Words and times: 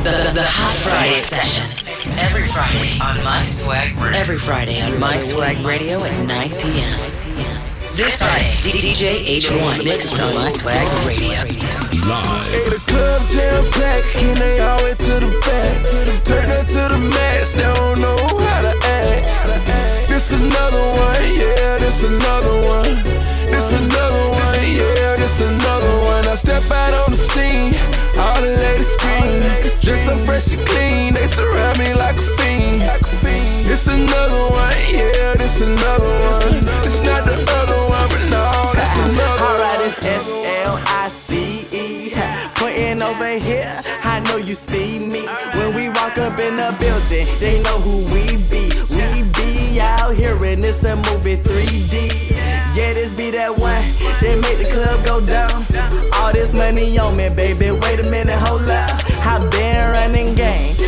The, 0.00 0.32
the 0.32 0.42
Hot 0.42 0.74
Friday 0.80 1.20
session. 1.20 1.68
Every 2.24 2.48
Friday 2.48 2.96
on 3.04 3.22
My 3.22 3.44
Swag 3.44 3.94
Radio. 4.00 4.18
Every 4.18 4.38
Friday 4.38 4.80
on 4.80 4.98
My 4.98 5.20
Swag 5.20 5.58
Radio 5.58 6.02
at 6.02 6.24
9 6.24 6.48
p.m. 6.48 6.98
This 8.00 8.16
Friday, 8.16 8.48
DJ 8.64 9.20
H1 9.28 9.84
mixes 9.84 10.18
on 10.18 10.34
My 10.34 10.48
Swag 10.48 10.88
Radio. 11.04 11.36
Live. 12.08 12.48
Hey, 12.48 12.64
the 12.72 12.80
club 12.88 13.28
jam 13.28 13.60
packed, 13.76 14.16
and 14.16 14.38
they 14.38 14.60
all 14.60 14.82
way 14.82 14.94
to 14.94 15.14
the 15.20 15.28
back. 15.44 15.84
Turn 16.24 16.48
up 16.48 16.66
to 16.68 16.96
the 16.96 17.00
max, 17.12 17.52
they 17.52 17.62
don't 17.62 18.00
know 18.00 18.16
how 18.16 18.62
to 18.62 18.74
act. 18.88 20.08
This 20.08 20.32
another 20.32 20.80
one, 20.96 21.24
yeah, 21.36 21.76
this 21.76 22.04
another 22.04 22.56
one. 22.66 22.89
Another 34.20 34.52
one, 34.52 34.76
yeah, 34.88 35.34
this 35.34 35.60
another 35.60 36.04
one. 36.04 36.68
It's 36.84 37.00
not 37.00 37.24
the 37.24 37.36
other 37.56 37.80
one, 37.88 38.08
but 38.12 38.24
no, 38.30 38.44
that's 38.74 38.98
another 38.98 39.44
one. 39.44 39.60
Alright, 39.60 39.82
it's 39.82 39.98
S 40.04 40.28
L 40.64 40.76
I 40.86 41.08
C 41.08 41.66
E. 41.72 42.12
Putting 42.54 43.00
over 43.02 43.38
here, 43.38 43.80
I 44.04 44.20
know 44.20 44.36
you 44.36 44.54
see 44.54 44.98
me. 44.98 45.26
When 45.54 45.74
we 45.74 45.88
walk 45.88 46.18
up 46.18 46.38
in 46.38 46.56
the 46.56 46.76
building, 46.78 47.26
they 47.40 47.62
know 47.62 47.78
who 47.80 48.04
we 48.12 48.36
be. 48.52 48.68
We 48.90 49.22
be 49.38 49.80
out 49.80 50.14
here 50.14 50.36
and 50.44 50.62
it's 50.62 50.84
a 50.84 50.96
movie 50.96 51.36
3D. 51.36 52.30
Yeah, 52.76 52.92
this 52.94 53.14
be 53.14 53.30
that 53.30 53.50
one 53.50 53.82
that 54.20 54.36
make 54.42 54.58
the 54.58 54.70
club 54.72 55.04
go 55.04 55.24
down. 55.24 55.64
All 56.14 56.32
this 56.32 56.54
money 56.54 56.98
on 56.98 57.16
me, 57.16 57.30
baby. 57.30 57.70
Wait 57.70 58.00
a 58.00 58.10
minute, 58.10 58.38
hold 58.38 58.68
up. 58.68 58.90
I've 59.24 59.50
been 59.50 59.92
running 59.92 60.34
game 60.34 60.79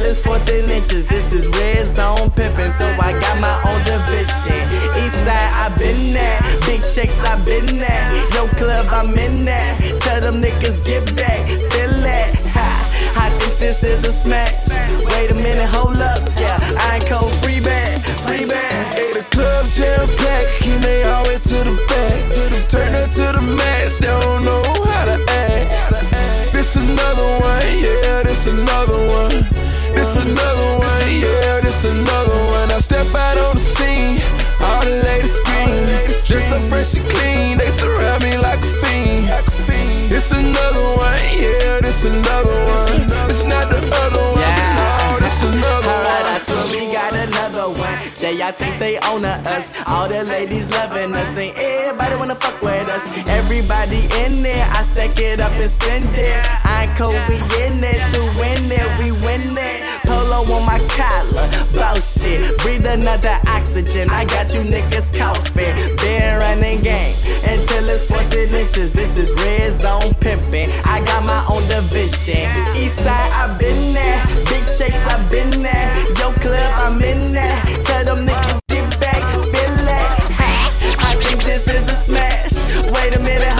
it's 0.00 0.18
14 0.18 0.70
inches. 0.70 1.06
This 1.06 1.32
is 1.32 1.46
red 1.48 1.86
zone 1.86 2.30
pimping, 2.30 2.70
so 2.70 2.86
I 3.00 3.12
got 3.12 3.38
my 3.40 3.52
own 3.68 3.80
division. 3.84 4.62
East 4.96 5.16
side, 5.24 5.52
I've 5.52 5.76
been 5.76 6.14
there. 6.14 6.40
Big 6.66 6.80
checks, 6.94 7.22
I've 7.24 7.44
been 7.44 7.66
there. 7.66 8.04
Yo, 8.32 8.46
club, 8.56 8.86
I'm 8.90 9.16
in 9.18 9.44
there. 9.44 9.76
Tell 10.00 10.20
them 10.20 10.40
niggas 10.40 10.84
get 10.84 11.04
back, 11.16 11.46
feel 11.72 12.04
it. 12.04 12.34
Ha, 12.56 12.68
I 13.16 13.30
think 13.38 13.58
this 13.58 13.82
is 13.82 14.06
a 14.06 14.12
smash. 14.12 14.56
Wait 15.12 15.30
a 15.30 15.34
minute, 15.34 15.68
hold 15.68 15.96
up. 15.98 16.20
Yeah, 16.38 16.58
I 16.78 16.96
ain't 16.96 17.06
cold 17.06 17.32
free 17.42 17.60
bag, 17.60 18.00
free 18.26 18.46
bag. 18.46 18.94
Hey, 18.94 19.12
the 19.12 19.24
club 19.30 19.68
jam 19.70 20.08
packed, 20.18 20.66
and 20.66 20.82
they 20.82 21.04
all 21.04 21.24
way 21.24 21.38
to 21.38 21.58
the 21.68 21.76
back. 21.88 22.68
Turn 22.68 22.94
up 22.94 23.10
to 23.10 23.36
the 23.36 23.42
max, 23.42 23.98
they 23.98 24.06
don't 24.06 24.41
this 42.02 42.12
another 42.12 42.50
one. 42.50 43.30
It's 43.30 43.44
not 43.44 43.68
the 43.70 43.78
other 44.02 44.26
one, 44.32 44.40
Yeah. 44.40 45.18
this 45.20 45.44
another 45.50 45.88
Alright, 45.88 46.26
I 46.26 46.32
one. 46.32 46.40
swear 46.40 46.66
we 46.74 46.92
got 46.92 47.12
another 47.14 47.68
one. 47.78 47.98
Jay, 48.16 48.42
I 48.42 48.50
think 48.50 48.78
they 48.78 48.98
own 49.10 49.24
us. 49.24 49.72
All 49.86 50.08
the 50.08 50.24
ladies 50.24 50.68
loving 50.70 51.14
us, 51.14 51.36
and 51.38 51.56
everybody 51.56 52.16
wanna 52.16 52.34
fuck 52.34 52.60
with 52.62 52.88
us. 52.88 53.06
Everybody 53.28 54.02
in 54.24 54.42
there, 54.42 54.66
I 54.72 54.82
stack 54.82 55.18
it 55.18 55.40
up 55.40 55.52
and 55.52 55.70
spend 55.70 56.06
it. 56.14 56.36
I 56.64 56.84
ain't 56.86 56.96
cold, 56.96 57.14
we 57.28 57.36
in 57.62 57.82
it 57.84 58.00
to 58.14 58.20
win 58.38 58.62
it, 58.70 58.88
we 58.98 59.12
win 59.24 59.56
it. 59.56 59.82
On 60.42 60.66
my 60.66 60.78
collar, 60.90 61.48
boss 61.72 62.20
shit. 62.20 62.58
Breathe 62.58 62.84
another 62.84 63.38
oxygen. 63.46 64.10
I 64.10 64.24
got 64.24 64.52
you 64.52 64.62
niggas 64.62 65.16
coughing. 65.16 65.96
Been 65.98 66.38
running 66.40 66.82
game 66.82 67.14
until 67.46 67.88
it's 67.88 68.02
14 68.02 68.52
inches. 68.52 68.92
This 68.92 69.16
is 69.18 69.32
red 69.34 69.72
zone 69.72 70.12
pimping. 70.20 70.66
I 70.84 71.00
got 71.06 71.22
my 71.24 71.46
own 71.48 71.62
division. 71.68 72.50
East 72.74 72.98
side, 72.98 73.30
I've 73.32 73.56
been 73.56 73.94
there. 73.94 74.18
Big 74.50 74.64
checks, 74.76 75.06
I've 75.06 75.30
been 75.30 75.62
there. 75.62 75.94
Yo, 76.18 76.32
club, 76.42 76.72
I'm 76.82 77.00
in 77.00 77.32
there. 77.32 77.62
Tell 77.84 78.04
them 78.04 78.26
niggas 78.26 78.58
get 78.66 78.98
back, 78.98 79.22
feel 79.46 79.78
it. 79.78 80.98
I 80.98 81.14
think 81.22 81.44
this 81.44 81.68
is 81.68 81.86
a 81.86 81.94
smash. 81.94 82.90
Wait 82.90 83.14
a 83.14 83.20
minute, 83.20 83.51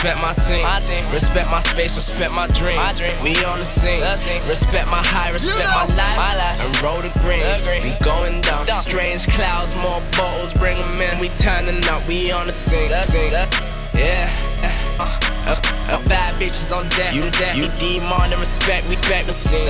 respect 0.00 0.22
my 0.22 0.32
team. 0.32 1.12
Respect 1.12 1.50
my 1.50 1.60
space, 1.60 1.94
respect 1.96 2.32
my 2.32 2.46
dream. 2.48 2.78
We 3.22 3.36
on 3.44 3.58
the 3.58 3.66
scene. 3.66 4.00
Respect 4.48 4.88
my 4.88 5.02
high, 5.04 5.30
respect 5.32 5.68
my 5.68 5.84
life. 5.94 6.56
And 6.60 6.72
roll 6.82 7.02
the 7.02 7.12
green. 7.20 7.44
We 7.84 7.92
going 8.04 8.40
down. 8.40 8.64
Strange 8.80 9.26
clouds, 9.28 9.76
more 9.76 10.00
bottles, 10.16 10.54
bring 10.54 10.78
'em 10.78 10.96
in. 10.96 11.18
We 11.20 11.28
turning 11.40 11.84
up, 11.88 12.06
we 12.08 12.32
on 12.32 12.46
the 12.46 12.52
scene. 12.52 12.90
Yeah. 13.92 14.32
Uh, 15.00 15.18
uh, 15.46 15.56
uh, 15.92 16.02
bad 16.08 16.34
bitches 16.40 16.74
on 16.74 16.88
deck. 16.90 17.12
You 17.12 17.30
deck. 17.30 17.56
You 17.56 17.68
demand 17.68 18.32
and 18.32 18.40
respect. 18.40 18.84
We 18.84 18.96
respect 18.96 19.26
the 19.26 19.32
scene. 19.32 19.66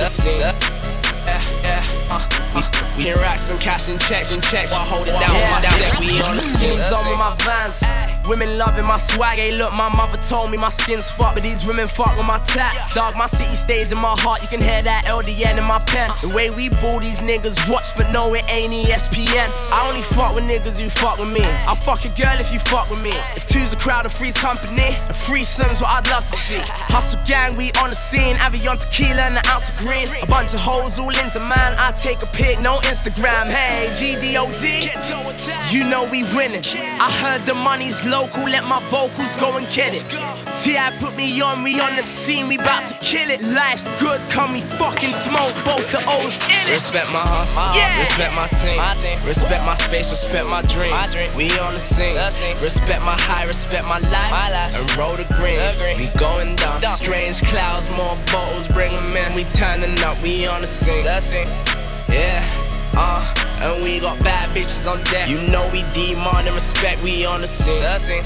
Yeah, 1.25 1.43
yeah. 1.63 1.83
Uh, 2.09 2.23
uh, 2.55 2.63
we 2.97 3.03
can 3.03 3.17
rack 3.19 3.37
some 3.37 3.57
cash 3.57 3.89
and 3.89 3.99
checks 3.99 4.33
and 4.33 4.43
checks 4.43 4.71
while 4.71 4.85
hold 4.85 5.07
it 5.07 5.11
down 5.11 5.33
with 5.33 5.51
my 5.51 5.59
step. 5.59 5.99
We 5.99 6.21
on 6.21 6.35
the 6.35 6.41
scenes 6.41 6.91
on 6.91 7.07
with 7.09 7.19
my 7.19 7.35
vans. 7.43 8.20
Women 8.31 8.57
loving 8.57 8.85
my 8.85 8.95
swag. 8.97 9.39
Hey, 9.39 9.51
look, 9.51 9.75
my 9.75 9.89
mother 9.89 10.15
told 10.23 10.51
me 10.51 10.57
my 10.57 10.69
skin's 10.69 11.11
fucked, 11.11 11.35
but 11.35 11.43
these 11.43 11.67
women 11.67 11.85
fuck 11.85 12.15
with 12.15 12.25
my 12.25 12.39
tats. 12.47 12.93
Dog, 12.95 13.17
my 13.17 13.25
city 13.25 13.55
stays 13.55 13.91
in 13.91 13.99
my 13.99 14.15
heart. 14.19 14.41
You 14.41 14.47
can 14.47 14.61
hear 14.61 14.81
that 14.81 15.03
LDN 15.03 15.57
in 15.57 15.65
my 15.65 15.83
pen. 15.87 16.09
The 16.21 16.33
way 16.33 16.49
we 16.49 16.69
ball 16.79 17.01
these 17.01 17.19
niggas 17.19 17.69
watch, 17.69 17.91
but 17.97 18.09
no, 18.11 18.33
it 18.33 18.45
ain't 18.49 18.71
ESPN. 18.71 19.51
I 19.75 19.83
only 19.85 20.01
fuck 20.01 20.33
with 20.33 20.45
niggas 20.45 20.79
who 20.79 20.87
fuck 20.89 21.19
with 21.19 21.27
me. 21.27 21.43
I'll 21.67 21.75
fuck 21.75 22.05
your 22.05 22.13
girl 22.15 22.39
if 22.39 22.53
you 22.53 22.59
fuck 22.59 22.89
with 22.89 23.01
me. 23.01 23.11
If 23.35 23.47
two's 23.47 23.73
a 23.73 23.77
crowd 23.77 24.05
and 24.05 24.13
three's 24.13 24.37
company, 24.37 24.95
a 24.95 25.13
threesome's 25.13 25.81
what 25.81 25.91
I'd 25.91 26.07
love 26.07 26.23
to 26.23 26.37
see. 26.37 26.63
Hustle 26.87 27.19
gang, 27.27 27.57
we 27.57 27.73
on 27.83 27.89
the 27.89 27.99
scene. 27.99 28.37
Avion 28.37 28.79
tequila 28.79 29.27
and 29.27 29.35
the 29.35 29.43
ounce 29.51 29.75
of 29.75 29.77
green. 29.83 30.07
A 30.23 30.25
bunch 30.25 30.53
of 30.53 30.61
hoes 30.61 30.97
all 30.99 31.09
in 31.11 31.29
demand. 31.33 31.75
I 31.83 31.91
take 31.91 32.23
a 32.23 32.29
pic, 32.31 32.63
no 32.63 32.79
Instagram. 32.87 33.51
Hey, 33.51 33.91
GDOD. 33.99 34.87
You 35.73 35.83
know 35.89 36.07
we 36.09 36.23
winning. 36.31 36.63
I 36.79 37.11
heard 37.19 37.45
the 37.45 37.55
money's 37.55 38.05
local, 38.21 38.43
let 38.43 38.63
my 38.65 38.79
vocals 38.89 39.35
go 39.35 39.57
and 39.57 39.65
get 39.73 39.95
it. 39.95 40.05
T.I. 40.61 40.95
put 40.99 41.15
me 41.15 41.41
on, 41.41 41.63
we 41.63 41.79
on 41.79 41.95
the 41.95 42.01
scene, 42.03 42.47
we 42.47 42.57
bout 42.57 42.83
to 42.87 42.93
kill 43.01 43.29
it. 43.29 43.41
Life's 43.41 43.87
good, 43.99 44.21
come 44.29 44.53
we 44.53 44.61
fucking 44.61 45.13
smoke, 45.13 45.55
both 45.65 45.91
the 45.91 46.01
O's 46.05 46.35
in 46.45 46.61
it. 46.69 46.77
Respect 46.77 47.11
my 47.11 47.23
hustle, 47.25 47.73
yeah. 47.73 47.99
respect 47.99 48.35
my 48.35 48.47
team. 48.61 48.77
Respect 49.27 49.63
my 49.65 49.75
space, 49.75 50.09
respect 50.09 50.47
my 50.47 50.61
dream. 50.73 50.93
We 51.35 51.49
on 51.59 51.73
the 51.73 51.79
scene. 51.79 52.15
Respect 52.61 53.01
my 53.01 53.17
high, 53.17 53.45
respect 53.45 53.87
my 53.87 53.99
life. 54.13 54.31
And 54.73 54.85
roll 54.97 55.17
the 55.17 55.25
green. 55.37 55.57
We 55.97 56.07
going 56.19 56.55
down. 56.57 56.79
Strange 56.95 57.41
clouds, 57.41 57.89
more 57.89 58.17
bottles, 58.31 58.67
bring 58.67 58.93
'em 58.93 59.11
in. 59.11 59.33
We 59.33 59.45
turning 59.55 59.97
up, 60.03 60.21
we 60.21 60.45
on 60.45 60.61
the 60.61 60.67
scene. 60.67 61.03
Yeah, 62.09 62.43
uh, 62.97 63.50
and 63.61 63.83
we 63.83 63.99
got 63.99 64.19
bad 64.23 64.49
bitches 64.55 64.91
on 64.91 65.03
deck. 65.05 65.29
You 65.29 65.41
know 65.41 65.67
we 65.71 65.83
demand 65.93 66.47
and 66.47 66.55
respect, 66.55 67.03
we 67.03 67.25
on 67.25 67.41
the 67.41 67.47
scene. 67.47 68.23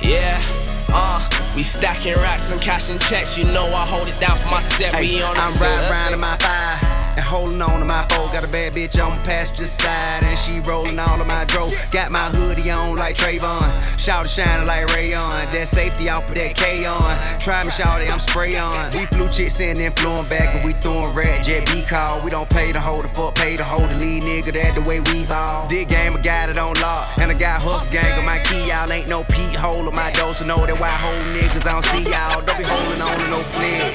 Yeah, 0.00 0.42
uh, 0.90 1.18
we 1.56 1.62
stacking 1.62 2.14
racks 2.14 2.50
and 2.50 2.60
cashing 2.60 2.98
checks. 2.98 3.36
You 3.36 3.44
know 3.44 3.64
I 3.64 3.86
hold 3.86 4.08
it 4.08 4.18
down 4.20 4.36
for 4.36 4.50
my 4.50 4.60
set. 4.60 4.94
Hey, 4.94 5.16
we 5.16 5.22
on 5.22 5.34
the 5.34 5.40
I'm 5.40 5.54
riding 5.60 5.90
round 5.90 6.14
in 6.14 6.20
my 6.20 6.36
five 6.36 6.97
and 7.18 7.26
holding 7.26 7.60
on 7.60 7.80
to 7.80 7.84
my 7.84 8.06
four. 8.14 8.30
Got 8.32 8.44
a 8.44 8.48
bad 8.48 8.72
bitch 8.72 8.94
on 9.02 9.10
my 9.10 9.22
passenger 9.26 9.66
side 9.66 10.22
and 10.22 10.38
she 10.38 10.60
rolling 10.60 10.98
all 10.98 11.20
of 11.20 11.26
my 11.26 11.44
dro. 11.46 11.68
Got 11.90 12.12
my 12.12 12.30
hoodie 12.30 12.70
on 12.70 12.96
like 12.96 13.16
Trayvon. 13.16 13.66
Shout 13.98 14.26
shining 14.26 14.66
like 14.66 14.86
Rayon. 14.94 15.30
That 15.50 15.66
safety 15.66 16.08
off, 16.08 16.26
put 16.26 16.36
that 16.36 16.54
K 16.54 16.86
on. 16.86 17.18
Try 17.40 17.64
me, 17.64 17.70
shout 17.70 17.98
I'm 18.08 18.20
spray 18.20 18.56
on. 18.56 18.90
We 18.94 19.04
flew 19.06 19.28
chicks 19.28 19.58
in 19.58 19.80
and 19.80 19.94
flew 19.98 20.22
back 20.30 20.54
and 20.54 20.64
we 20.64 20.72
throwing 20.78 21.14
red 21.14 21.42
jet 21.42 21.66
B 21.66 21.82
call. 21.82 22.22
We 22.22 22.30
don't 22.30 22.48
pay 22.48 22.70
to 22.72 22.80
hold 22.80 23.04
the 23.04 23.10
fuck, 23.10 23.34
pay 23.34 23.56
to 23.56 23.64
hold 23.64 23.90
the 23.90 23.96
lead 23.98 24.22
nigga. 24.22 24.52
That 24.54 24.74
the 24.78 24.82
way 24.88 25.00
we 25.00 25.26
ball. 25.26 25.66
This 25.66 25.86
game 25.86 26.14
I 26.14 26.22
got 26.22 26.48
it 26.48 26.56
on 26.56 26.74
lock 26.80 27.18
and 27.18 27.30
I 27.30 27.34
got 27.34 27.60
hustle 27.62 27.92
gang 27.92 28.14
on 28.18 28.26
my 28.26 28.38
key. 28.46 28.70
Y'all 28.70 28.90
ain't 28.92 29.08
no 29.08 29.24
peep 29.24 29.58
hole 29.58 29.82
on 29.82 29.94
my 29.94 30.12
door, 30.12 30.32
so 30.34 30.46
know 30.46 30.64
that 30.64 30.78
why 30.78 30.94
whole 30.94 31.24
niggas 31.34 31.66
I 31.66 31.72
don't 31.74 31.84
see 31.90 32.06
y'all. 32.06 32.38
Don't 32.46 32.58
be 32.58 32.64
holding 32.64 33.02
on 33.02 33.16
to 33.18 33.26
no 33.34 33.40
flag. 33.42 33.90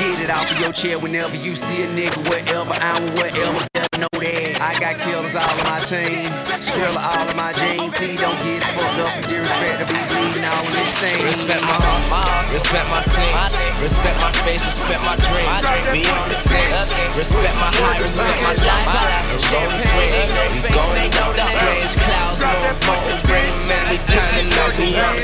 Get 0.00 0.18
it 0.18 0.22
it 0.22 0.30
off 0.30 0.46
of 0.46 0.60
your 0.60 0.72
chair 0.72 0.98
whenever 0.98 1.36
you 1.36 1.54
see 1.56 1.82
a 1.82 1.88
nigga, 1.88 2.22
whatever 2.30 2.61
hour, 2.70 3.02
whatever. 3.18 3.66
Know 3.98 4.08
that 4.18 4.58
I 4.58 4.72
got 4.82 4.98
killers 4.98 5.34
all 5.36 5.46
on 5.46 5.66
my 5.68 5.78
team, 5.86 6.26
killer 6.58 6.94
all 6.96 7.22
of 7.22 7.34
my 7.38 7.54
jeans. 7.54 7.92
Please 7.94 8.18
don't 8.18 8.34
get 8.42 8.62
fucked 8.74 8.98
up 8.98 9.14
and 9.14 9.24
disrespect 9.26 9.78
to 9.78 9.86
be 9.86 9.98
bleeding 10.10 10.46
all 10.46 10.64
in 10.66 10.72
this 10.74 10.90
scene. 10.98 11.22
Respect 11.22 11.62
my 11.66 11.78
heart, 12.10 12.50
respect 12.50 12.88
my 12.90 13.02
team, 13.06 13.30
respect 13.78 14.18
my 14.18 14.30
space, 14.42 14.62
respect 14.64 15.02
my 15.06 15.14
dreams. 15.18 15.62
We 15.92 16.02
on 16.08 16.26
the 16.26 16.38
same. 16.38 16.70
Respect 17.14 17.56
my 17.62 17.68
high, 17.68 17.98
respect 18.02 18.38
my 18.42 18.54
life. 18.58 19.38
Champagne, 19.38 20.30
we 20.50 20.60
going 20.66 21.10
down 21.12 21.30
the 21.36 21.46
strange 21.46 21.94
clouds, 22.02 22.42
more 22.42 22.74
boats, 22.82 23.22
bring 23.28 23.54
men, 23.70 23.82
we 23.86 23.98
turning 24.08 24.50
up 24.56 24.72
beyond. 24.78 25.14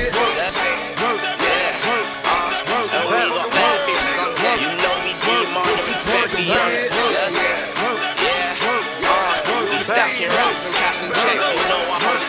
Work, 0.99 1.23
yeah, 1.39 1.73
work, 1.83 2.11
work, 2.69 2.87
so 2.87 3.01
we 3.11 3.27
gon' 3.33 3.51
have 3.51 3.59
it. 3.59 3.68
You 3.68 3.68
know 5.29 5.41
we 5.41 5.47
deep 5.47 5.57
on 5.57 5.65
the 5.65 5.83
respect 5.85 6.37
beyond. 6.37 6.73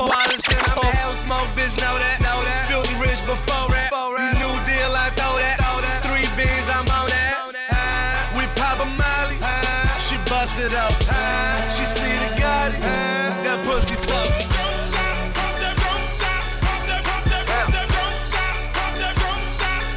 like 0.00 0.34
I'm 0.34 0.78
a 0.78 0.86
hell 0.90 1.14
smoke, 1.14 1.46
bitch, 1.54 1.78
know 1.78 1.94
that, 1.94 2.18
know 2.18 2.42
that. 2.42 2.66
Filthy 2.66 2.94
rich 2.98 3.22
before 3.22 3.70
that. 3.70 3.90
You 3.94 4.26
new 4.42 4.54
deal, 4.66 4.90
I 4.90 5.10
throw 5.14 5.38
that. 5.38 5.62
Three 6.02 6.26
beans, 6.34 6.66
I'm 6.66 6.82
on 6.90 7.06
that. 7.14 7.54
We 8.34 8.42
pop 8.58 8.82
a 8.82 8.88
molly, 8.98 9.38
she 10.02 10.18
bust 10.26 10.58
it 10.58 10.74
up. 10.74 10.90
She 11.70 11.86
see 11.86 12.10
the 12.10 12.30
Gotti, 12.42 12.80
that 13.46 13.62
pussy 13.62 13.94
suck. 13.94 14.26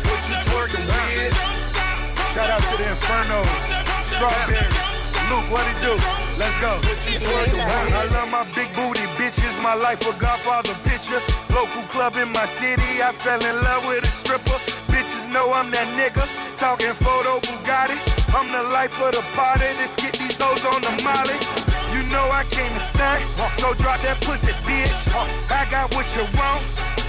What 0.06 0.22
you 0.30 0.38
twerking 0.46 0.86
with? 0.86 1.34
Shout 2.34 2.50
out 2.54 2.62
to 2.62 2.76
the 2.78 2.86
Infernos, 2.86 3.50
Strawberries. 4.06 4.78
Luke, 5.28 5.50
what 5.52 5.66
it 5.68 5.76
do? 5.84 5.92
Let's 6.40 6.56
go. 6.62 6.72
What 6.86 7.02
you 7.04 7.20
twerking 7.20 7.66
with? 7.66 7.98
I 7.98 8.06
love 8.16 8.30
my 8.32 8.46
big 8.56 8.70
booty 8.76 9.04
My 9.64 9.74
life 9.74 10.02
a 10.08 10.14
Godfather 10.20 10.76
picture. 10.88 11.20
Local 11.54 11.84
club 11.90 12.16
in 12.16 12.32
my 12.32 12.46
city. 12.46 13.02
I 13.02 13.12
fell 13.12 13.42
in 13.42 13.56
love 13.64 13.86
with 13.88 14.04
a 14.04 14.12
stripper. 14.12 14.60
Bitches 14.94 15.34
know 15.34 15.52
I'm 15.52 15.72
that 15.72 15.88
nigga. 15.98 16.24
Talking 16.56 16.94
photo 16.94 17.40
Bugatti. 17.44 17.98
I'm 18.36 18.48
the 18.48 18.64
life 18.72 18.96
of 19.02 19.12
the 19.12 19.24
party. 19.36 19.68
Let's 19.80 19.96
get 19.96 20.14
these 20.20 20.40
hoes 20.40 20.64
on 20.64 20.82
the 20.82 20.94
molly. 21.04 21.36
You 21.92 22.04
know 22.12 22.26
I 22.30 22.44
came 22.52 22.72
to 22.72 22.80
stunt, 22.80 23.24
so 23.58 23.74
drop 23.82 24.00
that 24.06 24.20
pussy, 24.22 24.54
bitch. 24.68 25.10
I 25.50 25.66
got 25.72 25.90
what 25.96 26.06
you 26.14 26.24
want. 26.38 26.62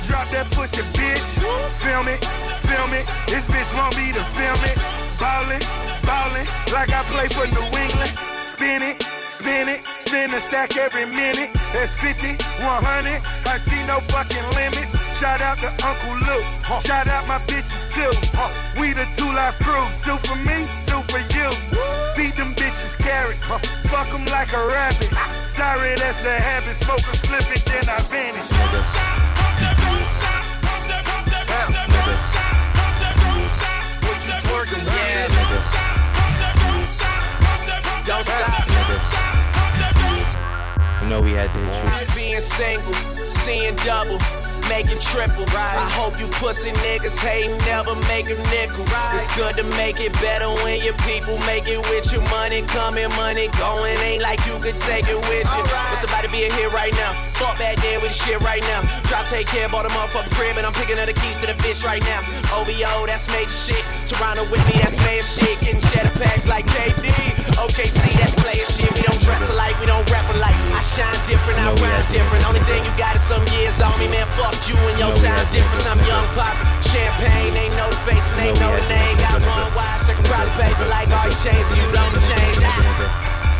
Drop 0.08 0.24
that 0.32 0.48
pussy, 0.54 0.82
bitch. 0.96 1.36
Film 1.68 2.08
it, 2.08 2.22
film 2.64 2.90
it. 2.94 3.04
This 3.28 3.44
bitch 3.46 3.70
want 3.76 3.92
me 3.98 4.14
to 4.16 4.24
film 4.24 4.62
it. 4.64 4.78
Ballin', 5.20 5.60
ballin', 6.08 6.48
like 6.72 6.88
I 6.88 7.04
play 7.12 7.28
for 7.28 7.44
New 7.52 7.68
England. 7.68 8.12
Spin 8.40 8.80
it, 8.80 8.96
spin 9.28 9.68
it, 9.68 9.84
spin 10.00 10.32
a 10.32 10.40
stack 10.40 10.72
every 10.80 11.04
minute. 11.04 11.52
That's 11.76 11.92
50, 12.00 12.32
100. 12.64 13.20
I 13.44 13.60
see 13.60 13.82
no 13.84 14.00
fucking 14.08 14.48
limits. 14.56 14.96
Shout 15.20 15.44
out 15.44 15.60
to 15.60 15.68
Uncle 15.84 16.16
Luke. 16.24 16.48
Shout 16.80 17.06
out 17.12 17.28
my 17.28 17.36
bitches 17.44 17.84
too. 17.92 18.08
We 18.80 18.96
the 18.96 19.04
two 19.20 19.28
life 19.36 19.60
crew. 19.60 19.84
Two 20.00 20.16
for 20.24 20.38
me, 20.48 20.64
two 20.88 21.02
for 21.12 21.20
you. 21.36 21.48
Feed 22.16 22.32
them 22.40 22.56
bitches 22.56 22.96
carrots. 22.96 23.44
Fuck 23.92 24.08
them 24.08 24.24
like 24.32 24.50
a 24.56 24.62
rabbit. 24.64 25.12
Sorry, 25.44 25.92
that's 26.00 26.24
a 26.24 26.32
habit. 26.32 26.72
Smoke 26.72 27.04
a 27.04 27.14
split 27.20 27.44
it, 27.52 27.62
then 27.68 27.84
I 27.84 28.00
vanish. 28.08 28.48
What 34.00 34.18
you 34.24 34.32
twerking 34.40 34.84
with? 34.86 35.97
Don't 38.08 38.24
stop. 38.24 38.64
You 41.02 41.08
know 41.10 41.20
we 41.20 41.32
had 41.32 41.52
to 41.52 41.58
hit 41.58 41.74
you. 41.76 42.14
Being 42.16 42.40
single, 42.40 42.94
seeing 42.94 43.76
double, 43.84 44.18
making 44.68 45.00
triple. 45.00 45.44
I 45.56 45.88
hope 45.98 46.14
you 46.20 46.28
pussy 46.38 46.70
niggas 46.86 47.18
hate 47.18 47.50
never 47.66 47.94
make 48.06 48.30
a 48.30 48.38
nickel. 48.54 48.84
It's 49.16 49.28
good 49.34 49.56
to 49.58 49.64
make 49.76 50.00
it 50.00 50.12
better 50.20 50.48
when 50.62 50.80
your 50.84 50.96
people 51.08 51.36
make 51.48 51.66
it 51.66 51.80
with 51.90 52.12
your 52.12 52.22
Money 52.30 52.60
coming, 52.68 53.08
money 53.16 53.48
going. 53.56 53.96
Ain't 54.04 54.20
like 54.20 54.40
you 54.44 54.56
could 54.60 54.76
take 54.84 55.08
it 55.08 55.20
with 55.32 55.48
you. 55.48 55.64
It's 55.92 56.04
about 56.04 56.24
to 56.24 56.30
be 56.30 56.44
a 56.44 56.50
hit 56.52 56.72
right 56.72 56.92
now. 56.92 57.12
Fuck 57.40 57.56
back 57.56 57.76
there 57.80 57.96
with 58.00 58.12
the 58.12 58.20
shit 58.20 58.40
right 58.44 58.60
now. 58.68 58.84
Drop, 59.08 59.24
take 59.26 59.48
care, 59.48 59.68
bought 59.68 59.88
a 59.88 59.92
motherfucking 59.96 60.32
crib, 60.36 60.56
and 60.60 60.66
I'm 60.66 60.76
picking 60.76 61.00
up 61.00 61.08
the 61.08 61.16
keys 61.16 61.40
to 61.40 61.46
the 61.48 61.56
bitch 61.64 61.84
right 61.84 62.04
now. 62.04 62.20
OVO, 62.52 63.08
that's 63.08 63.28
major 63.32 63.48
shit. 63.48 63.84
Toronto 64.04 64.44
with 64.52 64.60
me, 64.68 64.80
that's 64.84 64.96
man 65.08 65.24
shit. 65.24 65.56
Getting 65.64 65.80
cheddar 65.88 66.12
packs 66.20 66.48
like 66.48 66.66
KD. 66.68 67.08
OKC, 67.56 67.96
that's 68.20 68.34
player 68.36 68.66
shit. 68.68 68.92
We 68.92 69.02
don't 69.08 69.20
dress 69.24 69.48
alike, 69.48 69.74
we 69.80 69.86
don't 69.86 70.04
rap 70.12 70.28
alike. 70.36 70.58
I 70.76 70.82
shine 70.84 71.20
different, 71.24 71.58
I 71.64 71.72
rhyme 71.72 72.06
different. 72.12 72.44
Only 72.44 72.60
thing 72.68 72.84
you 72.84 72.92
got 73.00 73.16
is 73.16 73.24
some 73.24 73.42
years 73.56 73.80
on 73.80 73.94
me, 73.98 74.12
man. 74.12 74.26
Fuck 74.36 74.57
you 74.66 74.74
and 74.74 74.98
your 74.98 75.14
time 75.22 75.46
difference. 75.54 75.86
I'm 75.86 76.00
young 76.02 76.26
pop. 76.34 76.56
Champagne, 76.82 77.54
ain't 77.54 77.76
no 77.78 77.86
face, 78.02 78.26
and 78.34 78.50
ain't 78.50 78.58
no 78.58 78.72
name. 78.90 79.16
Got 79.22 79.38
one 79.44 79.70
wide, 79.76 80.00
so 80.02 80.10
I 80.10 80.14
can 80.18 80.24
probably 80.26 80.52
pay 80.58 80.72
for 80.74 80.88
like 80.90 81.08
all 81.14 81.28
your 81.28 81.38
chains, 81.38 81.66
and 81.70 81.78
you 81.78 81.88
don't 81.94 82.14
change. 82.26 82.58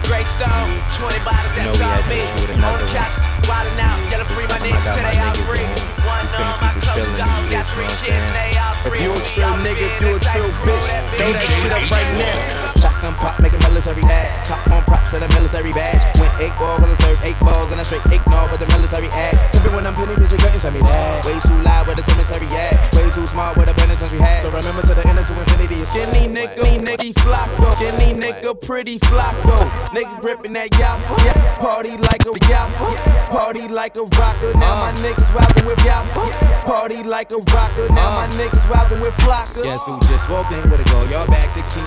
Gray 0.08 0.24
Stone, 0.24 0.72
20 0.96 1.20
bottles, 1.20 1.52
that's 1.52 1.78
all 1.84 2.02
me. 2.08 2.24
On 2.64 2.78
the 2.80 2.88
couch, 2.96 3.20
wildin' 3.44 3.84
out. 3.84 4.00
Yellow 4.08 4.24
free 4.32 4.48
my 4.48 4.56
niggas 4.64 4.80
till 4.96 5.04
my 5.04 5.12
they 5.12 5.20
all 5.20 5.36
free. 5.44 5.68
One 6.08 6.26
on 6.32 6.56
my 6.64 6.72
chillin' 6.80 7.12
dog, 7.20 7.44
got 7.52 7.68
three 7.68 7.92
kids, 8.00 8.24
they 8.32 8.56
all 8.56 8.72
If 8.72 8.88
free. 8.88 9.04
you 9.04 9.12
a 9.12 9.20
true 9.20 9.54
nigga, 9.60 9.86
spin 10.00 10.08
you 10.08 10.16
a 10.16 10.20
true 10.24 10.50
bitch. 10.64 10.88
Throw 11.20 11.28
that 11.36 11.44
shit 11.44 11.72
up 11.76 11.90
right 11.92 12.12
now. 12.16 12.67
Shotgun 12.78 13.14
pop, 13.14 13.40
make 13.42 13.52
a 13.52 13.60
military 13.66 14.02
bag. 14.02 14.30
Top 14.46 14.62
on 14.70 14.82
props 14.84 15.10
to 15.10 15.18
the 15.18 15.28
military 15.34 15.72
badge. 15.72 16.02
Went 16.20 16.32
eight 16.38 16.54
balls, 16.54 16.82
I 16.82 16.94
served 16.94 17.24
eight 17.24 17.38
balls, 17.40 17.70
and 17.72 17.80
I 17.80 17.84
straight 17.84 18.06
ignore 18.06 18.46
with 18.50 18.60
the 18.60 18.68
military 18.70 19.10
ass. 19.10 19.42
Pimpin' 19.50 19.74
when 19.74 19.86
I'm 19.86 19.94
penny, 19.94 20.14
you 20.14 20.28
couldn't 20.28 20.60
tell 20.60 20.70
me 20.70 20.80
that. 20.80 21.24
Way 21.26 21.38
too 21.42 21.58
loud 21.66 21.88
with 21.88 21.98
the 21.98 22.04
cemetery 22.06 22.46
at. 22.54 22.78
Way 22.94 23.10
too 23.10 23.26
smart 23.26 23.58
with 23.58 23.68
a 23.70 23.74
Brandon 23.74 23.98
country 23.98 24.18
hat. 24.18 24.42
So 24.42 24.50
remember 24.50 24.82
to 24.82 24.94
the 24.94 25.02
inner 25.10 25.24
to 25.24 25.34
infinity. 25.34 25.82
Skinny 25.84 26.30
nigga, 26.30 26.62
me 26.62 26.78
nigga, 26.78 27.10
flocko. 27.18 27.74
Skinny 27.74 28.14
nigga, 28.14 28.54
pretty 28.60 28.98
flocko. 29.10 29.66
Nigga 29.90 30.20
gripping 30.20 30.52
that 30.54 30.70
yappa. 30.78 31.18
Yeah. 31.26 31.58
Party 31.58 31.96
like 31.98 32.22
a 32.22 32.34
yappa. 32.46 32.90
Party 33.30 33.66
like 33.68 33.96
a 33.96 34.06
rocker. 34.14 34.52
Now 34.58 34.78
my 34.78 34.94
uh. 34.94 35.02
niggas 35.02 35.34
rockin' 35.34 35.66
with 35.66 35.78
yappa. 35.82 36.30
Party 36.64 37.02
like 37.02 37.32
a 37.32 37.38
rocker. 37.50 37.88
Now 37.90 38.14
my 38.14 38.30
uh. 38.30 38.38
niggas 38.38 38.68
rockin' 38.70 39.00
with 39.00 39.16
flocka. 39.18 39.62
Guess 39.62 39.86
who 39.86 39.98
just 40.06 40.30
walked 40.30 40.52
in 40.52 40.62
with 40.70 40.80
a 40.80 40.86
go? 40.92 41.02
Y'all 41.10 41.26
back 41.26 41.50
16 41.50 41.82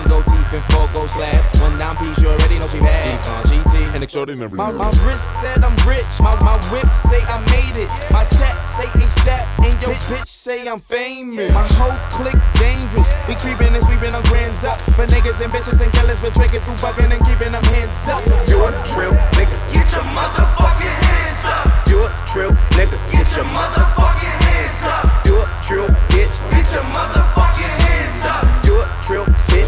gold 0.52 0.60
teeth 0.60 0.60
and 0.60 0.64
four 0.72 0.88
gold 0.92 1.10
slabs. 1.10 1.48
One 1.60 1.78
down 1.78 1.96
piece, 1.96 2.20
you 2.22 2.28
already 2.28 2.58
know 2.58 2.66
she 2.66 2.80
bad. 2.80 3.04
Deep 3.04 3.30
on 3.30 3.44
GT. 3.44 3.94
And 3.94 4.02
Extraordinary. 4.02 4.50
my, 4.50 4.72
my 4.72 4.90
wrist 5.04 5.40
said 5.40 5.62
I'm 5.64 5.76
rich. 5.88 6.04
My, 6.20 6.34
my 6.40 6.56
whip 6.70 6.88
say 6.92 7.20
I 7.28 7.40
made 7.52 7.76
it. 7.80 7.88
My 8.10 8.24
tech 8.24 8.56
say 8.68 8.86
ASAP. 9.00 9.44
And 9.64 9.80
your 9.80 9.94
bitch 10.08 10.28
say 10.28 10.66
I'm 10.68 10.80
famous. 10.80 11.52
My 11.52 11.66
whole 11.78 11.96
clique 12.10 12.40
dangerous. 12.56 13.08
We 13.28 13.34
creeping 13.36 13.74
and 13.74 13.84
sweeping 13.84 14.14
our 14.14 14.22
grands 14.24 14.64
up. 14.64 14.80
For 14.96 15.06
niggas 15.06 15.40
and 15.42 15.52
bitches 15.52 15.80
and 15.80 15.92
killers 15.92 16.20
with 16.22 16.34
triggers 16.34 16.66
who 16.66 16.72
bugging 16.80 17.12
and 17.12 17.22
keeping 17.26 17.52
them 17.52 17.64
hands 17.64 18.08
up. 18.08 18.22
You 18.48 18.64
a 18.64 18.70
trill 18.84 19.12
nigga, 19.36 19.56
get 19.72 19.86
your 19.92 20.06
motherfucking 20.12 20.96
hands 21.08 21.44
up. 21.44 21.88
You 21.88 22.04
a 22.04 22.08
trill 22.28 22.52
nigga, 22.76 22.96
get 23.10 23.28
your 23.36 23.46
motherfucking 23.46 24.36
hands 24.48 24.82
up. 24.84 25.26
You 25.26 25.40
a 25.40 25.46
trill 25.64 25.88
bitch, 26.12 26.34
get 26.50 26.66
your 26.72 26.84
motherfucking 26.92 27.74
hands 27.86 28.24
up. 28.24 28.44
You 28.64 28.80
a 28.80 28.86
trill 29.02 29.24
bitch, 29.26 29.48
get 29.50 29.61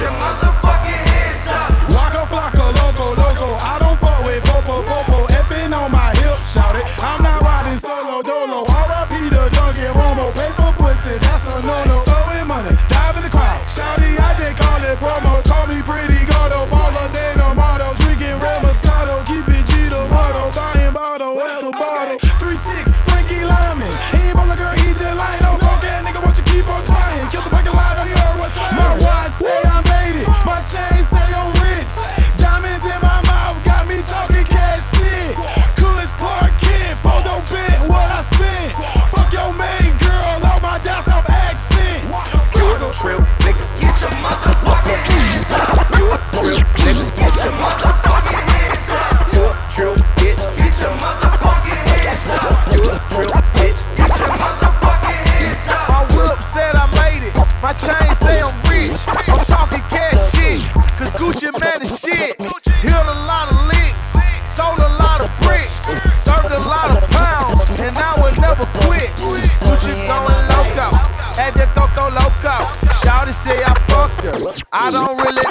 your 0.00 0.10
motherfucking 0.12 0.49
I 74.72 74.90
don't 74.92 75.16
really 75.18 75.49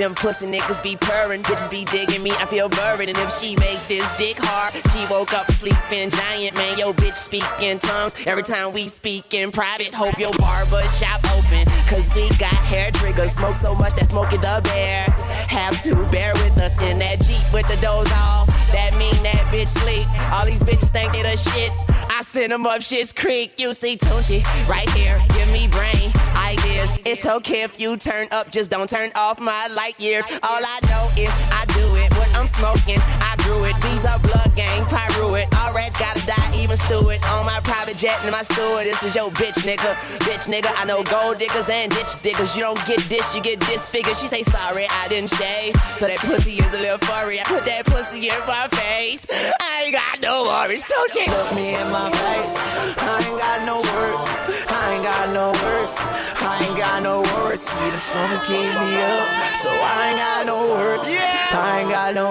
Them 0.00 0.14
pussy 0.14 0.46
niggas 0.46 0.82
be 0.82 0.96
purring. 0.96 1.42
Bitches 1.42 1.70
be 1.70 1.84
digging 1.84 2.22
me. 2.22 2.30
I 2.40 2.46
feel 2.46 2.70
buried. 2.70 3.10
And 3.10 3.18
if 3.18 3.36
she 3.36 3.52
make 3.56 3.76
this 3.84 4.08
dick 4.16 4.40
hard, 4.40 4.72
she 4.96 5.04
woke 5.12 5.34
up 5.34 5.44
sleeping 5.52 6.08
giant. 6.08 6.56
Man, 6.56 6.78
yo 6.78 6.94
bitch 6.94 7.20
speak 7.20 7.44
in 7.60 7.78
tongues. 7.78 8.16
Every 8.24 8.42
time 8.42 8.72
we 8.72 8.88
speak 8.88 9.34
in 9.34 9.52
private, 9.52 9.92
hope 9.92 10.16
your 10.16 10.32
barber 10.40 10.80
shop 10.96 11.20
open. 11.36 11.68
Cause 11.84 12.08
we 12.16 12.24
got 12.40 12.56
hair 12.64 12.90
triggers. 12.92 13.36
Smoke 13.36 13.52
so 13.52 13.74
much 13.74 13.92
that 14.00 14.08
smoke 14.08 14.32
it 14.32 14.40
the 14.40 14.64
bear. 14.64 15.04
Have 15.52 15.76
to 15.82 15.92
bear 16.08 16.32
with 16.32 16.56
us 16.56 16.80
in 16.80 16.98
that 16.98 17.20
Jeep 17.20 17.44
with 17.52 17.68
the 17.68 17.76
doors 17.84 18.08
off. 18.24 18.48
That 18.72 18.96
mean 18.96 19.12
that 19.20 19.52
bitch 19.52 19.68
sleep. 19.68 20.08
All 20.32 20.46
these 20.46 20.64
bitches 20.64 20.88
think 20.88 21.12
they 21.12 21.28
the 21.28 21.36
shit. 21.36 21.89
Send 22.30 22.52
them 22.52 22.64
up 22.64 22.80
shit's 22.80 23.12
creek. 23.12 23.54
You 23.58 23.72
see 23.72 23.96
Tunechi 23.96 24.44
right 24.68 24.88
here. 24.90 25.20
Give 25.34 25.50
me 25.50 25.66
brain 25.66 26.12
ideas. 26.36 26.96
It's 27.04 27.26
okay 27.26 27.64
if 27.64 27.80
you 27.80 27.96
turn 27.96 28.28
up, 28.30 28.52
just 28.52 28.70
don't 28.70 28.88
turn 28.88 29.10
off 29.16 29.40
my 29.40 29.66
light 29.74 30.00
years. 30.00 30.24
All 30.44 30.60
I 30.62 30.78
know 30.86 31.08
is 31.20 31.34
I 31.50 31.64
do 31.74 31.96
it. 31.96 32.09
I'm 32.40 32.48
smoking, 32.48 32.96
I 33.20 33.36
grew 33.44 33.68
it. 33.68 33.76
These 33.84 34.08
are 34.08 34.16
blood 34.24 34.48
gang, 34.56 34.80
Piru 34.88 35.36
it. 35.36 35.44
All 35.60 35.76
rats 35.76 36.00
gotta 36.00 36.24
die, 36.24 36.48
even 36.56 36.80
Stuart. 36.80 37.20
On 37.36 37.44
my 37.44 37.60
private 37.68 38.00
jet 38.00 38.16
and 38.24 38.32
my 38.32 38.40
steward. 38.40 38.88
This 38.88 39.04
is 39.04 39.12
your 39.12 39.28
bitch 39.36 39.60
nigga. 39.60 39.92
Bitch 40.24 40.48
nigga, 40.48 40.72
I 40.80 40.88
know 40.88 41.04
gold 41.04 41.36
diggers 41.36 41.68
and 41.68 41.92
ditch 41.92 42.16
diggers. 42.24 42.56
You 42.56 42.64
don't 42.64 42.80
get 42.88 43.04
this, 43.12 43.36
you 43.36 43.44
get 43.44 43.60
disfigured. 43.60 44.16
She 44.16 44.24
say 44.24 44.40
sorry, 44.40 44.88
I 44.88 45.12
didn't 45.12 45.36
shave. 45.36 45.76
So 46.00 46.08
that 46.08 46.16
pussy 46.24 46.56
is 46.56 46.72
a 46.72 46.80
little 46.80 46.96
furry. 47.04 47.40
I 47.40 47.44
put 47.44 47.68
that 47.68 47.84
pussy 47.84 48.32
in 48.32 48.40
my 48.48 48.72
face. 48.72 49.28
I 49.28 49.84
ain't 49.84 49.92
got 49.92 50.24
no 50.24 50.48
worries, 50.48 50.88
don't 50.88 51.12
you? 51.12 51.28
Look 51.28 51.52
me 51.52 51.76
in 51.76 51.88
my 51.92 52.08
face. 52.08 52.56
I 53.04 53.20
ain't 53.20 53.36
got 53.36 53.58
no 53.68 53.76
words. 53.84 54.64
I 54.64 54.96
ain't 54.96 55.04
got 55.04 55.26
no 55.36 55.52
words. 55.60 55.92
I 56.40 56.56
ain't 56.64 56.78
got 56.80 56.98
no 57.04 57.20
words. 57.36 57.60
See 57.68 57.90
the 57.92 58.00
songs 58.00 58.40
keep 58.48 58.64
me 58.64 58.90
up, 58.96 59.28
so 59.60 59.68
I 59.68 60.08
ain't 60.08 60.16
got 60.16 60.40
no 60.48 60.58
words. 60.72 61.04
Yeah. 61.12 61.40
I 61.52 61.80
ain't 61.80 61.90
got 61.90 62.14
no 62.14 62.29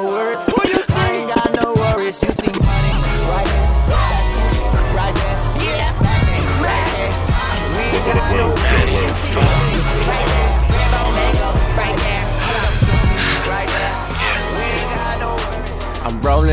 I 0.91 1.11
ain't 1.11 1.35
got 1.35 1.63
no 1.63 1.73
worries. 1.73 2.23
You 2.23 2.29
see 2.29 2.51
money 2.51 2.93
right 3.27 3.48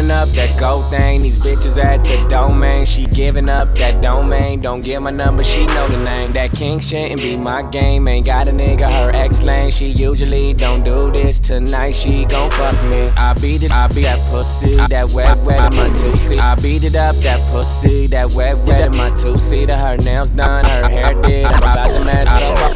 up 0.04 0.28
that 0.28 0.60
gold 0.60 0.90
thing. 0.90 1.22
These 1.22 1.38
bitches 1.38 1.82
at 1.82 2.04
the 2.04 2.26
domain. 2.28 2.84
She 2.84 3.06
giving 3.06 3.48
up 3.48 3.74
that 3.76 4.02
domain. 4.02 4.60
Don't 4.60 4.82
give 4.82 5.02
my 5.02 5.10
number, 5.10 5.42
she 5.42 5.66
know 5.66 5.88
the 5.88 5.96
name. 5.96 6.32
That 6.32 6.52
king 6.52 6.78
shouldn't 6.80 7.20
be 7.20 7.36
my 7.36 7.62
game. 7.62 8.06
Ain't 8.06 8.26
got 8.26 8.48
a 8.48 8.50
nigga 8.50 8.90
her 8.90 9.10
ex 9.14 9.42
lane. 9.42 9.70
She 9.70 9.86
usually 9.86 10.52
don't 10.52 10.84
do 10.84 11.10
this. 11.10 11.38
Tonight 11.38 11.92
she 11.92 12.26
gon' 12.26 12.50
fuck 12.50 12.74
me. 12.90 13.08
I 13.16 13.34
beat 13.40 13.62
it, 13.62 13.72
I 13.72 13.88
beat 13.88 14.02
that 14.02 14.20
pussy. 14.30 14.76
That 14.76 15.10
wet, 15.10 15.38
wet 15.38 15.72
in 15.72 15.78
my 15.78 15.88
two 15.98 16.16
seat. 16.16 16.38
I 16.38 16.54
beat 16.56 16.84
it 16.84 16.94
up, 16.94 17.16
that 17.16 17.40
pussy. 17.50 18.06
That 18.08 18.32
wet, 18.32 18.58
wet 18.58 18.92
in 18.92 18.96
my 18.96 19.10
two 19.20 19.38
seater. 19.38 19.76
Her 19.76 19.96
nails 19.96 20.30
done, 20.30 20.64
her 20.64 20.88
hair 20.88 21.14
did. 21.22 21.46
I'm 21.46 21.58
about 21.58 21.86
to 21.88 22.04
mess 22.04 22.28
up. 22.28 22.75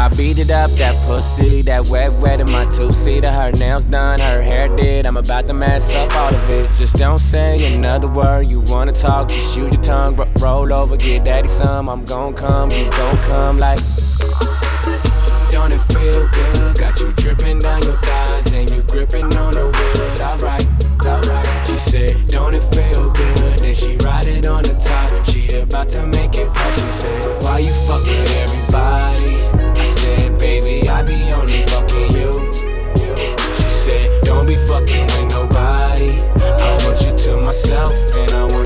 I 0.00 0.08
beat 0.16 0.38
it 0.38 0.50
up, 0.50 0.70
that 0.80 0.96
pussy, 1.06 1.60
that 1.60 1.86
wet, 1.88 2.10
wet 2.14 2.40
in 2.40 2.50
my 2.50 2.64
two-seater. 2.74 3.30
Her 3.30 3.52
nails 3.52 3.84
done, 3.84 4.18
her 4.18 4.40
hair 4.40 4.74
did. 4.74 5.04
I'm 5.04 5.18
about 5.18 5.46
to 5.48 5.52
mess 5.52 5.94
up 5.94 6.16
all 6.16 6.34
of 6.34 6.48
it. 6.48 6.70
Just 6.78 6.96
don't 6.96 7.18
say 7.18 7.76
another 7.76 8.08
word. 8.08 8.46
You 8.46 8.60
wanna 8.60 8.92
talk, 8.92 9.28
just 9.28 9.54
use 9.58 9.74
your 9.74 9.82
tongue. 9.82 10.16
Ro- 10.16 10.32
roll 10.38 10.72
over, 10.72 10.96
get 10.96 11.26
daddy 11.26 11.48
some. 11.48 11.90
I'm 11.90 12.06
gon' 12.06 12.32
come, 12.32 12.70
you 12.70 12.90
gon' 12.92 13.18
come 13.24 13.58
like. 13.58 13.78
Don't 15.52 15.70
it 15.70 15.82
feel 15.92 16.26
good? 16.32 16.78
Got 16.78 16.98
you 16.98 17.12
dripping 17.16 17.58
down 17.58 17.82
your 17.82 17.92
thighs 17.92 18.50
and 18.54 18.70
you 18.70 18.80
gripping 18.84 19.26
on 19.36 19.52
the 19.52 19.66
wood. 19.68 20.20
Alright, 20.22 20.66
alright. 21.04 21.66
She 21.66 21.76
said, 21.76 22.26
Don't 22.26 22.54
it 22.54 22.64
feel 22.74 23.12
good? 23.12 23.58
Then 23.58 23.74
she 23.74 23.98
ride 23.98 24.28
it 24.28 24.46
on 24.46 24.62
the 24.62 24.72
top. 24.82 25.26
She 25.26 25.54
about 25.58 25.90
to 25.90 26.06
make 26.06 26.36
it 26.36 26.48
pop. 26.54 26.72
She 26.72 26.88
said, 26.88 27.42
Why 27.42 27.58
you 27.58 27.72
fuck 27.84 28.06
everybody? 28.08 29.59
I 31.00 31.02
be 31.02 31.32
only 31.32 31.62
fucking 31.68 32.12
you. 32.12 32.52
She 33.56 33.62
said, 33.62 34.22
Don't 34.22 34.46
be 34.46 34.56
fucking 34.56 35.06
with 35.06 35.30
nobody. 35.32 36.20
I 36.36 36.76
want 36.84 37.00
you 37.00 37.16
to 37.16 37.40
myself 37.40 37.94
and 38.16 38.30
I 38.32 38.44
want 38.44 38.59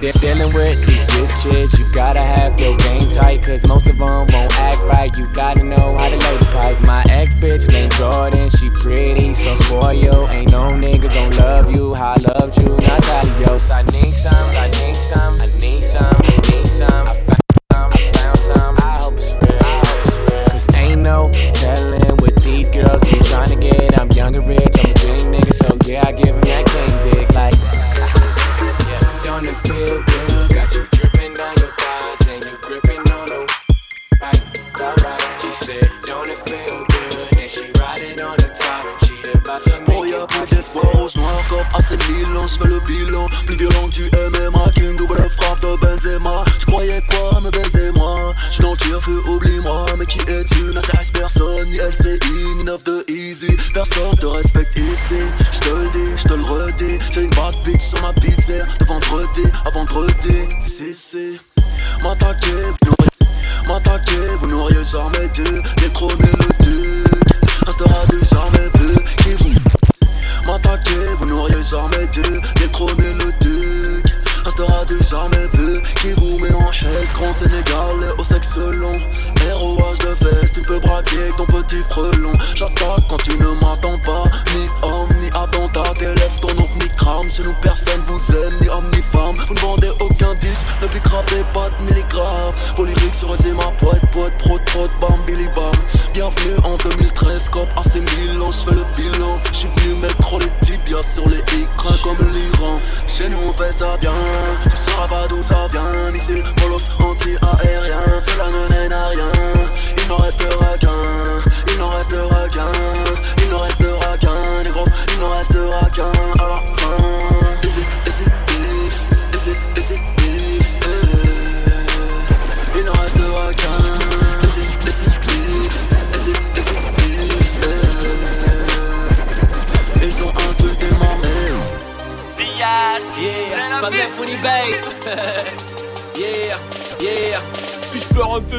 De- 0.00 0.12
dealing 0.20 0.54
with 0.54 0.86
these 0.86 1.04
bitches, 1.10 1.78
you 1.78 1.92
gotta 1.92 2.20
have 2.20 2.58
your 2.58 2.76
game 2.76 3.10
tight, 3.10 3.42
cause 3.42 3.62
most 3.66 3.88
of 3.88 3.98
them 3.98 4.26
won't 4.28 4.60
act 4.60 4.78
right. 4.82 5.10
You 5.16 5.26
gotta 5.34 5.64
know 5.64 5.96
how 5.98 6.08
to 6.08 6.16
lay 6.16 6.36
the 6.38 6.44
pipe. 6.52 6.80
My 6.82 7.02
ex 7.10 7.34
bitch 7.34 7.68
named 7.68 7.92
Jordan, 7.94 8.48
she 8.48 8.70
pretty, 8.70 9.34
so 9.34 9.56
spoiled. 9.56 10.19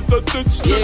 Tête 0.02 0.26
tête. 0.26 0.66
Yeah, 0.66 0.78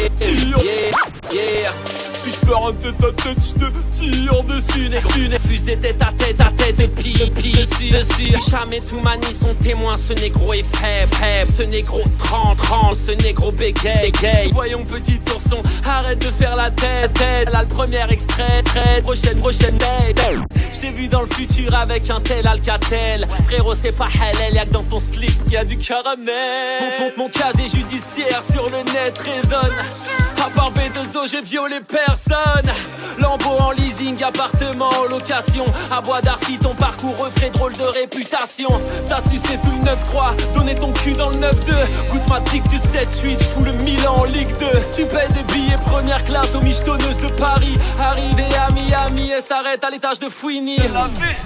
yeah. 1.34 1.72
Si 2.14 2.32
je 2.32 2.46
perds 2.46 2.68
un 2.68 2.74
tête 2.74 3.04
à 3.04 3.12
tête, 3.24 3.38
je 3.38 3.54
te 3.60 3.72
tire 3.92 4.44
dessus. 4.44 4.90
Tu 4.90 5.48
fuse 5.48 5.64
des 5.66 5.78
têtes 5.78 6.02
à 6.02 6.12
tête 6.12 6.42
à 6.42 6.52
tête 6.52 6.80
et 6.80 6.88
puis, 6.88 7.14
puis 7.36 7.52
dessus. 7.52 8.50
Jamais 8.50 8.82
tout 8.82 9.00
manie 9.00 9.36
son 9.40 9.54
témoin. 9.56 9.96
Ce 9.98 10.14
négro 10.14 10.54
est 10.54 10.66
faible. 10.76 11.12
Ce 11.46 11.64
négro 11.64 12.02
30, 12.18 12.58
30. 12.58 12.96
Ce 12.96 13.12
négro 13.24 13.52
bégaye, 13.52 14.12
bégaye. 14.12 14.52
Voyons 14.52 14.84
petit 14.84 15.20
ourson, 15.34 15.62
arrête 15.86 16.20
de 16.20 16.32
faire 16.32 16.56
la 16.56 16.70
tête, 16.72 17.14
tête. 17.14 17.52
Là 17.52 17.62
le 17.62 17.68
premier 17.68 18.04
extrait, 18.10 18.60
extrait. 18.60 19.02
Prochaine, 19.02 19.40
prochaine 19.40 19.78
date. 19.78 20.20
Je 20.72 20.80
t'ai 20.80 20.92
vu 20.92 21.08
dans 21.08 21.22
le 21.22 21.28
futur 21.28 21.74
avec 21.74 22.10
un 22.10 22.20
tel 22.22 22.48
Alcatel. 22.48 23.28
Frérot, 23.46 23.76
c'est 23.76 23.92
pas 23.92 24.08
halal, 24.08 24.54
y'a 24.54 24.66
que 24.66 24.72
dans 24.72 24.84
ton 24.84 25.00
slip 25.00 25.44
qu'il 25.46 25.54
y 25.54 25.58
a 25.58 25.64
du 25.64 25.78
caramel. 25.78 26.28
Mon, 27.00 27.06
mon, 27.06 27.12
mon 27.24 27.30
casier 27.30 27.70
judiciaire 27.70 28.44
sur 28.44 28.66
le 28.66 28.78
net 28.94 29.18
résonne. 29.18 29.76
À 30.46 30.50
part 30.50 30.72
B2O, 30.72 31.30
j'ai 31.30 31.42
violé 31.42 31.78
personne. 31.88 32.72
Lambeau 33.20 33.58
en 33.60 33.72
leasing, 33.72 34.24
appartement 34.24 34.90
en 34.90 35.10
location. 35.10 35.66
À 35.92 36.02
Bois 36.02 36.22
d'Arcy, 36.22 36.58
ton 36.58 36.76
parcours 36.76 37.18
refait 37.18 37.50
drôle 37.50 37.74
de 37.74 37.84
réputation. 37.84 38.70
T'as 39.10 39.22
sucé 39.30 39.58
tout 39.64 39.72
le 39.72 39.86
9-3, 39.86 40.54
donné 40.54 40.76
ton 40.76 40.92
cul 40.94 41.14
dans 41.14 41.30
le 41.30 41.38
9-2. 41.38 41.52
Goûte 42.12 42.30
ma 42.30 42.40
trick 42.42 42.64
du 42.70 42.78
7-8, 42.78 43.40
j'fous 43.40 43.64
le 43.64 43.72
en 44.08 44.24
Ligue 44.26 44.52
2. 44.60 44.66
Tu 44.96 45.06
payes 45.06 45.28
des 45.34 45.54
billets 45.54 45.78
première 45.86 46.22
classe 46.24 46.54
aux 46.56 46.62
michetonneuses 46.62 47.18
de 47.18 47.28
Paris. 47.30 47.78
Arrivé 48.00 48.44
à 48.56 48.72
Miami 48.72 49.32
et 49.32 49.42
s'arrête 49.42 49.84
à 49.84 49.90
l'étage 49.90 50.20
de 50.20 50.30
finir. 50.58 50.80
C'est 50.82 50.94
la 50.94 51.08
vie. 51.08 51.38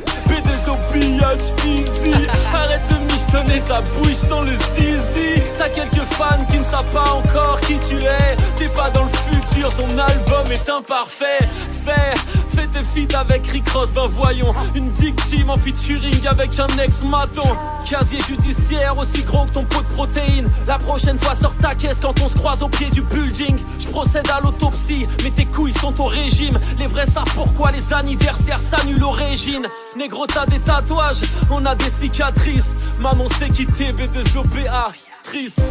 Easy. 1.65 2.13
Arrête 2.54 2.82
de 2.89 3.01
michetonner 3.32 3.62
ta 3.62 3.82
bouche 3.82 4.13
sans 4.13 4.41
le 4.41 4.52
zizi. 4.52 5.41
T'as 5.58 5.70
quelques 5.70 6.06
fans 6.13 6.44
qui 6.50 6.60
ne 6.60 6.63
savent 6.63 6.91
pas 6.91 7.12
encore 7.12 7.60
qui 7.62 7.78
tu 7.88 7.96
es. 7.96 8.36
T'es 8.56 8.67
pas 8.70 8.89
dans 8.91 9.04
le 9.04 9.10
futur, 9.10 9.74
ton 9.76 9.88
album 9.98 10.52
est 10.52 10.70
imparfait. 10.70 11.39
Fais, 11.72 12.13
fais 12.54 12.67
tes 12.67 12.84
feats 12.84 13.17
avec 13.17 13.48
Rick 13.48 13.70
Ross, 13.70 13.91
ben 13.91 14.08
voyons. 14.08 14.54
Une 14.76 14.91
victime 14.91 15.50
en 15.50 15.58
featuring 15.58 16.28
avec 16.28 16.58
un 16.60 16.67
ex-maton. 16.78 17.56
Casier 17.89 18.20
judiciaire 18.28 18.98
aussi 18.98 19.24
gros 19.24 19.46
que 19.46 19.54
ton 19.54 19.63
pot 19.63 19.82
de 19.82 19.94
protéines. 19.94 20.50
La 20.67 20.78
prochaine 20.78 21.17
fois, 21.17 21.36
sors 21.36 21.56
ta 21.56 21.76
caisse 21.76 22.00
quand 22.02 22.20
on 22.22 22.28
se 22.28 22.36
croise 22.36 22.62
au 22.62 22.70
pied 22.70 22.89
du 22.89 23.02
building. 23.02 23.58
Je 23.80 23.88
procède 23.88 24.30
à 24.30 24.39
l'autopsie, 24.41 25.08
mais 25.24 25.32
tes 25.32 25.46
couilles 25.46 25.74
sont 25.74 26.00
au 26.02 26.06
régime. 26.06 26.60
Les 26.80 26.88
vrais 26.88 27.06
savent 27.06 27.34
pourquoi 27.36 27.72
les 27.72 27.94
anniversaires 27.94 28.60
s'annulent 28.60 29.04
au 29.04 29.12
régime. 29.12 29.65
Négro, 29.97 30.25
t'as 30.25 30.45
des 30.45 30.60
tatouages, 30.60 31.21
on 31.49 31.65
a 31.65 31.75
des 31.75 31.89
cicatrices. 31.89 32.75
Maman 32.99 33.25
s'est 33.38 33.49
quittée, 33.49 33.91
B2OBA. 33.91 34.93
Triste. 35.21 35.62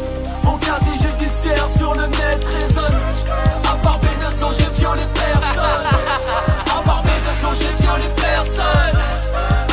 Mon 0.44 0.58
casier 0.58 0.92
judiciaire 0.92 1.66
sur 1.68 1.94
le 1.94 2.06
net 2.06 2.44
résonne. 2.44 2.96
À 3.64 3.76
part 3.82 3.98
B2O, 3.98 4.52
j'ai 4.58 4.78
violé 4.78 5.02
personne. 5.14 5.86
À 6.66 6.82
part 6.82 7.02
B2O, 7.02 7.48
j'ai 7.58 7.82
violé 7.82 8.04
personne. 8.16 8.98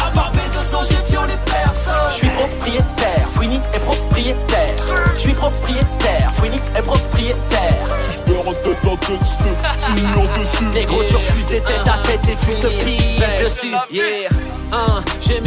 À 0.01 0.12
part 0.12 0.31
B2O, 0.31 0.88
j'ai 0.89 1.12
violé 1.12 1.33
personne. 1.45 2.10
Je 2.10 2.15
suis 2.15 2.29
propriétaire, 2.29 3.27
Fouini 3.33 3.60
est 3.73 3.79
propriétaire. 3.79 4.73
Je 5.15 5.19
suis 5.19 5.33
propriétaire, 5.33 6.31
Fouini 6.36 6.60
est 6.75 6.81
propriétaire. 6.81 7.75
Si 7.99 8.13
je 8.13 8.19
perds 8.19 8.47
un 8.47 8.53
tête 8.63 8.86
à 8.86 8.95
tête, 9.05 9.25
je 9.29 9.38
te 9.38 10.39
dessus 10.39 10.63
t'es 11.60 11.74
tête 11.74 11.88
à 11.88 11.98
tête 12.06 12.28
et 12.30 12.36
tu 12.36 12.54
te 12.60 12.67
pises 12.84 13.24
dessus. 13.41 13.74
Yeah. 13.91 14.30
Hein. 14.72 15.04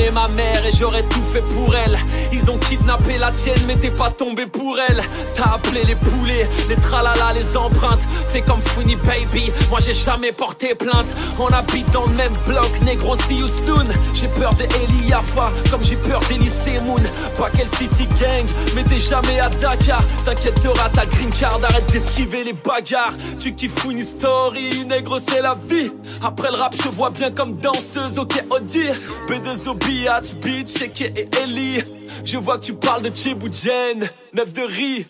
Ma 0.09 0.27
mère 0.29 0.65
et 0.67 0.73
j'aurais 0.73 1.05
tout 1.05 1.23
fait 1.33 1.43
pour 1.55 1.75
elle. 1.77 1.97
Ils 2.33 2.51
ont 2.51 2.59
kidnappé 2.59 3.19
la 3.19 3.31
tienne, 3.31 3.61
mais 3.67 3.77
t'es 3.77 3.91
pas 3.91 4.11
tombé 4.11 4.47
pour 4.47 4.77
elle. 4.81 5.03
T'as 5.37 5.55
appelé 5.55 5.83
les 5.87 5.95
poulets, 5.95 6.49
les 6.69 6.77
tralala, 6.77 7.33
les 7.35 7.57
empreintes. 7.57 8.01
Fais 8.33 8.41
comme 8.41 8.61
Funny 8.61 8.97
Baby, 8.97 9.53
moi 9.69 9.79
j'ai 9.85 9.93
jamais 9.93 10.33
porté 10.33 10.75
plainte. 10.75 11.07
On 11.39 11.47
habite 11.49 11.91
dans 11.93 12.07
le 12.07 12.15
même 12.15 12.33
bloc, 12.47 12.71
négro, 12.85 13.15
see 13.15 13.37
you 13.37 13.47
soon. 13.47 13.85
J'ai 14.15 14.29
peur 14.29 14.55
de 14.55 14.65
Eli 14.65 15.09
Yafa, 15.11 15.53
comme 15.71 15.83
j'ai 15.85 15.97
peur 15.97 16.21
d'Elise 16.29 16.83
Moon. 16.85 17.03
Pas 17.39 17.51
quel 17.57 17.69
City 17.69 18.09
Gang, 18.21 18.47
mais 18.75 18.83
t'es 18.85 18.99
jamais 18.99 19.39
à 19.39 19.49
Dakar. 19.49 20.03
T'inquiète, 20.25 20.61
t'auras 20.63 20.89
ta 20.89 21.07
green 21.07 21.31
card, 21.31 21.61
arrête 21.63 21.87
d'esquiver 21.93 22.43
les 22.45 22.55
bagarres. 22.55 23.15
Tu 23.39 23.55
kiffes 23.55 23.79
Funny 23.81 24.03
Story, 24.03 24.85
négro, 24.87 25.19
c'est 25.21 25.43
la 25.43 25.57
vie. 25.69 25.93
Après 26.23 26.51
le 26.51 26.57
rap, 26.57 26.75
je 26.83 26.89
vois 26.89 27.11
bien 27.11 27.31
comme 27.31 27.55
danseuse, 27.55 28.19
ok, 28.19 28.45
Audi. 28.51 28.85
B2O, 29.29 29.79
Biatch, 29.91 30.35
Beach, 30.35 30.83
et 31.01 31.29
Ellie. 31.43 31.83
Je 32.25 32.39
vois 32.39 32.59
que 32.59 32.67
tu 32.67 32.75
parles 32.75 33.03
de 33.03 33.11
Chiboujen, 33.13 34.09
neuf 34.33 34.53
de 34.53 34.63
riz. 34.63 35.05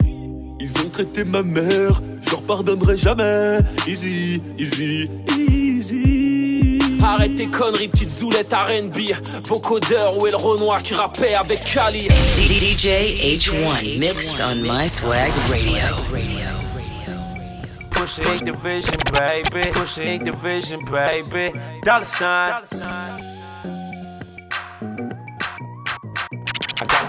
Ils 0.58 0.72
ont 0.82 0.88
traité 0.88 1.22
ma 1.24 1.42
mère, 1.42 2.00
je 2.22 2.30
leur 2.30 2.42
pardonnerai 2.42 2.96
jamais. 2.96 3.58
Easy, 3.86 4.40
easy, 4.58 5.10
easy. 5.36 6.78
Arrête 7.02 7.36
tes 7.36 7.46
conneries, 7.46 7.88
petite 7.88 8.08
zoulette 8.08 8.54
RB. 8.54 8.98
Vocodeur, 9.46 10.16
où 10.16 10.26
est 10.26 10.30
le 10.30 10.36
Renoir 10.38 10.82
qui 10.82 10.94
rappait 10.94 11.34
avec 11.34 11.62
Kali? 11.62 12.08
DJ 12.36 12.86
H1 13.36 13.98
mix 13.98 14.40
on 14.40 14.56
My 14.62 14.88
Swag 14.88 15.30
Radio. 15.50 15.94
Pushing 17.90 18.44
division, 18.46 18.96
baby. 19.12 19.70
Pushing 19.72 20.24
division, 20.24 20.78
baby. 20.84 21.52
Dollar 21.84 22.06
sign. 22.06 23.29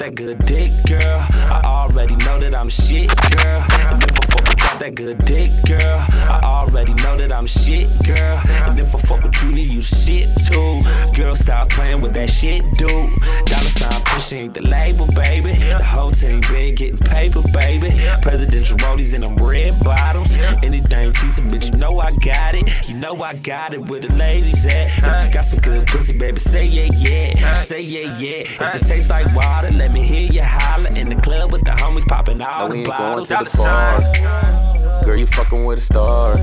That 0.02 0.16
good 0.16 0.40
dick, 0.40 0.72
girl. 0.88 1.20
I 1.30 1.62
already 1.64 2.16
know 2.26 2.40
that 2.40 2.56
I'm 2.56 2.70
shit, 2.70 3.10
girl. 3.10 3.66
And 3.70 4.04
if 4.04 4.12
I 4.12 4.26
fuck 4.32 4.48
with 4.48 4.58
got 4.58 4.80
that 4.80 4.96
good 4.96 5.18
dick, 5.20 5.52
girl. 5.66 6.06
I 6.10 6.40
already 6.44 6.94
know 6.96 7.18
that 7.18 7.32
I'm 7.32 7.46
shit, 7.46 7.88
girl. 8.04 8.42
And 8.66 8.80
if 8.80 8.96
I 8.96 9.00
fuck 9.00 9.24
with 9.24 9.44
you, 9.44 9.50
then 9.52 9.70
you 9.70 9.82
shit 9.82 10.30
too. 10.48 10.82
Girl, 11.14 11.36
stop 11.36 11.70
playing 11.70 12.02
with 12.02 12.14
that 12.14 12.30
shit, 12.30 12.64
dude. 12.78 12.90
Dollar 12.90 13.72
sign 13.78 14.02
pushing 14.06 14.52
the 14.54 14.62
label, 14.62 15.08
baby. 15.14 15.54
The 15.54 15.84
whole 15.84 16.12
team 16.12 16.42
been 16.42 16.76
getting 16.76 16.98
paper, 16.98 17.42
baby. 17.54 17.92
Presidential 18.22 18.78
rollies 18.78 19.14
in 19.14 19.22
them 19.22 19.36
red 19.36 19.80
bottoms. 19.84 20.38
Anything 20.64 21.14
cheese, 21.14 21.40
bitch, 21.40 21.72
you 21.72 21.78
know 21.78 22.00
I 22.00 22.12
got 22.18 22.56
it. 22.56 22.90
You 22.90 22.96
know 22.96 23.22
I 23.22 23.36
got 23.36 23.74
it 23.74 23.88
where 23.88 24.00
the 24.00 24.14
ladies 24.16 24.66
at. 24.66 24.88
If 24.98 25.26
you 25.28 25.34
got 25.34 25.46
some 25.46 25.60
good 25.60 25.88
pussy, 25.88 26.18
baby, 26.18 26.40
say 26.40 26.66
yeah, 26.66 26.90
yeah. 26.96 27.54
Say 27.56 27.82
yeah, 27.82 28.18
yeah. 28.18 28.42
If 28.42 28.76
it 28.76 28.84
tastes 28.84 29.10
like 29.10 29.34
water, 29.36 29.72
let 29.72 29.91
me 29.92 30.02
hear 30.02 30.32
you 30.32 30.44
holler 30.44 30.90
in 30.96 31.10
the 31.10 31.16
club 31.22 31.52
with 31.52 31.64
the 31.64 31.72
homies 31.72 32.08
popping 32.08 32.42
all 32.42 32.68
No, 32.68 32.74
the 32.74 32.80
ain't 32.80 32.88
going 32.88 32.98
bottles. 32.98 33.28
to 33.30 33.38
the 33.44 33.58
bar. 33.58 35.04
Girl, 35.06 35.16
you 35.18 35.28
fucking 35.28 35.66
with 35.66 35.80
a 35.80 35.82
star. 35.82 36.36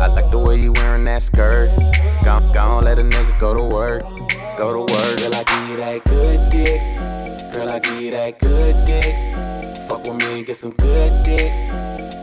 I 0.00 0.06
like 0.06 0.30
the 0.30 0.38
way 0.38 0.56
you 0.56 0.72
wearing 0.72 1.04
that 1.04 1.22
skirt. 1.22 1.70
Gon' 2.24 2.52
gon' 2.52 2.84
let 2.84 2.98
a 2.98 3.02
nigga 3.02 3.38
go 3.38 3.54
to 3.54 3.62
work. 3.62 4.02
Go 4.56 4.72
to 4.72 4.92
work, 4.92 5.18
girl, 5.18 5.34
I 5.34 5.44
give 5.44 5.68
you 5.70 5.76
that 5.76 6.04
good 6.04 6.50
dick. 6.50 6.80
Girl, 7.54 7.70
I 7.70 7.78
give 7.78 8.00
you 8.00 8.10
that 8.12 8.38
good 8.38 8.86
dick. 8.86 9.14
Fuck 9.88 10.02
with 10.08 10.16
me 10.16 10.38
and 10.38 10.46
get 10.46 10.56
some 10.56 10.72
good 10.72 11.24
dick. 11.24 11.52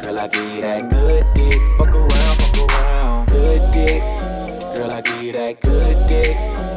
Girl, 0.03 0.19
I 0.19 0.27
give 0.27 0.51
you 0.53 0.61
that 0.61 0.89
good 0.89 1.25
dick. 1.33 1.59
Fuck 1.77 1.93
around, 1.95 2.37
fuck 2.41 2.69
around. 2.69 3.27
Good 3.29 3.71
dick. 3.71 4.01
Girl, 4.75 4.91
I 4.91 5.01
give 5.01 5.21
you 5.23 5.31
that 5.33 5.61
good 5.61 6.07
dick. 6.07 6.35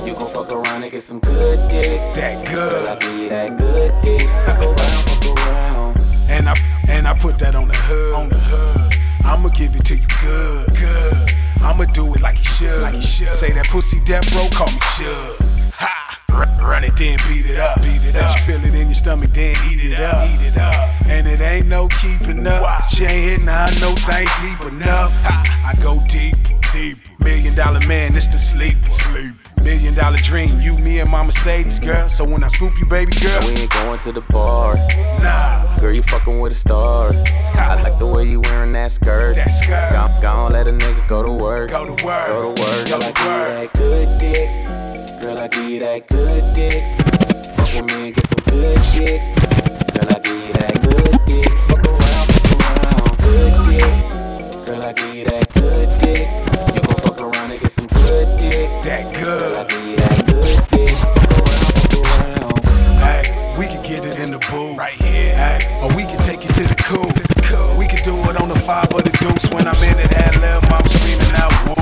You 0.09 0.15
gon' 0.15 0.33
fuck 0.33 0.51
around 0.53 0.83
and 0.83 0.91
get 0.91 1.03
some 1.03 1.21
good 1.21 1.69
dick. 1.69 2.01
That 2.15 2.47
good. 2.49 2.73
Girl, 2.73 2.89
I 2.89 2.97
give 2.97 3.19
you 3.19 3.29
that 3.29 3.59
good 3.59 3.93
dick. 4.01 4.23
Fuck 4.47 4.59
around, 4.59 4.79
fuck 5.05 5.37
around. 5.37 6.01
And 6.31 6.49
I 6.49 6.55
and 6.89 7.07
I 7.07 7.13
put 7.13 7.39
that 7.41 7.55
on 7.55 7.69
the 7.69 7.77
hood. 7.77 8.15
On 8.15 8.29
the 8.31 8.39
hood. 8.39 8.95
I'ma 9.27 9.51
give 9.51 9.77
it 9.77 9.85
to 9.85 9.97
you 9.97 10.07
good. 10.23 10.67
Good. 10.81 11.35
I'ma 11.61 11.85
do 11.93 12.15
it 12.15 12.23
like 12.23 12.39
you 12.39 12.45
should. 12.45 12.81
Like 12.81 12.95
you 12.95 13.03
should. 13.03 13.37
Say 13.37 13.53
that 13.53 13.67
pussy 13.67 14.01
death 14.07 14.35
row, 14.35 14.49
call 14.51 14.73
me 14.73 14.81
should. 14.97 15.37
Ha! 15.75 16.25
Run, 16.59 16.85
it, 16.85 16.97
then 16.97 17.19
beat 17.29 17.45
it 17.45 17.61
up. 17.61 17.77
Beat 17.83 18.03
it 18.09 18.17
up. 18.17 18.35
You 18.35 18.43
feel 18.45 18.65
it 18.65 18.75
in 18.75 18.89
your 18.89 18.95
stomach, 18.95 19.35
then 19.35 19.55
eat 19.71 19.93
it 19.93 20.01
up. 20.01 20.27
Eat 20.27 20.47
it 20.47 20.57
up. 20.57 21.07
And 21.07 21.27
it 21.29 21.43
ain't 21.43 21.67
no 21.67 21.87
keeping 21.89 22.47
up. 22.47 22.85
She 22.85 23.05
ain't 23.05 23.29
hitting 23.29 23.47
high 23.47 23.77
notes, 23.79 24.09
ain't 24.09 24.31
deep 24.41 24.73
enough. 24.73 25.13
Ha! 25.25 25.45
I 25.69 25.83
go 25.83 26.03
deeper, 26.09 26.58
deeper. 26.73 27.01
Million 27.25 27.55
dollar 27.55 27.81
man, 27.87 28.15
this 28.15 28.27
the 28.27 28.39
sleeper. 28.39 28.89
Sleep. 28.91 29.35
Million 29.65 29.95
dollar 29.95 30.17
dream, 30.19 30.61
you, 30.61 30.79
me, 30.79 31.01
and 31.01 31.11
my 31.11 31.23
Mercedes, 31.23 31.79
girl. 31.81 32.09
So 32.09 32.25
when 32.25 32.43
I 32.45 32.49
scoop 32.49 32.73
you, 32.79 32.87
baby 32.87 33.13
girl, 33.21 33.41
We 33.43 33.53
ain't 33.53 33.71
going 33.71 33.99
to 34.01 34.13
the 34.13 34.23
bar. 34.31 34.77
nah. 35.23 35.79
Girl, 35.79 35.93
you 35.93 36.03
fucking 36.03 36.41
with 36.41 36.53
a 36.53 36.57
star. 36.57 37.13
I 37.55 37.81
like 37.83 37.99
the 37.99 38.07
way 38.07 38.25
you 38.25 38.41
wearing 38.41 38.73
that 38.73 38.91
skirt. 38.91 39.35
That 39.37 39.51
skirt. 39.51 39.93
Gon' 39.93 40.21
gon' 40.21 40.53
let 40.53 40.69
a 40.69 40.73
nigga 40.73 41.07
go 41.09 41.23
to 41.23 41.33
work. 41.33 41.71
Go 41.71 41.85
to 41.85 42.05
work. 42.05 42.27
Go 42.29 42.55
to 42.55 42.63
work. 42.63 42.89
Go 42.89 42.99
Girl, 42.99 43.09
I 43.09 43.09
to 43.09 43.19
give 43.19 43.29
you 43.29 43.49
that 43.51 43.73
good 43.75 44.19
dick. 44.19 45.23
Girl, 45.23 45.39
I 45.39 45.49
give 45.49 45.69
you 45.69 45.81
that 45.81 46.07
good 46.09 46.55
dick. 46.55 46.83
Fuck 47.59 47.77
with 47.77 47.97
me 47.97 48.07
and 48.07 48.15
get 48.15 48.27
some 48.27 48.45
good 48.45 48.83
shit. 48.83 49.21
Girl, 49.95 50.17
I 50.17 50.19
give 50.21 50.47
you 50.47 50.53
that 50.55 50.78
the 69.39 69.49
deuce 69.49 69.55
when 69.55 69.67
I'm 69.67 69.83
in 69.83 69.99
it. 69.99 70.11
Had 70.11 70.41
love, 70.41 70.69
mom 70.71 70.85
screaming 70.85 71.35
out, 71.37 71.53
woo. 71.67 71.75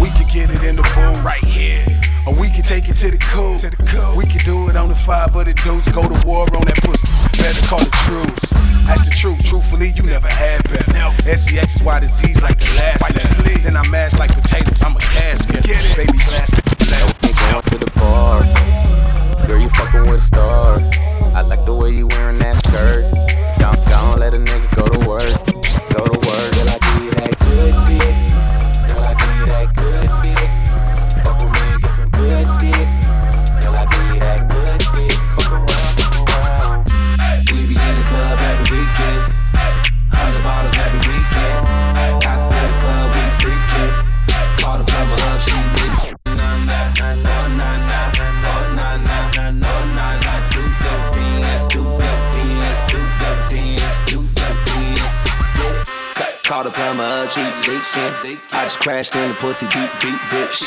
We 0.00 0.10
can 0.10 0.26
get 0.28 0.50
it 0.50 0.62
in 0.64 0.76
the 0.76 0.82
booth. 0.82 1.24
Right 1.24 1.44
here. 1.44 1.84
Or 2.26 2.34
we 2.34 2.50
can 2.50 2.62
take 2.62 2.88
it 2.88 2.96
to 2.96 3.10
the 3.10 3.18
cool. 3.18 3.58
To 3.58 3.70
the 3.70 3.76
cool. 3.76 4.16
We 4.16 4.24
can 4.24 4.44
do 4.44 4.68
it 4.68 4.76
on 4.76 4.88
the 4.88 4.94
five 4.94 5.34
of 5.34 5.44
the 5.44 5.54
deuce. 5.54 5.88
Go 5.92 6.02
to 6.02 6.26
war 6.26 6.44
on 6.56 6.64
that 6.66 6.78
pussy. 6.82 7.06
Better 7.38 7.60
call 7.66 7.80
it 7.80 7.92
truce. 8.06 8.50
That's 8.86 9.04
the 9.06 9.14
truth. 9.14 9.44
Truthfully, 9.44 9.90
you 9.90 10.02
never 10.02 10.28
had 10.28 10.62
better. 10.64 11.36
SEX 11.36 11.76
is 11.76 11.82
why 11.82 12.00
disease 12.00 12.42
like 12.42 12.58
the 12.58 12.70
last 12.74 13.02
letter. 13.02 13.58
Then 13.60 13.76
I 13.76 13.86
mash 13.88 14.18
like 14.18 14.32
potatoes. 14.34 14.82
I'm 14.82 14.96
a 14.96 15.00
cash 15.00 15.44
getter. 15.46 15.66
Baby 15.96 16.18
blast. 16.28 16.54
ain't 17.24 17.36
going 17.36 17.62
to 17.62 17.78
the 17.78 17.90
bar. 17.96 18.42
Girl, 19.46 19.60
you 19.60 19.68
fucking 19.70 20.10
with 20.10 20.20
a 20.20 20.24
star. 20.24 20.80
I 21.34 21.42
like 21.42 21.64
the 21.66 21.74
way 21.74 21.90
you 21.90 22.06
wearing 22.08 22.38
that 22.38 22.56
skirt. 22.56 23.04
Don't, 23.58 23.84
don't 23.86 24.20
let 24.20 24.34
a 24.34 24.38
nigga 24.38 24.76
go 24.76 24.88
to 24.88 25.08
work. 25.08 25.45
Plumber 57.26 57.78
up, 57.78 57.84
she. 57.84 58.38
I 58.52 58.64
just 58.64 58.80
crashed 58.80 59.14
in 59.16 59.28
the 59.28 59.34
pussy, 59.34 59.66
beat, 59.66 59.90
beat, 60.00 60.20
bitch. 60.30 60.62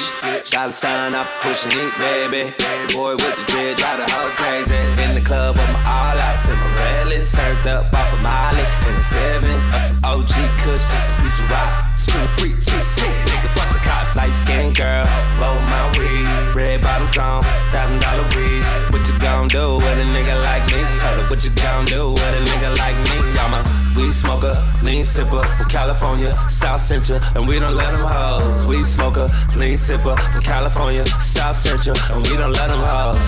A 0.53 0.71
sign 0.71 1.15
off 1.15 1.29
pushing 1.41 1.71
it, 1.71 1.93
baby. 1.97 2.53
Boy 2.93 3.15
with 3.15 3.35
the 3.35 3.43
dread, 3.47 3.77
drive 3.77 3.99
the 3.99 4.09
house 4.09 4.35
crazy. 4.35 4.75
In 5.03 5.15
the 5.15 5.21
club 5.21 5.55
my 5.55 5.63
all 5.85 6.17
out, 6.17 6.39
relics. 6.75 7.31
Turned 7.31 7.67
up 7.67 7.93
off 7.93 8.13
a 8.13 8.21
Molly 8.21 8.59
in 8.59 8.65
a 8.65 9.03
seven. 9.03 9.55
Or 9.73 9.79
some 9.79 9.99
OG 10.03 10.33
Kush, 10.59 10.83
just 10.91 11.11
a 11.11 11.21
piece 11.21 11.39
of 11.39 11.49
rock. 11.49 11.97
Screw 11.97 12.27
free, 12.37 12.49
shit, 12.49 12.83
sick. 12.83 13.05
Nigga, 13.05 13.49
fuck. 13.55 13.78
Light 14.15 14.31
skin 14.31 14.73
girl, 14.73 15.05
roll 15.39 15.59
my 15.69 15.85
weed. 15.97 16.55
Red 16.55 16.81
bottoms 16.81 17.17
on, 17.17 17.43
thousand 17.71 18.01
dollar 18.01 18.27
weed. 18.35 18.63
What 18.91 19.07
you 19.07 19.17
gon' 19.19 19.47
do 19.47 19.77
with 19.77 19.97
a 19.99 20.07
nigga 20.15 20.35
like 20.43 20.65
me? 20.71 20.81
Tell 20.99 21.15
her 21.15 21.29
what 21.29 21.43
you 21.45 21.51
gon' 21.51 21.85
do 21.85 22.11
with 22.13 22.39
a 22.39 22.43
nigga 22.43 22.77
like 22.77 22.97
me. 23.09 23.17
I'm 23.39 23.53
a 23.53 23.61
weed 23.95 24.11
smoker, 24.13 24.55
lean 24.83 25.05
sipper 25.05 25.45
from 25.57 25.69
California, 25.69 26.35
South 26.49 26.79
Central, 26.79 27.19
and 27.35 27.47
we 27.47 27.59
don't 27.59 27.75
let 27.75 27.91
them 27.91 28.05
hoes. 28.05 28.65
Weed 28.65 28.85
smoker, 28.85 29.29
lean 29.55 29.77
sipper 29.77 30.19
from 30.19 30.41
California, 30.41 31.05
South 31.19 31.55
Central, 31.55 31.95
and 32.11 32.23
we 32.27 32.35
don't 32.35 32.53
let 32.53 32.67
them 32.67 32.81
hoes. 32.81 33.19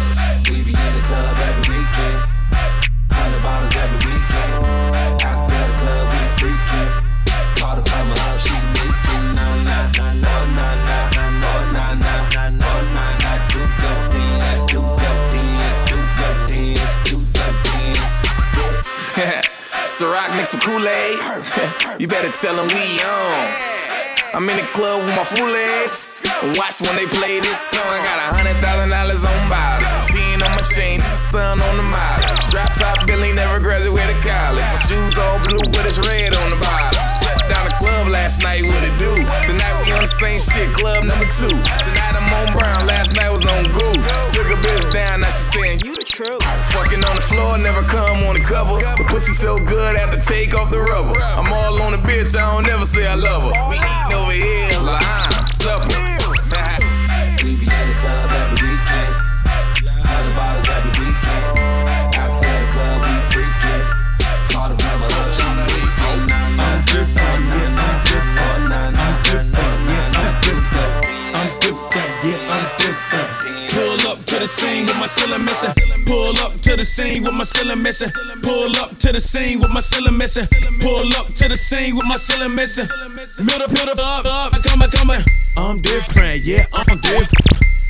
We 0.50 0.64
be 0.64 0.72
in 0.72 0.94
the 0.98 1.04
club 1.08 1.38
every 1.38 1.78
weekend, 1.78 2.18
hundred 3.12 3.44
bottles 3.44 3.76
every 3.76 4.00
weekend. 4.08 5.22
After 5.24 5.56
the 5.68 5.78
club, 5.80 6.06
we 6.12 6.22
freaking. 6.40 6.91
Ciroc 19.86 20.36
mix 20.38 20.54
with 20.54 20.64
Kool-Aid. 20.64 21.18
you 22.00 22.08
better 22.08 22.32
tell 22.32 22.56
them 22.56 22.68
we 22.68 23.02
on. 23.02 23.72
I'm 24.34 24.48
in 24.48 24.56
the 24.56 24.64
club 24.72 25.04
with 25.04 25.16
my 25.16 25.28
foolies. 25.28 26.24
Watch 26.56 26.80
when 26.80 26.96
they 26.96 27.06
play 27.06 27.42
this 27.42 27.60
song. 27.60 27.84
I 27.84 28.00
got 28.00 28.18
a 28.24 28.28
hundred 28.32 28.56
thousand 28.64 28.90
dollars 28.90 29.26
on 29.26 29.50
bottle. 29.50 29.84
Ten 30.08 30.42
on 30.42 30.52
my 30.56 30.64
chain, 30.64 31.02
just 31.02 31.28
a 31.28 31.36
stun 31.36 31.62
on 31.62 31.76
the 31.76 31.84
model. 31.84 32.32
Drop 32.48 32.72
top 32.80 33.06
Billy 33.06 33.34
never 33.34 33.60
graduated 33.60 33.92
with 33.92 34.08
a 34.08 34.20
college. 34.24 34.64
My 34.64 34.80
shoes 34.88 35.18
all 35.18 35.36
blue, 35.44 35.60
but 35.76 35.86
it's 35.86 36.00
red 36.00 36.32
on 36.32 36.50
the 36.50 36.56
bottom. 36.64 37.04
Shut 37.20 37.44
down 37.52 37.68
the 37.68 37.76
club 37.76 38.08
last 38.08 38.42
night, 38.42 38.64
what 38.64 38.84
it 38.88 38.96
do? 38.96 39.20
Same 40.12 40.42
shit, 40.42 40.70
club 40.74 41.06
number 41.06 41.26
two. 41.26 41.48
Tonight 41.48 42.16
I'm 42.20 42.34
on 42.34 42.54
Brown, 42.58 42.86
last 42.86 43.16
night 43.16 43.30
was 43.32 43.46
on 43.46 43.64
Goose. 43.64 44.06
Took 44.36 44.48
a 44.52 44.58
bitch 44.60 44.92
down, 44.92 45.22
now 45.22 45.30
she 45.30 45.44
saying 45.56 45.80
you 45.86 45.96
the 45.96 46.04
truth. 46.04 46.44
Fucking 46.74 47.04
on 47.04 47.16
the 47.16 47.22
floor, 47.22 47.58
never 47.58 47.82
come 47.84 48.24
on 48.28 48.36
the 48.36 48.42
cover. 48.42 48.80
The 48.80 49.06
pussy 49.08 49.34
so 49.34 49.58
good, 49.58 49.96
I 49.96 50.00
have 50.00 50.12
to 50.12 50.22
take 50.22 50.54
off 50.54 50.70
the 50.72 50.80
rubber. 50.80 51.18
I'm 51.20 51.52
all 51.52 51.82
on 51.82 51.92
the 51.94 52.00
bitch, 52.00 52.36
I 52.38 52.52
don't 52.52 52.66
never 52.68 52.86
say 52.86 53.08
I 53.08 53.16
love 53.16 53.44
her. 53.44 53.54
We 53.70 53.78
eating 53.78 54.14
over 54.14 54.32
here, 54.32 54.80
lime, 54.82 55.46
supper. 55.46 55.88
We 57.44 57.56
be 57.56 57.66
in 57.66 57.88
the 57.90 57.96
club 57.98 58.30
every 58.30 58.70
weekend. 58.70 59.14
Hundred 60.06 60.36
bottles 60.36 60.70
every 60.70 60.92
weekend. 60.94 61.58
After 62.14 62.54
the 62.54 62.68
club, 62.70 63.02
we 63.02 63.14
freaking. 63.34 63.86
Call 64.52 64.68
the 64.70 64.76
plumber 64.78 65.10
up, 65.10 65.30
she. 65.34 65.42
I'm 66.62 66.78
different, 66.86 67.44
yeah, 67.50 67.82
I'm 67.82 67.98
different. 68.06 68.72
I'm 68.72 69.24
different, 69.24 69.71
the 74.42 74.48
scene 74.48 74.88
with 74.88 74.96
my 74.98 75.06
ceiling 75.06 75.46
missing. 75.46 75.70
Pull 76.08 76.36
up 76.40 76.60
to 76.62 76.76
the 76.76 76.84
scene 76.84 77.24
with 77.24 77.34
my 77.34 77.44
ceiling 77.44 77.84
missing. 77.84 78.10
Pull 78.42 78.76
up 78.78 78.98
to 78.98 79.12
the 79.12 79.22
scene 79.22 79.60
with 79.60 79.72
my 79.72 79.82
ceiling 79.82 80.18
missing. 80.18 80.48
Pull 80.82 81.14
up 81.14 81.32
to 81.36 81.48
the 81.48 81.56
scene 81.56 81.96
with 81.96 82.06
my 82.08 82.18
ceiling 82.18 82.56
missing. 82.56 82.88
Middle, 83.38 83.68
middle, 83.68 84.00
up, 84.02 84.26
up, 84.26 84.54
coming, 84.64 84.90
coming. 84.90 85.22
I'm 85.58 85.80
different, 85.82 86.44
yeah, 86.44 86.66
I'm 86.74 86.98
different. 87.02 87.30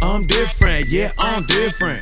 I'm 0.02 0.28
different, 0.28 0.88
yeah, 0.90 1.14
I'm 1.18 1.44
different. 1.46 2.02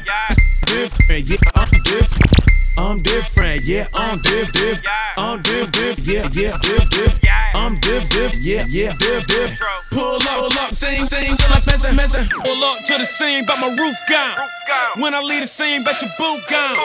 Different, 0.65 1.29
yeah, 1.29 1.37
I'm 1.55 1.69
different. 1.83 2.48
I'm 2.79 3.03
different, 3.03 3.65
yeah, 3.65 3.91
I'm 3.93 4.17
diff, 4.23 4.53
diff. 4.53 4.79
I'm 5.17 5.41
diff, 5.41 5.69
diff, 5.73 5.99
yeah, 6.07 6.23
yeah, 6.31 6.55
diff, 6.63 6.89
diff. 6.89 7.19
I'm 7.53 7.77
diff, 7.81 8.07
diff, 8.07 8.33
yeah, 8.39 8.63
yeah, 8.69 8.95
diff, 8.97 9.27
diff. 9.27 9.59
Pull 9.91 10.15
up, 10.15 10.23
pull 10.23 10.59
up, 10.63 10.71
sing, 10.71 10.95
sing, 11.03 11.27
till 11.35 11.51
I'm 11.51 11.59
messing, 11.67 11.95
messing. 11.97 12.23
Pull 12.39 12.63
up 12.63 12.79
to 12.85 12.97
the 12.97 13.03
scene, 13.03 13.43
but 13.45 13.59
my 13.59 13.67
roof 13.67 13.99
gone. 14.07 14.47
When 14.95 15.13
I 15.13 15.19
leave 15.19 15.41
the 15.41 15.47
scene, 15.47 15.83
bet 15.83 16.01
your 16.01 16.09
boot 16.17 16.39
gone. 16.47 16.79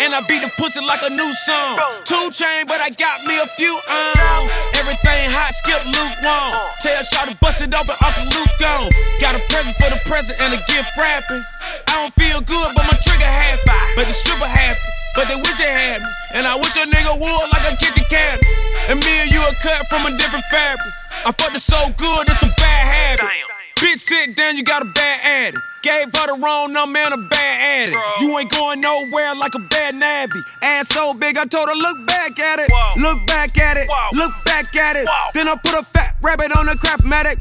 And 0.00 0.14
I 0.14 0.24
beat 0.26 0.40
the 0.40 0.48
pussy 0.56 0.80
like 0.80 1.02
a 1.04 1.10
new 1.10 1.28
song. 1.44 1.76
Two 2.08 2.30
chain, 2.32 2.64
but 2.64 2.80
I 2.80 2.88
got 2.88 3.22
me 3.28 3.36
a 3.36 3.46
few 3.46 3.76
on. 3.84 4.48
Everything 4.80 5.28
hot, 5.28 5.52
skip 5.60 5.84
lukewarm. 5.84 6.56
Tell 6.80 7.04
Shaw 7.04 7.28
to 7.28 7.36
bust 7.36 7.60
it 7.60 7.74
open, 7.76 7.92
Uncle 8.00 8.24
Luke 8.32 8.56
gone. 8.56 8.88
Got 9.20 9.36
a 9.36 9.44
present 9.52 9.76
for 9.76 9.92
the 9.92 10.00
present 10.08 10.40
and 10.40 10.56
a 10.56 10.60
gift 10.72 10.88
wrapping. 10.96 11.44
I 11.92 12.00
don't 12.00 12.14
feel 12.16 12.40
good, 12.40 12.72
but 12.72 12.88
my 12.88 12.96
trigger 13.04 13.28
happy. 13.28 13.60
But 13.94 14.08
the 14.08 14.16
stripper 14.16 14.48
happy. 14.48 15.03
But 15.14 15.28
they 15.28 15.36
wish 15.36 15.56
they 15.56 15.70
had 15.70 16.02
me. 16.02 16.08
And 16.34 16.46
I 16.46 16.56
wish 16.56 16.74
a 16.76 16.86
nigga 16.86 17.14
would 17.14 17.46
like 17.54 17.66
a 17.70 17.76
kitchen 17.78 18.04
cat. 18.10 18.40
And 18.88 18.98
me 18.98 19.12
and 19.22 19.30
you 19.30 19.40
are 19.40 19.54
cut 19.62 19.86
from 19.86 20.06
a 20.06 20.10
different 20.18 20.44
fabric. 20.50 20.80
I 21.24 21.32
fucked 21.32 21.56
it 21.56 21.62
so 21.62 21.88
good, 21.96 22.28
it's 22.28 22.42
a 22.42 22.50
bad 22.60 22.84
habit. 22.86 23.30
Damn. 23.30 23.54
Bitch, 23.76 23.98
sit 23.98 24.36
down, 24.36 24.56
you 24.56 24.64
got 24.64 24.82
a 24.82 24.86
bad 24.86 25.20
addict. 25.22 25.62
Gave 25.82 26.06
her 26.14 26.26
the 26.34 26.40
wrong 26.42 26.72
number 26.72 26.98
and 26.98 27.14
a 27.14 27.16
bad 27.28 27.88
addict. 27.88 27.98
You 28.20 28.38
ain't 28.38 28.50
going 28.50 28.80
nowhere 28.80 29.34
like 29.34 29.54
a 29.54 29.58
bad 29.58 29.94
navvy. 29.94 30.40
Ass 30.62 30.88
so 30.88 31.12
big, 31.14 31.36
I 31.36 31.44
told 31.44 31.68
her, 31.68 31.74
look 31.74 32.06
back 32.06 32.38
at 32.38 32.58
it. 32.58 32.70
Look 33.00 33.26
back 33.26 33.58
at 33.58 33.76
it. 33.76 33.88
Look 34.12 34.32
back 34.46 34.74
at 34.74 34.96
it. 34.96 35.06
Then 35.34 35.48
I 35.48 35.56
put 35.62 35.74
a 35.74 35.82
fat 35.82 36.16
rabbit 36.22 36.56
on 36.56 36.68
a 36.68 36.76
crap 36.76 37.04
medic. 37.04 37.38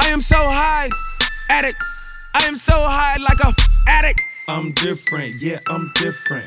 I 0.00 0.08
am 0.08 0.20
so 0.20 0.36
high, 0.38 0.88
addict. 1.48 1.82
I 2.34 2.44
am 2.46 2.56
so 2.56 2.74
high 2.74 3.16
like 3.18 3.40
a 3.40 3.52
addict. 3.88 4.20
I'm 4.48 4.72
different, 4.72 5.40
yeah, 5.40 5.58
I'm 5.68 5.90
different. 5.94 6.46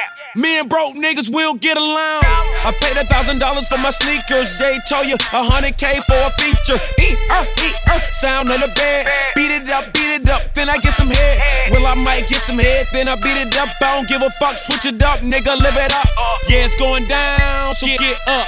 Me 0.33 0.59
and 0.59 0.69
broke 0.69 0.95
niggas 0.95 1.29
will 1.29 1.55
get 1.55 1.77
along. 1.77 2.23
I 2.63 2.73
paid 2.79 2.95
a 2.95 3.05
thousand 3.05 3.39
dollars 3.39 3.67
for 3.67 3.77
my 3.79 3.91
sneakers. 3.91 4.57
Jay 4.57 4.77
told 4.87 5.05
you 5.05 5.15
a 5.15 5.43
hundred 5.43 5.77
K 5.77 5.99
for 6.07 6.15
a 6.15 6.29
feature. 6.39 6.79
E 7.03 7.15
er 7.27 7.43
e 7.59 7.69
er, 7.91 7.99
sound 8.13 8.49
on 8.49 8.61
the 8.61 8.71
bed. 8.79 9.07
Beat 9.35 9.51
it 9.51 9.69
up, 9.69 9.91
beat 9.93 10.21
it 10.21 10.29
up, 10.29 10.53
then 10.55 10.69
I 10.69 10.77
get 10.77 10.93
some 10.93 11.09
head. 11.09 11.71
Well, 11.71 11.85
I 11.85 11.95
might 11.95 12.29
get 12.29 12.39
some 12.39 12.59
head, 12.59 12.87
then 12.93 13.09
I 13.09 13.15
beat 13.15 13.35
it 13.35 13.57
up. 13.59 13.69
I 13.81 13.95
don't 13.95 14.07
give 14.07 14.21
a 14.21 14.29
fuck, 14.39 14.55
switch 14.55 14.85
it 14.85 15.03
up, 15.03 15.19
nigga, 15.19 15.59
live 15.59 15.75
it 15.75 15.93
up. 15.93 16.07
Yeah, 16.47 16.63
it's 16.63 16.75
going 16.75 17.07
down, 17.07 17.73
so 17.73 17.87
get 17.87 18.17
up. 18.27 18.47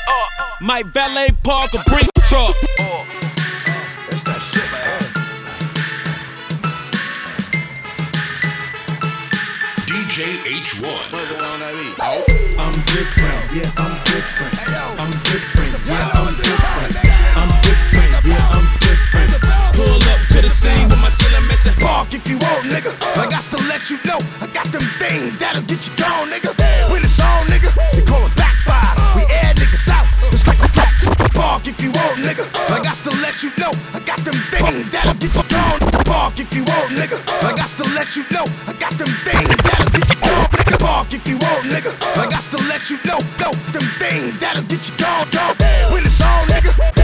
Might 0.61 0.85
valet 0.87 1.31
park 1.43 1.73
or 1.73 1.83
bring 1.85 2.07
truck. 2.29 2.55
Different, 12.93 13.41
yeah, 13.57 13.73
I'm 13.81 13.93
different. 14.05 14.53
I'm 15.01 15.09
different, 15.25 15.73
yeah, 15.89 16.13
I'm 16.13 16.29
different. 16.37 16.93
I'm 17.33 17.49
different, 17.65 18.13
yeah, 18.21 18.53
I'm 18.53 18.67
different. 18.85 19.33
Pull 19.73 20.03
up 20.13 20.21
to 20.29 20.45
the 20.45 20.49
scene 20.49 20.85
with 20.85 21.01
my 21.01 21.09
ceiling 21.09 21.47
missing. 21.49 21.73
Park 21.81 22.13
if 22.13 22.29
you 22.29 22.37
want, 22.37 22.69
nigga. 22.69 22.93
I 23.17 23.25
got 23.25 23.41
to 23.49 23.57
let 23.65 23.89
you 23.89 23.97
know. 24.05 24.21
I 24.37 24.45
got 24.53 24.69
them 24.69 24.85
things 25.01 25.37
that'll 25.37 25.65
get 25.65 25.81
you 25.89 25.93
gone, 25.97 26.29
nigga. 26.29 26.53
When 26.93 27.01
it's 27.01 27.19
on, 27.19 27.49
nigga, 27.49 27.73
they 27.97 28.05
call 28.05 28.21
it 28.29 28.35
backfire. 28.37 28.93
We 29.17 29.25
air 29.41 29.57
niggas 29.57 29.89
out. 29.89 30.05
It's 30.29 30.45
like 30.45 30.61
a 30.61 30.69
flat 30.69 30.93
Park 31.33 31.65
if 31.65 31.81
you 31.81 31.89
want, 31.97 32.21
nigga. 32.21 32.45
I 32.69 32.77
got 32.77 32.97
to 33.09 33.11
let 33.25 33.41
you 33.41 33.49
know. 33.57 33.73
I 33.97 34.05
got 34.05 34.21
them 34.21 34.37
things 34.53 34.93
that'll 34.93 35.17
get 35.17 35.33
you 35.33 35.45
gone. 35.49 35.79
Park 36.05 36.37
if 36.37 36.53
you 36.53 36.61
want, 36.61 36.93
nigga. 36.93 37.17
I 37.41 37.57
got 37.57 37.73
to 37.73 37.89
let 37.97 38.15
you 38.15 38.23
know. 38.29 38.45
I 38.69 38.73
got 38.77 38.93
them 39.01 39.09
things 39.25 39.57
that'll 39.65 39.89
get 39.89 40.05
you 40.13 40.21
gone. 40.21 40.52
Park 41.03 41.13
if 41.13 41.27
you 41.27 41.37
want, 41.37 41.65
nigga. 41.65 41.91
I 42.17 42.29
got 42.29 42.43
to 42.43 42.57
let 42.67 42.89
you 42.89 42.97
know. 43.03 43.19
No, 43.39 43.51
them 43.71 43.89
things 43.99 44.37
that'll 44.37 44.63
get 44.63 44.87
you 44.87 44.95
gone. 44.97 45.29
gone. 45.31 45.55
When 45.91 46.05
it's 46.05 46.21
on, 46.21 46.47
nigga, 46.47 47.02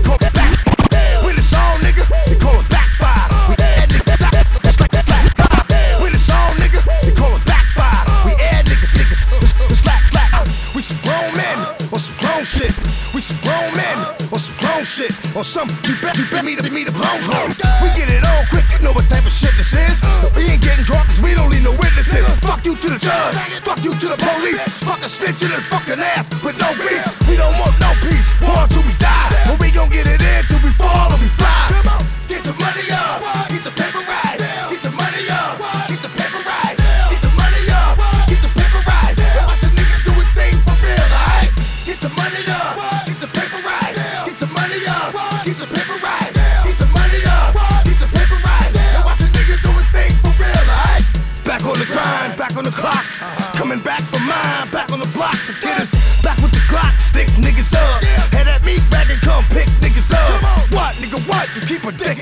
Or 15.36 15.44
some 15.44 15.70
you 15.86 15.96
bet 16.02 16.18
you 16.18 16.26
bet 16.30 16.44
me 16.44 16.56
to 16.56 16.70
me 16.70 16.84
the 16.84 16.92
bones 16.92 17.28
home. 17.30 17.54
We 17.84 17.90
get 17.96 18.10
it 18.10 18.26
on 18.26 18.46
quick, 18.48 18.66
you 18.74 18.80
know 18.84 18.92
what 18.92 19.08
type 19.10 19.26
of 19.26 19.32
shit 19.32 19.56
this 19.58 19.74
is. 19.74 20.02
We 20.36 20.50
ain't 20.50 20.62
getting 20.62 20.84
drunk 20.84 21.08
cause 21.08 21.22
we 21.22 21.34
don't 21.34 21.52
need 21.52 21.64
no 21.64 21.72
witnesses. 21.72 22.26
Fuck 22.40 22.66
you 22.66 22.76
to 22.76 22.90
the 22.90 23.00
judge, 23.00 23.36
fuck 23.62 23.84
you 23.84 23.94
to 23.94 24.08
the 24.10 24.18
police. 24.18 24.62
Fuck 24.84 25.04
a 25.04 25.10
snitch 25.10 25.44
in 25.44 25.52
his 25.52 25.66
fucking 25.68 26.00
ass 26.00 26.26
with 26.44 26.58
no 26.60 26.74
beef. 26.76 27.06
We 27.30 27.38
don't 27.38 27.54
want 27.60 27.80
no 27.80 27.94
peace, 28.02 28.30
war 28.42 28.66
till 28.68 28.84
we 28.84 28.94
die. 28.98 29.30
But 29.46 29.60
we 29.60 29.72
gon' 29.72 29.90
get 29.90 30.08
it 30.08 30.22
in 30.22 30.44
till 30.46 30.60
we 30.66 30.72
fall 30.74 31.14
or 31.14 31.20
we 31.22 31.30
fly. 31.38 31.68
Come 31.70 31.88
on, 31.94 32.04
get 32.28 32.46
your 32.46 32.58
money 32.58 32.90
up, 32.92 33.22
get 33.50 33.64
the 33.64 33.72
paper 33.72 34.02
right. 34.10 34.39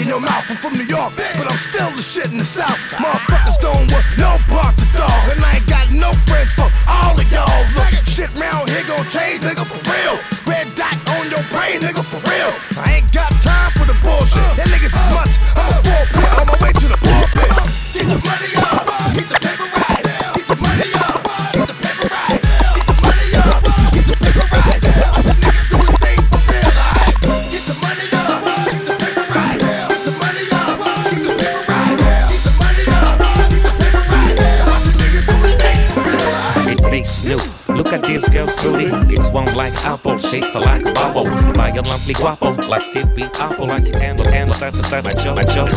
In 0.07 0.11
your 0.11 0.21
mouth. 0.21 0.45
I'm 0.47 0.55
from 0.55 0.73
New 0.73 0.87
York, 0.87 1.13
but 1.15 1.51
I'm 1.51 1.59
still 1.59 1.91
the 1.91 2.01
shit 2.01 2.31
in 2.31 2.37
the 2.37 2.47
South. 2.47 2.79
Motherfuckers 2.95 3.59
don't 3.59 3.91
want 3.91 4.05
no 4.17 4.39
parts 4.47 4.81
of 4.81 4.91
dog. 4.95 5.35
And 5.35 5.43
I 5.43 5.59
ain't 5.59 5.67
got 5.67 5.91
no 5.91 6.13
friend 6.23 6.47
for 6.55 6.71
all 6.87 7.19
of 7.19 7.27
y'all. 7.31 7.63
Look, 7.75 7.91
shit 8.07 8.31
round 8.35 8.69
here 8.69 8.85
gon' 8.87 9.03
change, 9.11 9.43
nigga, 9.43 9.67
for 9.67 9.81
real. 9.91 10.15
Red 10.47 10.73
dot 10.75 10.95
on 11.11 11.29
your 11.29 11.43
brain, 11.51 11.81
nigga, 11.83 12.03
for 12.07 12.23
real. 12.23 12.51
I 12.79 12.86
shaped 40.41 40.55
like 40.55 40.83
bubble. 40.93 41.25
Violently 41.53 42.13
guapo, 42.13 42.51
like 42.67 42.81
Steve. 42.81 43.05
Apple. 43.39 43.67
Like 43.67 43.83
Titano, 43.83 44.19
Tano, 44.19 44.53
side 44.53 44.73
to 44.73 44.83
side, 44.83 45.05
like 45.05 45.17
Joe, 45.17 45.33
like 45.33 45.47
Joe. 45.47 45.67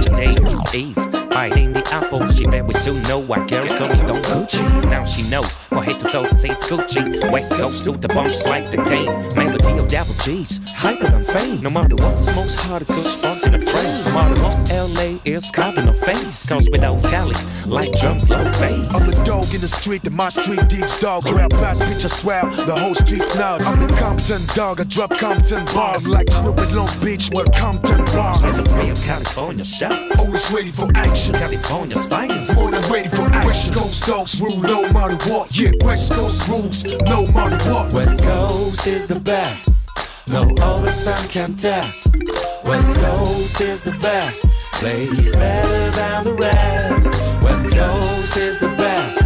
Today, 0.00 1.11
Eve, 1.32 1.34
biting 1.34 1.72
the 1.72 1.86
apple. 1.92 2.26
She 2.28 2.46
we 2.46 2.74
soon 2.74 3.02
know 3.04 3.18
why 3.18 3.46
girls 3.46 3.74
go 3.74 3.88
with 3.88 4.06
don't 4.06 4.22
Gucci. 4.24 4.90
Now 4.90 5.04
she 5.04 5.28
knows, 5.30 5.56
for 5.56 5.82
head 5.82 6.00
to 6.00 6.08
toe, 6.08 6.24
it's 6.24 6.66
Gucci. 6.66 7.30
West 7.30 7.52
Coast 7.52 7.84
to 7.84 7.92
the 7.92 8.08
bunch 8.08 8.44
like 8.44 8.70
the 8.70 8.76
game. 8.76 9.34
Melody 9.34 9.78
of 9.78 9.88
double 9.88 10.14
G's, 10.24 10.60
hyper 10.68 11.08
than 11.08 11.24
fame. 11.24 11.62
No 11.62 11.70
matter 11.70 11.96
what, 11.96 12.18
smokes 12.20 12.54
hard, 12.54 12.86
good 12.86 13.06
spots 13.06 13.46
in 13.46 13.52
the 13.52 13.58
frame. 13.58 14.04
No 14.04 14.12
matter 14.12 14.42
what, 14.42 14.56
LA 14.70 15.18
is 15.24 15.50
caught 15.50 15.78
in 15.78 15.86
the 15.86 15.92
face. 15.92 16.46
Cause 16.48 16.68
without 16.70 17.02
Cali, 17.04 17.34
like 17.66 17.92
drums, 17.92 18.28
low 18.28 18.42
bass. 18.60 18.94
I'm 18.94 19.10
the 19.10 19.22
dog 19.24 19.52
in 19.54 19.60
the 19.60 19.68
street, 19.68 20.06
and 20.06 20.16
my 20.16 20.28
street 20.28 20.68
digs 20.68 20.98
dog. 21.00 21.24
Grab 21.24 21.50
pass, 21.50 21.78
picture 21.78 22.08
swell, 22.08 22.48
the 22.66 22.74
whole 22.74 22.94
street 22.94 23.24
knows. 23.36 23.66
I'm 23.66 23.86
the 23.86 23.94
Compton 23.94 24.42
dog, 24.54 24.80
I 24.80 24.84
drop 24.84 25.16
Compton 25.16 25.64
bars. 25.66 26.06
I'm 26.06 26.12
like 26.12 26.30
Snoop 26.30 26.58
at 26.58 26.72
Long 26.72 26.90
Beach, 27.04 27.30
where 27.32 27.46
Compton 27.46 28.04
bars. 28.06 28.58
In 28.58 28.64
the 28.64 29.02
California 29.06 29.64
shots. 29.64 30.18
Always 30.18 30.50
ready 30.50 30.70
for 30.70 30.88
action. 30.94 31.21
California's 31.30 32.06
finest. 32.06 32.56
More 32.56 32.70
than 32.70 32.82
ready 32.90 33.08
for 33.08 33.26
action. 33.26 33.46
West 33.46 33.72
Coast 33.72 34.06
dogs 34.06 34.40
rule 34.40 34.58
no 34.58 34.82
matter 34.92 35.16
what. 35.30 35.56
Yeah, 35.56 35.70
West 35.82 36.12
Coast 36.12 36.48
rules 36.48 36.84
no 36.84 37.24
matter 37.32 37.70
what. 37.70 37.92
West 37.92 38.22
Coast 38.22 38.86
is 38.86 39.06
the 39.06 39.20
best. 39.20 39.88
No 40.26 40.42
other 40.60 40.90
sun 40.90 41.28
can 41.28 41.54
test. 41.54 42.16
West 42.64 42.96
Coast 42.96 43.60
is 43.60 43.82
the 43.82 43.96
best. 44.02 44.46
Place 44.74 45.32
better 45.36 45.90
than 45.90 46.24
the 46.24 46.34
rest. 46.34 47.42
West 47.42 47.70
Coast 47.76 48.36
is 48.36 48.58
the 48.58 48.74
best. 48.76 49.22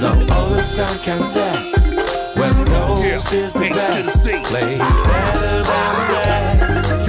No 0.00 0.10
other 0.34 0.62
sun 0.62 0.98
can 0.98 1.20
test. 1.30 1.78
West 2.36 2.66
Coast 2.66 3.32
is 3.32 3.52
the 3.52 3.70
best 3.70 4.26
place 4.44 4.78
better 4.78 5.62
than 5.62 5.94
the 5.96 6.12
rest. 6.12 6.49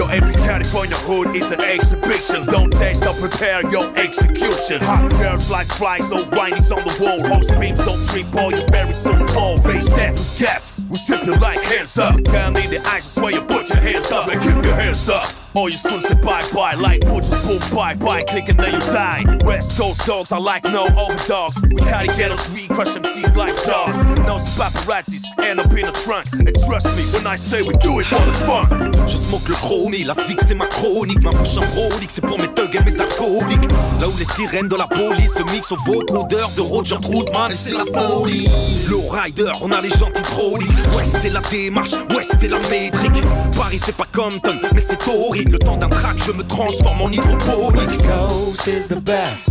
Yo, 0.01 0.07
every 0.07 0.33
California 0.33 0.95
hood 0.95 1.35
is 1.35 1.51
an 1.51 1.61
exhibition. 1.61 2.43
Don't 2.47 2.71
taste 2.71 3.05
or 3.05 3.13
prepare 3.13 3.61
your 3.69 3.95
execution. 3.95 4.81
Hot 4.81 5.07
girls 5.11 5.51
like 5.51 5.67
flies, 5.67 6.11
old 6.11 6.31
windings 6.31 6.71
on 6.71 6.79
the 6.79 6.97
wall. 6.99 7.21
Hot 7.27 7.45
screams 7.45 7.85
don't 7.85 8.03
trip 8.07 8.33
all 8.33 8.51
you 8.51 8.65
very 8.69 8.95
soon 8.95 9.27
fall. 9.27 9.59
Face 9.59 9.85
to 9.85 10.15
gas. 10.39 10.83
We 10.89 10.97
strip 10.97 11.23
you 11.23 11.33
like 11.33 11.59
hands 11.59 11.99
up. 11.99 12.15
Can't 12.25 12.55
need 12.55 12.71
the 12.71 12.79
eyes, 12.79 12.87
I 12.87 12.99
swear 13.21 13.31
you 13.33 13.41
put 13.41 13.69
your 13.69 13.79
hands 13.79 14.11
up 14.11 14.27
and 14.27 14.41
keep 14.41 14.63
your 14.65 14.73
hands 14.73 15.07
up. 15.07 15.40
All 15.53 15.69
you 15.69 15.77
soon 15.77 15.99
say 15.99 16.13
bye 16.15 16.41
bye, 16.53 16.75
like 16.75 17.01
butchers 17.01 17.45
boom 17.45 17.59
bye 17.75 17.93
bye, 17.93 18.23
clicking 18.23 18.55
then 18.55 18.71
you 18.71 18.79
die. 18.79 19.23
West 19.43 19.77
Coast 19.77 20.05
dogs. 20.05 20.31
Are 20.31 20.39
like 20.39 20.63
no 20.63 20.87
old 20.97 21.17
dogs. 21.27 21.61
We 21.63 21.75
carry 21.75 22.07
ghettos, 22.07 22.49
we 22.53 22.67
crush 22.67 22.95
MCs 22.95 23.35
like 23.35 23.53
jaws. 23.65 23.97
No 24.27 24.37
paparazzis, 24.37 25.23
end 25.43 25.59
up 25.59 25.71
in 25.73 25.87
a 25.87 25.91
trunk. 25.91 26.27
And 26.33 26.55
trust 26.65 26.95
me 26.95 27.03
when 27.13 27.27
I 27.27 27.35
say 27.35 27.61
we 27.63 27.73
do 27.75 27.99
it 27.99 28.05
for 28.05 28.23
the 28.23 28.33
fun. 28.45 29.07
Je 29.07 29.17
smoke 29.17 29.47
le 29.49 29.55
chromie, 29.55 30.05
la 30.05 30.13
zig 30.13 30.39
c'est 30.39 30.55
ma 30.55 30.67
chronique. 30.67 31.21
Ma 31.21 31.31
bouche 31.31 31.57
en 31.57 31.65
brolique, 31.75 32.11
c'est 32.11 32.21
pour 32.21 32.39
mes 32.39 32.47
thugs 32.47 32.73
et 32.73 32.83
mes 32.83 32.99
alcooliques. 33.01 33.69
Là 33.99 34.07
où 34.07 34.17
les 34.17 34.25
sirènes 34.25 34.69
de 34.69 34.77
la 34.77 34.87
police. 34.87 35.33
Se 35.33 35.43
mixent 35.51 35.73
aux 35.73 35.83
vocodeurs 35.85 36.51
de 36.55 36.61
Roger 36.61 36.97
Troutman. 37.01 37.51
Et 37.51 37.55
c'est 37.55 37.73
la 37.73 37.85
folie. 37.85 38.49
Low 38.89 39.03
rider, 39.09 39.51
on 39.61 39.71
a 39.71 39.81
les 39.81 39.89
gentils 39.89 40.21
trolleys 40.21 40.67
West 40.95 41.17
c'est 41.21 41.29
la 41.29 41.41
démarche, 41.41 41.91
West 42.15 42.35
c'est 42.39 42.47
la 42.47 42.59
métrique. 42.69 43.23
Paris 43.57 43.79
c'est 43.83 43.95
pas 43.95 44.07
Compton, 44.13 44.59
mais 44.73 44.81
c'est 44.81 44.99
horrible 45.07 45.40
Le 45.49 45.57
temps 45.57 45.77
d'un 45.77 45.89
track, 45.89 46.17
je 46.25 46.31
me 46.31 46.43
transforme 46.43 47.01
en 47.01 47.07
hydroponique 47.07 47.87
West 47.87 48.03
Coast 48.03 48.67
is 48.67 48.87
the 48.87 48.99
best. 49.01 49.49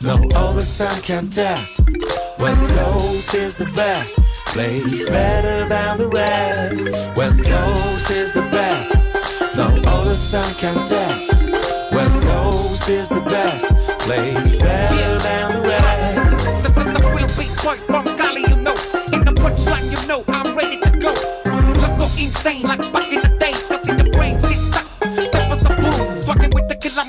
No 0.00 0.14
other 0.34 0.60
sun 0.60 1.00
can 1.02 1.28
test. 1.28 1.80
West 2.38 2.68
Coast 2.68 3.34
is 3.34 3.56
the 3.56 3.64
best. 3.74 4.20
Place 4.46 5.08
better 5.08 5.66
than 5.68 5.98
the 5.98 6.08
rest. 6.08 6.88
West 7.16 7.42
Coast 7.44 8.10
is 8.10 8.32
the 8.32 8.42
best. 8.52 8.94
No 9.56 9.66
other 9.90 10.14
sun 10.14 10.44
can 10.54 10.76
test. 10.86 11.32
West 11.92 12.22
Coast 12.22 12.88
is 12.88 13.08
the 13.08 13.20
best. 13.28 13.74
Place 14.00 14.58
better 14.58 15.18
than 15.18 15.52
the 15.52 15.68
rest. 15.68 16.46
This 16.62 16.86
is 16.86 16.92
the 16.92 17.00
real 17.14 17.28
beat 17.36 17.56
boy 17.64 17.76
from 17.86 18.04
Cali, 18.16 18.42
you 18.42 18.56
know. 18.62 18.76
In 19.12 19.20
the 19.24 19.32
punchline, 19.32 19.90
you 19.90 20.06
know 20.06 20.22
I'm 20.28 20.56
ready 20.56 20.78
to 20.78 20.90
go. 20.90 21.12
Look 21.80 21.98
go 21.98 22.04
insane 22.22 22.62
like 22.62 22.92
back 22.92 23.12
in 23.12 23.20
the 23.20 23.36
days. 23.40 23.70
I 23.70 23.82
see 23.82 23.94
the 23.94 24.10
brain 24.10 24.38
sit 24.38 24.63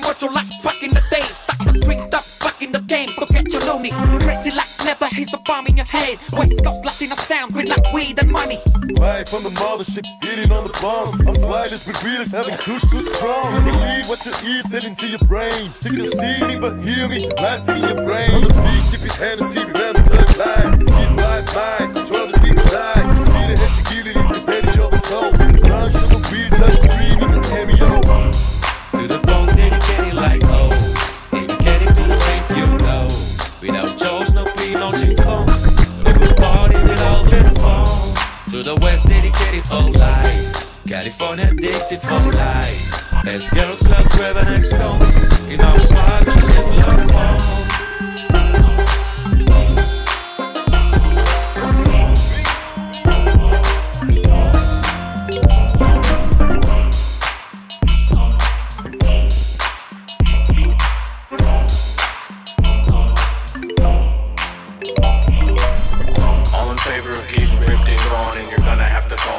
with 0.00 0.18
the 0.18 0.26
killer 0.26 0.32
like 0.32 0.62
back 0.62 0.82
in 0.82 0.90
the. 0.90 1.06
Stuck 1.06 1.58
the 1.64 1.80
green 1.84 2.00
up 2.00 2.24
back 2.40 2.60
in 2.62 2.72
the 2.72 2.80
game. 2.80 3.10
Go 3.16 3.26
get 3.26 3.52
your 3.52 3.62
loony. 3.64 3.90
Crazy 4.20 4.50
like 4.50 4.68
never. 4.84 5.06
He's 5.14 5.32
a 5.32 5.38
bomb 5.38 5.66
in 5.66 5.76
your 5.76 5.86
head. 5.86 6.18
West 6.32 6.52
Coast 6.64 6.84
Latino 6.84 7.16
sound. 7.16 7.52
Green 7.52 7.68
like 7.68 7.92
weed 7.92 8.18
and 8.18 8.30
money. 8.30 8.60
Right 8.98 9.28
from 9.28 9.42
the 9.42 9.50
mothership, 9.60 10.06
hitting 10.22 10.50
on 10.52 10.64
the 10.64 10.72
bomb. 10.80 11.14
I'm 11.28 11.36
flyless 11.36 11.86
with 11.86 12.02
realers, 12.04 12.32
having 12.32 12.56
kush 12.56 12.82
too 12.90 13.02
strong. 13.02 13.64
Believe 13.64 14.08
what 14.08 14.24
your 14.24 14.34
ears 14.46 14.66
telling 14.66 14.94
to 14.96 15.06
your 15.06 15.22
brain. 15.26 15.72
Sticking 15.74 16.00
to 16.00 16.06
see 16.06 16.38
me, 16.46 16.58
but 16.58 16.80
hear 16.82 17.08
me, 17.08 17.28
blasting 17.36 17.76
in 17.76 17.82
your 17.82 18.00
brain. 18.06 18.30
On 18.34 18.42
the 18.42 18.52
beat, 18.52 18.82
sipping 18.82 19.14
Hennessy, 19.16 19.60
remember 19.60 20.02
to. 20.02 20.16
See 20.16 21.04
the 21.06 21.14
life 21.16 21.48
mind, 21.54 21.94
control 21.94 22.26
the 22.26 22.36
secret's 22.40 22.72
eyes. 22.72 23.04
To 23.04 23.20
see 23.20 23.44
the 23.46 23.56
head 23.58 23.72
she 23.74 23.82
gilling 23.90 24.16
in 24.16 24.28
this 24.32 24.46
head 24.46 24.64
your 24.74 24.92
soul. 24.96 25.30
It's 25.34 25.60
brown 25.60 25.90
sugar 25.90 26.22
beer, 26.30 26.50
touch 26.50 26.80
dreaming, 26.88 27.30
this 27.30 27.46
cameo. 27.48 28.30
To 28.96 29.04
the 29.06 29.20
phone 29.26 29.55
like 30.16 30.42
O's. 30.44 31.28
Dedicated 31.30 31.88
to 31.88 32.02
the 32.10 32.16
drink 32.24 32.44
you 32.58 32.78
know. 32.78 33.06
Without 33.60 33.98
Joe's, 33.98 34.32
no 34.32 34.44
P, 34.56 34.72
no 34.72 34.90
G-Phone. 34.92 35.46
We 36.04 36.12
could 36.14 36.36
party 36.36 36.80
without 36.82 37.24
little 37.26 37.54
phone. 37.60 38.14
To 38.50 38.62
the 38.62 38.76
West, 38.80 39.08
dedicated 39.08 39.64
for 39.64 39.90
life. 39.92 40.84
California 40.86 41.48
addicted 41.50 42.00
for 42.00 42.32
life. 42.32 43.22
There's 43.24 43.50
girls 43.50 43.82
clubs 43.82 44.16
where 44.18 44.32
the 44.32 44.44
next 44.44 44.72
go. 44.72 44.94
In 45.52 45.60
our 45.60 45.78
swag, 45.78 46.24
shit, 46.24 46.66
love 46.78 47.10
phone. 47.10 47.65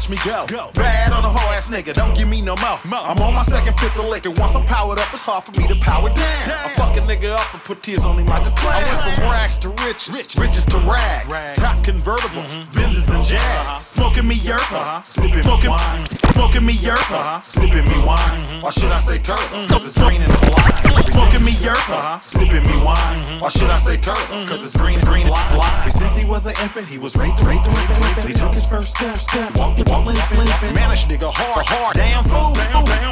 watch 0.09 0.25
me 0.25 0.31
go. 0.31 0.69
Bad 0.73 1.11
on 1.11 1.23
a 1.23 1.29
whole 1.29 1.53
ass 1.53 1.69
nigga, 1.69 1.93
don't 1.93 2.15
give 2.15 2.27
me 2.27 2.41
no 2.41 2.55
more. 2.57 2.79
I'm 2.85 3.19
on 3.19 3.33
my 3.33 3.43
second 3.43 3.77
fifth 3.79 3.97
of 3.97 4.05
liquor. 4.05 4.31
Once 4.31 4.55
I'm 4.55 4.65
powered 4.65 4.99
up, 4.99 5.07
it's 5.13 5.23
hard 5.23 5.43
for 5.43 5.59
me 5.59 5.67
to 5.67 5.75
power 5.75 6.09
down. 6.09 6.49
I 6.51 6.69
fuck 6.69 6.95
a 6.97 7.01
nigga 7.01 7.31
up 7.31 7.53
and 7.53 7.63
put 7.63 7.81
tears 7.81 8.05
on 8.05 8.19
him 8.19 8.25
like 8.25 8.45
a 8.45 8.51
clown. 8.55 8.83
I 8.83 9.05
went 9.05 9.17
from 9.17 9.23
rags 9.23 9.57
to 9.59 9.69
riches, 9.69 10.37
riches 10.37 10.65
to 10.65 10.77
rags. 10.79 11.59
Top 11.59 11.83
convertible, 11.83 12.43
mm-hmm. 12.43 12.71
Benzes 12.77 13.13
and 13.13 13.23
Jags. 13.23 13.41
Uh-huh. 13.41 13.79
Smoking 13.79 14.27
me 14.27 14.35
yerba, 14.35 14.61
uh-huh. 14.61 15.03
sipping 15.03 15.43
smoking 15.43 15.69
wine. 15.69 16.07
Smoking 16.33 16.65
me 16.65 16.73
yerba, 16.73 17.15
uh-huh. 17.15 17.41
sipping 17.41 17.85
me 17.85 17.97
wine. 18.05 18.19
Mm-hmm. 18.19 18.65
Or 18.65 18.71
should 18.71 18.91
I 18.91 18.99
say 18.99 19.17
turtle? 19.17 19.43
Mm-hmm. 19.57 19.71
Cause 19.71 19.85
it's 19.85 19.97
green 19.97 20.21
and 20.21 20.31
it's 20.31 20.43
lime. 20.43 20.85
Smoking 21.15 21.45
me 21.45 21.53
yerba, 21.63 22.19
sipping 22.21 22.63
me 22.67 22.75
wine. 22.83 23.41
Or 23.41 23.49
should 23.49 23.69
I 23.69 23.77
say 23.77 23.97
turtle? 23.97 24.45
Cause 24.45 24.63
it's 24.65 24.75
green, 24.75 24.99
green, 25.01 25.27
and 25.27 25.57
lime. 25.57 25.89
Since 25.89 26.15
he 26.15 26.25
was 26.25 26.45
an 26.45 26.55
infant, 26.61 26.87
he 26.87 26.97
was 26.97 27.15
raised, 27.15 27.39
raised, 27.41 27.65
raised, 27.67 27.91
raised. 28.03 28.27
He 28.27 28.33
took 28.33 28.53
his 28.53 28.65
first 28.65 28.95
step, 28.95 29.17
step, 29.17 29.55
walk, 29.55 29.77
walk, 29.87 29.94
limp, 30.03 30.31
limp. 30.31 30.49
Man, 30.73 30.89
this 30.89 31.05
nigga 31.05 31.31
hard, 31.31 31.65
hard, 31.65 31.95
damn 31.95 32.23
fool. 32.23 32.53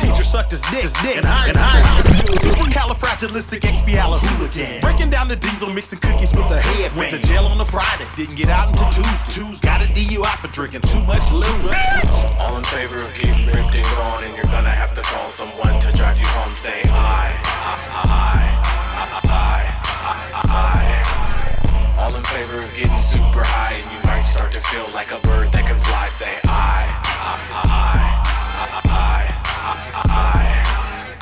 Teacher 0.02 0.24
sucked 0.24 0.52
his 0.52 0.62
dick, 0.74 0.82
his 0.84 0.94
dick 1.04 1.18
in 1.18 1.24
high, 1.24 1.50
in 1.50 1.56
high. 1.56 1.82
Supercalifragilisticexpialidocious 2.44 4.82
Breaking 4.82 5.10
down 5.10 5.28
the 5.28 5.36
diesel, 5.36 5.72
mixing 5.74 6.00
cookies 6.00 6.32
with 6.34 6.50
a 6.52 6.60
head. 6.60 6.96
Went 6.96 7.12
to 7.12 7.20
jail 7.20 7.46
on 7.46 7.60
a 7.62 7.66
Friday, 7.66 8.06
didn't 8.16 8.36
get 8.36 8.50
out 8.50 8.70
until 8.70 8.90
Tuesday. 8.90 9.34
Tuesday 9.34 9.68
got 9.68 9.82
a 9.82 9.86
DUI 9.94 10.36
for 10.38 10.48
drinking 10.50 10.82
too 10.82 11.04
much 11.04 11.32
lube. 11.32 11.74
All 12.40 12.58
in 12.58 12.64
favor 12.66 13.02
of 13.02 13.14
getting 13.16 13.46
ripped 13.48 13.76
and 13.76 13.86
gone, 13.98 14.24
and 14.24 14.36
you're 14.36 14.46
gonna 14.46 14.70
have 14.70 14.94
to 14.96 15.02
call 15.02 15.30
someone 15.30 15.80
to 15.80 15.92
drive 15.94 16.20
you 16.20 16.28
home. 16.28 16.54
Say 16.56 16.82
I, 16.86 17.34
I, 18.04 18.06
I, 19.24 19.24
I, 19.24 19.30
I. 20.50 21.03
All 22.04 22.14
in 22.16 22.24
favor 22.24 22.60
of 22.60 22.70
getting 22.76 23.00
super 23.00 23.40
high, 23.42 23.80
and 23.80 23.88
you 23.88 24.04
might 24.04 24.28
start 24.28 24.52
to 24.52 24.60
feel 24.60 24.86
like 24.94 25.14
a 25.14 25.20
bird 25.26 25.54
that 25.54 25.66
can 25.66 25.80
fly. 25.80 26.10
Say 26.10 26.28
I, 26.44 26.84
I, 27.00 27.32
I, 27.64 28.04
I, 28.60 28.82
I. 28.92 29.24
I 30.04 30.24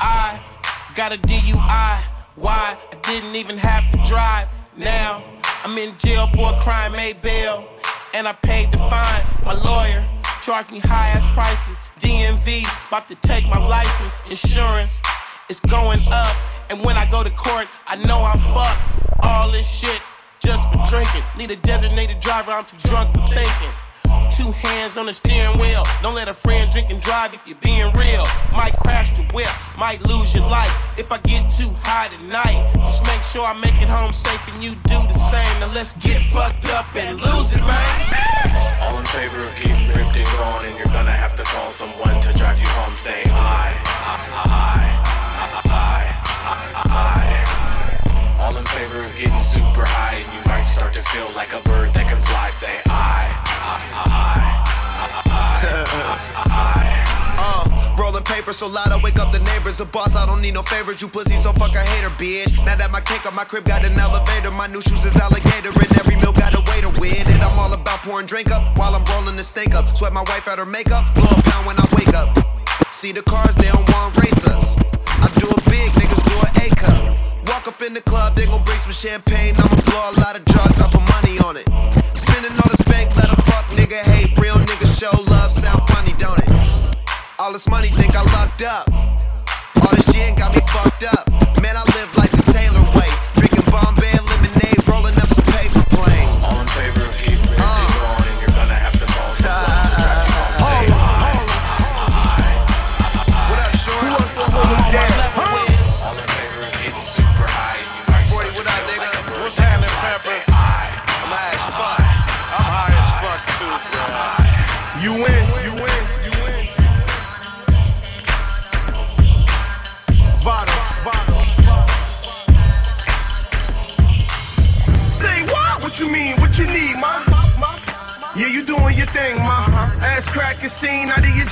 I, 0.00 0.42
I 0.90 0.94
got 0.96 1.14
a 1.14 1.18
DUI. 1.18 2.02
Why? 2.34 2.76
I 2.76 2.96
didn't 3.06 3.36
even 3.36 3.58
have 3.58 3.90
to 3.90 3.96
drive. 4.02 4.48
Now 4.76 5.22
I'm 5.62 5.78
in 5.78 5.96
jail 5.98 6.26
for 6.26 6.50
a 6.52 6.58
crime 6.58 6.90
made 6.90 7.22
bail, 7.22 7.64
and 8.12 8.26
I 8.26 8.32
paid 8.32 8.72
the 8.72 8.78
fine. 8.78 9.22
My 9.46 9.54
lawyer 9.62 10.04
charged 10.42 10.72
me 10.72 10.80
high 10.80 11.10
ass 11.14 11.30
prices. 11.30 11.78
DMV 12.00 12.66
about 12.88 13.06
to 13.06 13.14
take 13.22 13.46
my 13.46 13.64
license. 13.64 14.16
Insurance 14.28 15.00
is 15.48 15.60
going 15.60 16.02
up, 16.10 16.34
and 16.70 16.82
when 16.82 16.96
I 16.96 17.08
go 17.08 17.22
to 17.22 17.30
court, 17.30 17.68
I 17.86 17.94
know 18.04 18.18
I'm 18.18 18.40
fucked. 18.50 18.98
All 19.22 19.48
this 19.48 19.70
shit 19.70 20.02
just 20.44 20.70
for 20.70 20.82
drinking. 20.90 21.22
Need 21.38 21.50
a 21.50 21.56
designated 21.56 22.20
driver. 22.20 22.50
I'm 22.50 22.64
too 22.64 22.76
drunk 22.88 23.10
for 23.10 23.24
thinking. 23.30 23.72
Two 24.30 24.50
hands 24.52 24.96
on 24.96 25.06
the 25.06 25.12
steering 25.12 25.58
wheel. 25.58 25.84
Don't 26.02 26.14
let 26.14 26.28
a 26.28 26.34
friend 26.34 26.70
drink 26.72 26.90
and 26.90 27.00
drive 27.00 27.34
if 27.34 27.46
you're 27.46 27.62
being 27.62 27.92
real. 27.92 28.24
Might 28.52 28.72
crash 28.80 29.10
the 29.10 29.22
whip, 29.32 29.48
might 29.78 30.00
lose 30.08 30.34
your 30.34 30.48
life 30.48 30.72
if 30.98 31.12
I 31.12 31.18
get 31.18 31.48
too 31.50 31.70
high 31.84 32.08
tonight. 32.08 32.64
Just 32.80 33.04
make 33.06 33.22
sure 33.22 33.44
I 33.44 33.54
make 33.60 33.76
it 33.80 33.88
home 33.88 34.12
safe 34.12 34.40
and 34.52 34.62
you 34.62 34.72
do 34.88 34.98
the 35.04 35.16
same. 35.16 35.60
Now 35.60 35.72
let's 35.74 35.96
get 35.96 36.20
fucked 36.32 36.66
up 36.72 36.86
and 36.96 37.20
lose 37.20 37.52
it, 37.52 37.60
man. 37.60 38.12
All 38.80 38.98
in 38.98 39.04
favor 39.06 39.44
of 39.44 39.52
getting 39.56 39.88
ripped 39.92 40.16
and 40.16 40.28
gone, 40.40 40.64
and 40.64 40.76
you're 40.78 40.92
gonna 40.92 41.12
have 41.12 41.36
to 41.36 41.44
call 41.44 41.70
someone 41.70 42.20
to 42.20 42.32
drive 42.34 42.58
you 42.58 42.68
home. 42.68 42.96
Say 42.96 43.22
I, 43.28 43.76
I, 43.76 44.16
I, 44.48 44.71
So 58.62 58.68
loud, 58.68 58.92
I 58.92 59.02
wake 59.02 59.18
up 59.18 59.32
the 59.32 59.40
neighbors. 59.40 59.80
A 59.80 59.84
boss, 59.84 60.14
I 60.14 60.24
don't 60.24 60.40
need 60.40 60.54
no 60.54 60.62
favors. 60.62 61.02
You 61.02 61.08
pussy, 61.08 61.34
so 61.34 61.52
fuck 61.52 61.74
a 61.74 61.82
hater, 61.82 62.14
bitch. 62.14 62.54
Now 62.64 62.76
that 62.76 62.92
my 62.92 63.00
cake 63.00 63.26
up, 63.26 63.34
my 63.34 63.42
crib 63.42 63.64
got 63.64 63.84
an 63.84 63.98
elevator. 63.98 64.52
My 64.52 64.68
new 64.68 64.80
shoes 64.80 65.04
is 65.04 65.16
alligator, 65.16 65.74
and 65.74 65.90
every 65.98 66.14
meal 66.14 66.30
got 66.30 66.54
a 66.54 66.62
waiter 66.70 66.94
with 67.02 67.26
it. 67.26 67.42
I'm 67.42 67.58
all 67.58 67.72
about 67.72 67.98
pouring 68.06 68.26
drink 68.26 68.52
up 68.52 68.78
while 68.78 68.94
I'm 68.94 69.02
rolling 69.10 69.34
the 69.34 69.42
stink 69.42 69.74
up. 69.74 69.90
Sweat 69.98 70.12
my 70.12 70.22
wife 70.30 70.46
out 70.46 70.60
her 70.60 70.64
makeup, 70.64 71.12
blow 71.12 71.26
a 71.26 71.42
pound 71.42 71.66
when 71.66 71.74
I 71.74 71.86
wake 71.90 72.14
up. 72.14 72.38
See 72.92 73.10
the 73.10 73.22
cars, 73.22 73.56
they 73.56 73.66
don't 73.66 73.82
want 73.90 74.16
race 74.22 74.46
us. 74.46 74.78
I 75.18 75.26
do 75.42 75.50
it 75.50 75.64
big, 75.66 75.90
niggas 75.98 76.22
do 76.22 76.34
an 76.46 76.62
A 76.62 76.66
cup. 76.78 77.18
Walk 77.50 77.66
up 77.66 77.82
in 77.82 77.94
the 77.94 78.02
club, 78.02 78.36
they 78.36 78.46
gon' 78.46 78.62
bring 78.62 78.78
some 78.78 78.92
champagne. 78.94 79.58
I'ma 79.58 79.74
blow 79.90 80.06
a 80.06 80.14
lot 80.22 80.38
of 80.38 80.44
drugs, 80.44 80.78
I 80.78 80.86
put 80.86 81.02
money 81.10 81.34
on 81.42 81.58
it. 81.58 81.66
Spending 82.14 82.54
all 82.62 82.70
this 82.70 82.86
bank, 82.86 83.10
let 83.16 83.26
a 83.26 83.42
fuck 83.42 83.66
nigga 83.74 84.06
hate. 84.06 84.38
Real 84.38 84.54
niggas 84.54 84.94
show 84.94 85.10
All 87.42 87.52
this 87.52 87.68
money, 87.68 87.88
think 87.88 88.14
I 88.14 88.22
lucked 88.38 88.62
up. 88.62 88.88
All 89.82 89.90
this 89.90 90.06
gin 90.14 90.36
got 90.36 90.54
me 90.54 90.60
fucked 90.68 91.02
up. 91.02 91.28
Man, 91.60 91.76
I 91.76 91.82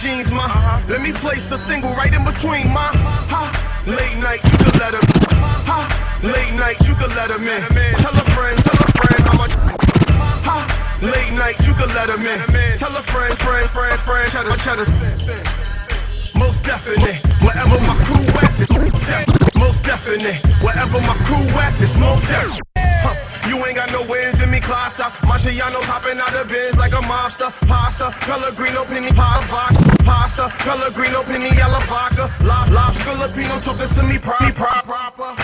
jeans, 0.01 0.30
ma. 0.30 0.46
Let 0.88 1.03
me 1.03 1.12
place 1.12 1.53
a 1.53 1.59
single 1.59 1.90
right 1.92 2.12
in 2.12 2.24
between, 2.24 2.68
ma. 2.72 2.92
Ha. 3.32 3.82
Late 3.86 4.18
nights, 4.18 4.44
you 4.51 4.59
can 4.59 4.78
let 4.78 4.94
her. 4.94 5.05
Ha. 5.68 6.20
Late 6.22 6.55
nights, 6.55 6.88
you 6.88 6.94
can 6.94 7.11
let 7.11 7.30
him 7.30 7.46
in. 7.46 7.62
Tell 8.01 8.16
a 8.16 8.24
friend, 8.32 8.57
tell 8.62 8.80
a 8.80 8.88
friend 8.98 9.20
how 9.28 9.36
much. 9.36 9.53
Ha. 10.48 10.98
Late 11.03 11.32
nights, 11.32 11.66
you 11.66 11.74
can 11.74 11.88
let 11.88 12.09
him 12.09 12.24
in. 12.24 12.78
Tell 12.78 12.96
a 12.96 13.03
friend, 13.03 13.36
friend, 13.38 13.68
friend, 13.68 13.98
friend, 14.01 14.30
cheddar, 14.32 14.57
cheddar. 14.64 14.86
Most 16.34 16.64
definite, 16.64 17.20
wherever 17.42 17.78
my 17.80 17.96
crew 18.07 18.24
at. 18.40 19.55
Most 19.55 19.84
definite, 19.84 20.46
wherever 20.62 21.01
my 21.01 21.16
crew 21.26 21.46
at, 21.61 21.80
it's 21.80 21.98
most 21.98 22.26
definite. 22.26 22.89
Huh. 23.61 23.61
You 23.61 23.66
ain't 23.66 23.76
got 23.76 23.92
no 23.92 24.02
wins 24.11 24.40
in 24.42 24.50
me, 24.50 24.58
class 24.61 24.98
up. 25.00 25.12
Marciano's 25.22 25.84
hopping 25.84 26.18
out 26.18 26.32
the 26.32 26.44
bins 26.48 26.76
like 26.76 26.92
a 26.92 26.96
mobster. 27.04 27.52
Pasta, 27.68 28.11
Pellegrino, 28.24 28.84
penny 28.84 29.12
pie, 29.12 29.44
vodka. 29.48 30.04
Pasta, 30.04 30.48
Pellegrino, 30.64 31.22
penny 31.22 31.50
yellow 31.54 31.80
vodka. 31.80 32.30
Lob, 32.42 32.70
lobs, 32.70 33.00
Filipino, 33.02 33.61
talking 33.61 33.88
to 33.90 34.02
me 34.02 34.18
proper. 34.18 34.52
Proper, 34.52 34.82
proper, 34.84 35.34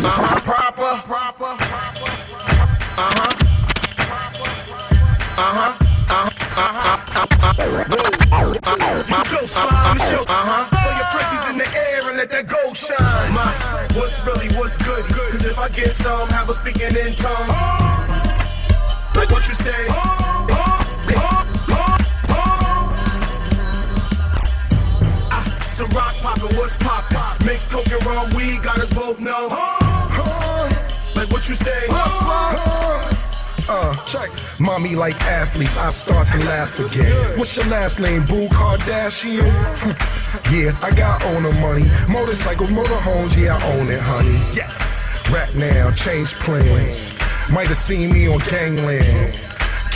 uh-huh, 0.00 0.40
proper, 0.40 1.02
proper. 1.04 1.56
Uh-huh. 2.98 3.34
Uh-huh. 5.38 5.74
Uh-huh. 6.08 6.30
Uh-huh. 6.56 6.96
Go 9.30 9.46
slime 9.46 9.98
the 9.98 10.04
show. 10.10 10.24
Uh-huh. 10.26 10.68
Throw 10.70 10.96
your 10.96 11.06
presses 11.12 11.44
in 11.50 11.58
the 11.58 11.68
air 11.78 12.08
and 12.08 12.16
let 12.16 12.30
that 12.30 12.46
gold 12.46 12.74
shine. 12.76 13.32
My, 13.34 13.87
what's 13.98 14.24
really 14.24 14.48
what's 14.56 14.76
good? 14.78 15.04
Cause 15.06 15.44
if 15.44 15.58
I 15.58 15.68
get 15.68 15.92
some, 15.92 16.28
have 16.30 16.48
a 16.48 16.54
speaking 16.54 16.96
in 16.96 17.14
tongue. 17.14 17.48
Like 19.14 19.30
what 19.30 19.46
you 19.48 19.54
say. 19.54 19.86
Ah, 25.30 25.66
Some 25.68 25.90
rock 25.90 26.14
poppin', 26.16 26.56
what's 26.56 26.76
poppin'? 26.76 27.46
Mix 27.46 27.68
coke 27.68 27.90
and 27.90 28.04
rum, 28.06 28.30
weed, 28.36 28.62
got 28.62 28.78
us 28.78 28.92
both 28.92 29.20
know. 29.20 29.48
Like 31.14 31.30
what 31.30 31.48
you 31.48 31.54
say. 31.54 31.86
Uh, 33.68 33.94
check. 34.06 34.30
Mommy 34.58 34.94
like 34.94 35.20
athletes, 35.20 35.76
I 35.76 35.90
start 35.90 36.26
to 36.28 36.38
laugh 36.38 36.78
again. 36.78 37.38
What's 37.38 37.56
your 37.56 37.66
last 37.66 38.00
name, 38.00 38.24
Boo 38.26 38.48
Kardashian? 38.48 39.44
yeah, 40.52 40.78
I 40.82 40.90
got 40.90 41.22
owner 41.24 41.52
money. 41.52 41.90
Motorcycles, 42.08 42.70
motorhomes, 42.70 43.36
yeah, 43.36 43.56
I 43.56 43.72
own 43.72 43.90
it, 43.90 44.00
honey. 44.00 44.38
Yes. 44.54 45.28
Rap 45.30 45.54
now, 45.54 45.90
change 45.90 46.34
plans. 46.36 47.18
Might 47.50 47.68
have 47.68 47.76
seen 47.76 48.12
me 48.12 48.26
on 48.26 48.38
Gangland. 48.38 49.38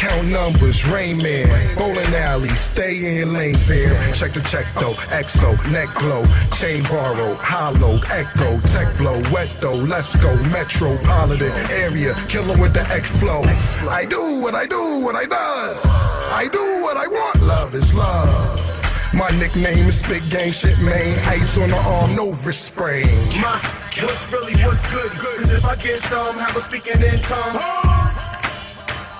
Count 0.03 0.26
numbers, 0.26 0.84
Rain 0.84 1.18
Man, 1.18 1.76
bowling 1.76 2.12
alley, 2.12 2.48
stay 2.57 2.96
in 3.07 3.18
your 3.18 3.26
lane 3.26 3.55
fair. 3.55 4.12
Check 4.12 4.32
the 4.32 4.40
check 4.40 4.66
though, 4.74 4.94
EXO, 4.94 5.55
neck 5.70 5.94
glow, 5.94 6.24
chain 6.57 6.82
borrow, 6.82 7.34
hollow, 7.36 8.00
echo, 8.11 8.59
tech 8.62 8.96
blow, 8.98 9.22
wet 9.30 9.61
though, 9.61 9.76
let's 9.76 10.16
go, 10.16 10.34
metropolitan 10.48 11.53
area, 11.70 12.16
killer 12.26 12.61
with 12.61 12.74
the 12.74 12.80
X 12.90 13.16
flow. 13.16 13.42
I 13.88 14.05
do 14.05 14.40
what 14.40 14.57
I 14.57 14.66
do, 14.66 14.98
what 15.05 15.14
I 15.14 15.24
does. 15.24 15.86
I 15.86 16.48
do 16.53 16.82
what 16.82 16.96
I 16.96 17.07
want, 17.07 17.40
love 17.40 17.72
is 17.76 17.94
love. 17.94 19.14
My 19.14 19.30
nickname 19.30 19.86
is 19.86 20.03
Big 20.03 20.28
Gang 20.28 20.50
Shit, 20.50 20.80
man. 20.80 21.16
Ice 21.28 21.57
on 21.59 21.70
the 21.70 21.76
arm, 21.76 22.16
no 22.16 22.32
wrist 22.32 22.64
sprain. 22.64 23.07
My, 23.40 23.57
what's 24.00 24.32
really 24.32 24.55
what's 24.64 24.82
good? 24.92 25.12
Cause 25.12 25.53
if 25.53 25.64
I 25.64 25.76
get 25.76 26.00
some, 26.00 26.36
have 26.38 26.57
a 26.57 26.61
speaking 26.61 27.00
in 27.00 27.22
tongue. 27.22 28.01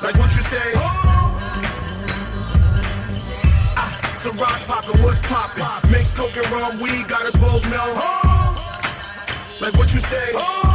Like 0.03 0.17
what 0.17 0.35
you 0.35 0.43
say. 0.43 0.73
Oh. 0.75 0.81
Ah, 3.77 4.13
some 4.15 4.37
rock 4.37 4.61
poppin', 4.67 5.01
what's 5.01 5.21
poppin'? 5.21 5.91
Mix 5.93 6.13
coke 6.13 6.37
and 6.37 6.51
rum, 6.51 6.81
weed, 6.81 7.07
got 7.07 7.25
us 7.25 7.37
both 7.37 7.63
know. 7.71 7.95
Like 9.61 9.75
what 9.75 9.95
you 9.95 10.01
say. 10.01 10.72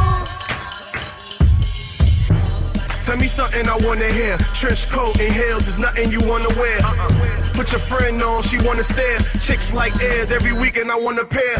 Tell 3.08 3.16
me 3.16 3.26
something 3.26 3.66
I 3.66 3.76
wanna 3.78 4.12
hear. 4.12 4.36
Trench 4.52 4.86
coat 4.90 5.18
and 5.18 5.32
heels 5.32 5.66
is 5.66 5.78
nothing 5.78 6.12
you 6.12 6.20
wanna 6.28 6.50
wear. 6.60 6.78
Put 7.54 7.72
your 7.72 7.80
friend 7.80 8.22
on, 8.22 8.42
she 8.42 8.58
wanna 8.58 8.84
stare. 8.84 9.18
Chicks 9.40 9.72
like 9.72 9.98
airs 10.02 10.30
every 10.30 10.52
weekend 10.52 10.92
I 10.92 10.96
wanna 10.96 11.24
pair. 11.24 11.56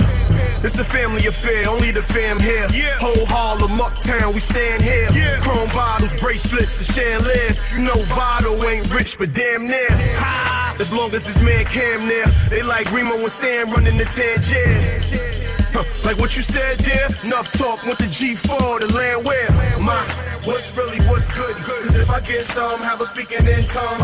It's 0.63 0.79
a 0.79 0.85
family 0.85 1.27
affair, 1.27 1.67
only 1.71 1.91
the 1.91 2.03
fam 2.03 2.39
here. 2.39 2.69
Whole 3.01 3.25
Harlem, 3.25 3.81
uptown, 3.81 4.35
we 4.35 4.41
stand 4.41 4.83
here. 4.83 5.09
Chrome 5.41 5.71
bottles, 5.71 6.13
bracelets, 6.21 6.81
and 6.81 6.95
chandeliers. 6.95 7.63
You 7.73 7.79
know 7.79 7.97
Vado 8.13 8.63
ain't 8.69 8.93
rich, 8.93 9.17
but 9.19 9.33
damn 9.33 9.67
near. 9.67 9.91
Ha! 9.91 10.77
As 10.79 10.93
long 10.93 11.15
as 11.15 11.27
his 11.27 11.41
man 11.41 11.65
Cam 11.65 12.07
near. 12.07 12.27
They 12.51 12.63
like 12.63 12.93
Remo 12.93 13.15
and 13.15 13.33
Sam 13.33 13.71
running 13.71 13.97
the 13.97 14.05
Tangier. 14.05 15.28
Huh, 15.73 15.85
like 16.05 16.19
what 16.19 16.37
you 16.37 16.43
said 16.43 16.79
there, 16.79 17.09
enough 17.25 17.51
talk 17.53 17.83
with 17.85 17.99
the 17.99 18.05
G4, 18.05 18.81
the 18.81 18.87
land 18.93 19.25
where 19.25 19.51
my 19.79 20.03
what's 20.45 20.77
really 20.77 20.99
what's 21.07 21.29
good. 21.29 21.57
Cause 21.57 21.97
if 21.97 22.11
I 22.11 22.21
get 22.21 22.45
some, 22.45 22.81
have 22.81 23.01
a 23.01 23.07
speaking 23.07 23.47
in 23.47 23.67
tongue. 23.67 23.99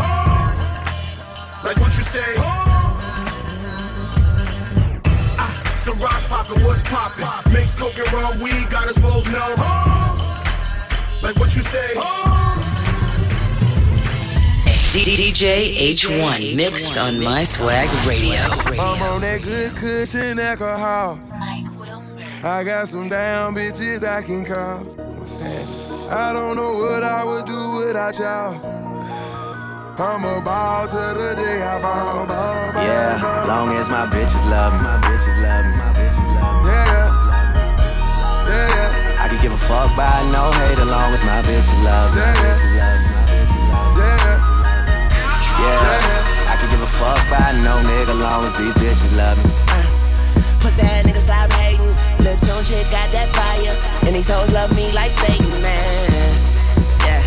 Like 1.63 1.77
what 1.79 1.95
you 1.97 2.03
say. 2.03 2.35
Ah, 5.37 5.73
so 5.75 5.93
rock 5.95 6.21
poppin', 6.27 6.63
what's 6.63 6.83
poppin'? 6.83 7.51
Mix 7.51 7.75
coke 7.75 7.97
and 7.97 8.13
rum, 8.13 8.39
weed, 8.39 8.69
got 8.69 8.87
us 8.87 8.97
both 8.99 9.25
know. 9.31 9.55
Like 11.21 11.37
what 11.39 11.55
you 11.55 11.61
say. 11.61 12.34
DJ 15.03 15.75
H-one 15.75 16.55
mix 16.55 16.95
on 16.95 17.19
My 17.21 17.43
Swag 17.43 17.89
Radio. 18.07 18.39
I'm 18.79 19.01
on 19.01 19.21
that 19.21 19.41
good 19.43 19.75
cushion 19.75 20.39
alcohol. 20.39 21.19
I 22.43 22.63
got 22.63 22.87
some 22.87 23.09
down 23.09 23.55
bitches 23.55 24.07
I 24.07 24.21
can 24.21 24.45
call. 24.45 24.79
What's 25.19 25.35
that? 25.37 26.13
I 26.15 26.31
don't 26.31 26.55
know 26.55 26.75
what 26.75 27.03
I 27.03 27.25
would 27.25 27.45
do 27.45 27.71
without 27.75 28.17
y'all. 28.17 28.55
I'm 29.99 30.23
a 30.23 30.39
ball 30.41 30.87
to 30.87 30.95
the 30.95 31.33
day 31.35 31.61
I 31.61 31.79
fall. 31.81 32.25
Ball, 32.25 32.71
ball, 32.73 32.83
Yeah, 32.83 33.19
ball. 33.21 33.47
long 33.47 33.75
as 33.75 33.89
my 33.89 34.05
bitches 34.07 34.47
love 34.49 34.73
me, 34.73 34.79
my 34.79 34.99
bitches 35.03 35.35
love 35.43 35.65
me, 35.65 35.71
my 35.75 35.91
bitches 35.91 36.27
love 36.39 36.63
me. 36.63 36.71
Yeah, 36.71 37.11
yeah, 38.47 38.67
yeah. 38.75 39.23
I 39.23 39.27
can 39.27 39.41
give 39.41 39.51
a 39.51 39.57
fuck 39.57 39.91
by 39.97 40.07
no 40.31 40.51
hate 40.51 40.79
as 40.79 40.87
long 40.87 41.11
as 41.13 41.23
my 41.23 41.41
bitches 41.43 41.83
love 41.83 42.13
me, 42.15 42.21
my 42.21 42.33
bitches 42.43 42.74
yeah, 45.65 46.51
I 46.51 46.53
can 46.59 46.69
give 46.69 46.81
a 46.81 46.87
fuck 46.87 47.19
by 47.29 47.41
no 47.65 47.81
nigga 47.89 48.13
long 48.19 48.45
as 48.45 48.53
these 48.53 48.73
bitches 48.77 49.11
love 49.17 49.37
me. 49.41 49.49
Uh, 49.73 49.85
pussy 50.61 50.81
ass 50.81 51.03
nigga, 51.05 51.21
stop 51.21 51.51
hating. 51.61 51.93
Little 52.21 52.39
tone 52.45 52.63
chick 52.63 52.85
got 52.89 53.09
that 53.11 53.29
fire, 53.33 53.75
and 54.05 54.15
these 54.15 54.29
hoes 54.29 54.51
love 54.51 54.75
me 54.75 54.91
like 54.93 55.11
Satan, 55.11 55.49
man. 55.61 56.09
Yeah, 57.05 57.21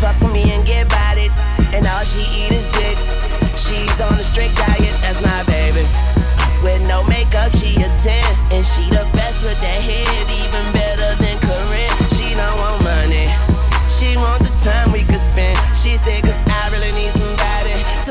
fuck 0.00 0.16
with 0.20 0.32
me 0.32 0.52
and 0.52 0.64
get 0.66 0.86
about 0.86 1.16
it, 1.16 1.32
and 1.72 1.86
all 1.86 2.04
she 2.04 2.24
eat 2.32 2.52
is 2.52 2.66
dick. 2.76 2.96
She's 3.56 4.00
on 4.00 4.12
a 4.12 4.24
strict 4.24 4.56
diet, 4.56 4.94
that's 5.00 5.20
my 5.20 5.42
baby. 5.44 5.84
With 6.62 6.82
no 6.86 7.02
makeup, 7.10 7.50
she 7.58 7.74
a 7.82 7.88
10, 7.98 8.54
and 8.54 8.64
she 8.64 8.86
the 8.88 9.02
best 9.18 9.42
with 9.44 9.58
that 9.60 9.80
head, 9.82 10.30
even 10.30 10.64
better 10.72 11.10
than 11.18 11.36
Karrine. 11.42 11.92
She 12.14 12.34
don't 12.38 12.56
want 12.58 12.78
money, 12.86 13.26
she 13.90 14.16
want 14.16 14.42
the 14.46 14.54
time 14.62 14.92
we 14.92 15.02
could 15.02 15.20
spend. 15.20 15.58
She 15.76 15.96
said, 15.96 16.22
cause 16.22 16.38
I 16.38 16.70
really 16.70 16.92
need 16.94 17.10
some 17.10 17.21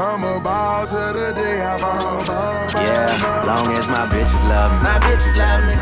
I'm 0.00 0.24
a 0.24 0.40
ball 0.40 0.86
to 0.88 1.12
the 1.12 1.36
day 1.36 1.60
I 1.60 1.76
fall. 1.76 2.24
Yeah, 2.72 3.44
long 3.44 3.68
as 3.76 3.84
my 3.84 4.08
bitches 4.08 4.40
love 4.48 4.72
me. 4.72 4.80
My 4.80 4.96
bitches 4.96 5.36
love 5.36 5.60
me. 5.68 5.76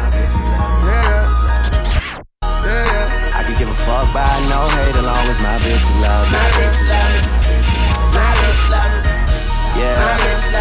Yeah. 0.90 1.22
Yeah. 2.66 3.38
I 3.38 3.46
can 3.46 3.54
give 3.54 3.70
a 3.70 3.78
fuck 3.86 4.10
by 4.10 4.26
no 4.50 4.66
hate 4.74 4.98
as 4.98 5.06
long 5.06 5.22
as 5.30 5.38
my 5.38 5.54
bitches 5.62 5.86
love 6.02 6.26
me. 6.26 6.34
My 6.34 6.50
bitches 6.58 6.82
love 6.90 7.10
me. 7.14 7.30
My 8.10 8.26
bitches 8.42 8.66
love 8.74 8.90
me. 8.90 9.06
Yeah, 9.78 9.94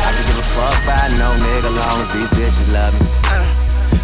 I 0.05 0.13
can 0.13 0.21
give 0.29 0.37
a 0.37 0.47
fuck 0.53 0.77
by 0.85 1.09
no 1.17 1.33
nigga 1.41 1.73
long 1.81 1.97
as 1.97 2.13
these 2.13 2.29
bitches 2.37 2.69
love 2.69 2.93
me. 2.93 3.09
Uh, 3.25 3.41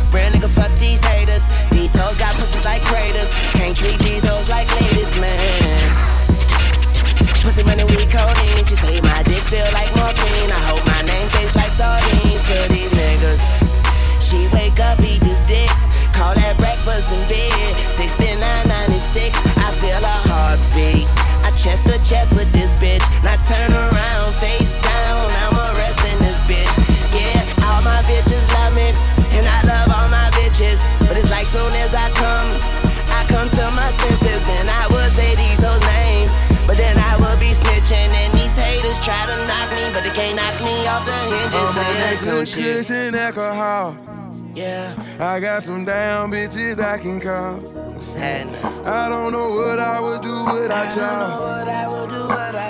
real 0.09 0.33
nigga, 0.33 0.49
fuck 0.49 0.73
these 0.81 1.05
haters. 1.05 1.45
These 1.69 1.93
hoes 1.93 2.17
got 2.17 2.33
pussies 2.33 2.65
like 2.65 2.81
craters. 2.89 3.29
Can't 3.53 3.77
treat 3.77 4.01
these 4.01 4.25
hoes 4.25 4.49
like 4.49 4.65
ladies, 4.81 5.13
man. 5.21 6.22
Pussy 7.43 7.63
money 7.63 7.83
we 7.83 7.97
codeine. 8.07 8.65
She 8.65 8.75
say 8.75 9.01
my 9.01 9.21
dick 9.23 9.43
feel 9.51 9.67
like 9.73 9.91
morphine. 9.95 10.51
I 10.51 10.61
hope 10.69 10.83
my 10.87 11.01
name 11.01 11.27
tastes 11.35 11.55
like 11.55 11.71
sardines 11.71 12.41
to 12.49 12.57
these 12.73 12.91
niggas. 12.91 13.43
She 14.23 14.47
wake 14.55 14.79
up, 14.79 14.99
eat 15.01 15.21
this 15.21 15.41
dick. 15.41 15.69
Call 16.13 16.33
that 16.35 16.57
breakfast 16.57 17.11
in 17.11 17.21
bed. 17.27 17.75
6996, 17.91 19.37
I 19.57 19.69
feel 19.81 20.01
a 20.01 20.17
heartbeat. 20.29 21.07
I 21.43 21.51
chest 21.57 21.85
to 21.87 21.97
chest 22.01 22.35
with 22.35 22.51
this 22.53 22.75
bitch. 22.75 23.03
Now 23.23 23.35
turn 23.43 23.71
around, 23.73 23.92
that 42.19 42.45
good 42.45 42.47
shit. 42.47 43.15
alcohol. 43.15 43.97
Yeah. 44.53 44.93
I 45.19 45.39
got 45.39 45.63
some 45.63 45.85
damn 45.85 46.31
bitches 46.31 46.79
I 46.79 46.97
can 46.97 47.19
call. 47.19 47.99
Sad. 47.99 48.47
I 48.85 49.09
don't 49.09 49.31
know 49.31 49.49
what 49.49 49.79
I 49.79 49.99
would 49.99 50.21
do 50.21 50.45
without 50.53 50.95
y'all. 50.95 51.53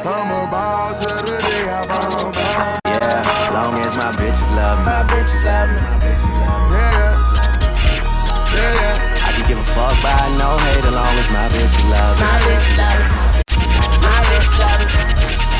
I'm 0.05 0.31
a 0.31 0.51
ball 0.51 0.93
to 0.93 1.07
the 1.25 1.41
day 1.41 1.67
I 1.67 1.83
fall. 1.87 2.31
Yeah, 2.87 3.51
long 3.53 3.79
as 3.79 3.97
my 3.97 4.11
bitches 4.11 4.51
love 4.55 4.79
me. 4.79 4.85
My 4.85 5.03
bitches 5.11 5.43
love 5.43 5.69
me. 5.69 5.75
My 5.75 5.99
bitches 5.99 6.33
love 6.39 6.63
me. 6.71 6.77
Yeah. 6.77 7.11
Yeah. 8.55 9.27
I 9.27 9.31
can 9.35 9.47
give 9.47 9.57
a 9.57 9.63
fuck 9.63 9.95
by 10.03 10.15
no 10.39 10.57
hate 10.57 10.85
as 10.85 10.93
long 10.93 11.15
as 11.19 11.29
my 11.31 11.47
bitches 11.51 11.83
love 11.89 12.15
me. 12.15 12.23
My 12.23 12.39
bitches 12.47 12.77
love 12.79 12.99
me. 12.99 13.07
My 14.03 14.23
bitches 14.29 14.55
love 14.59 14.79
me. 14.79 15.13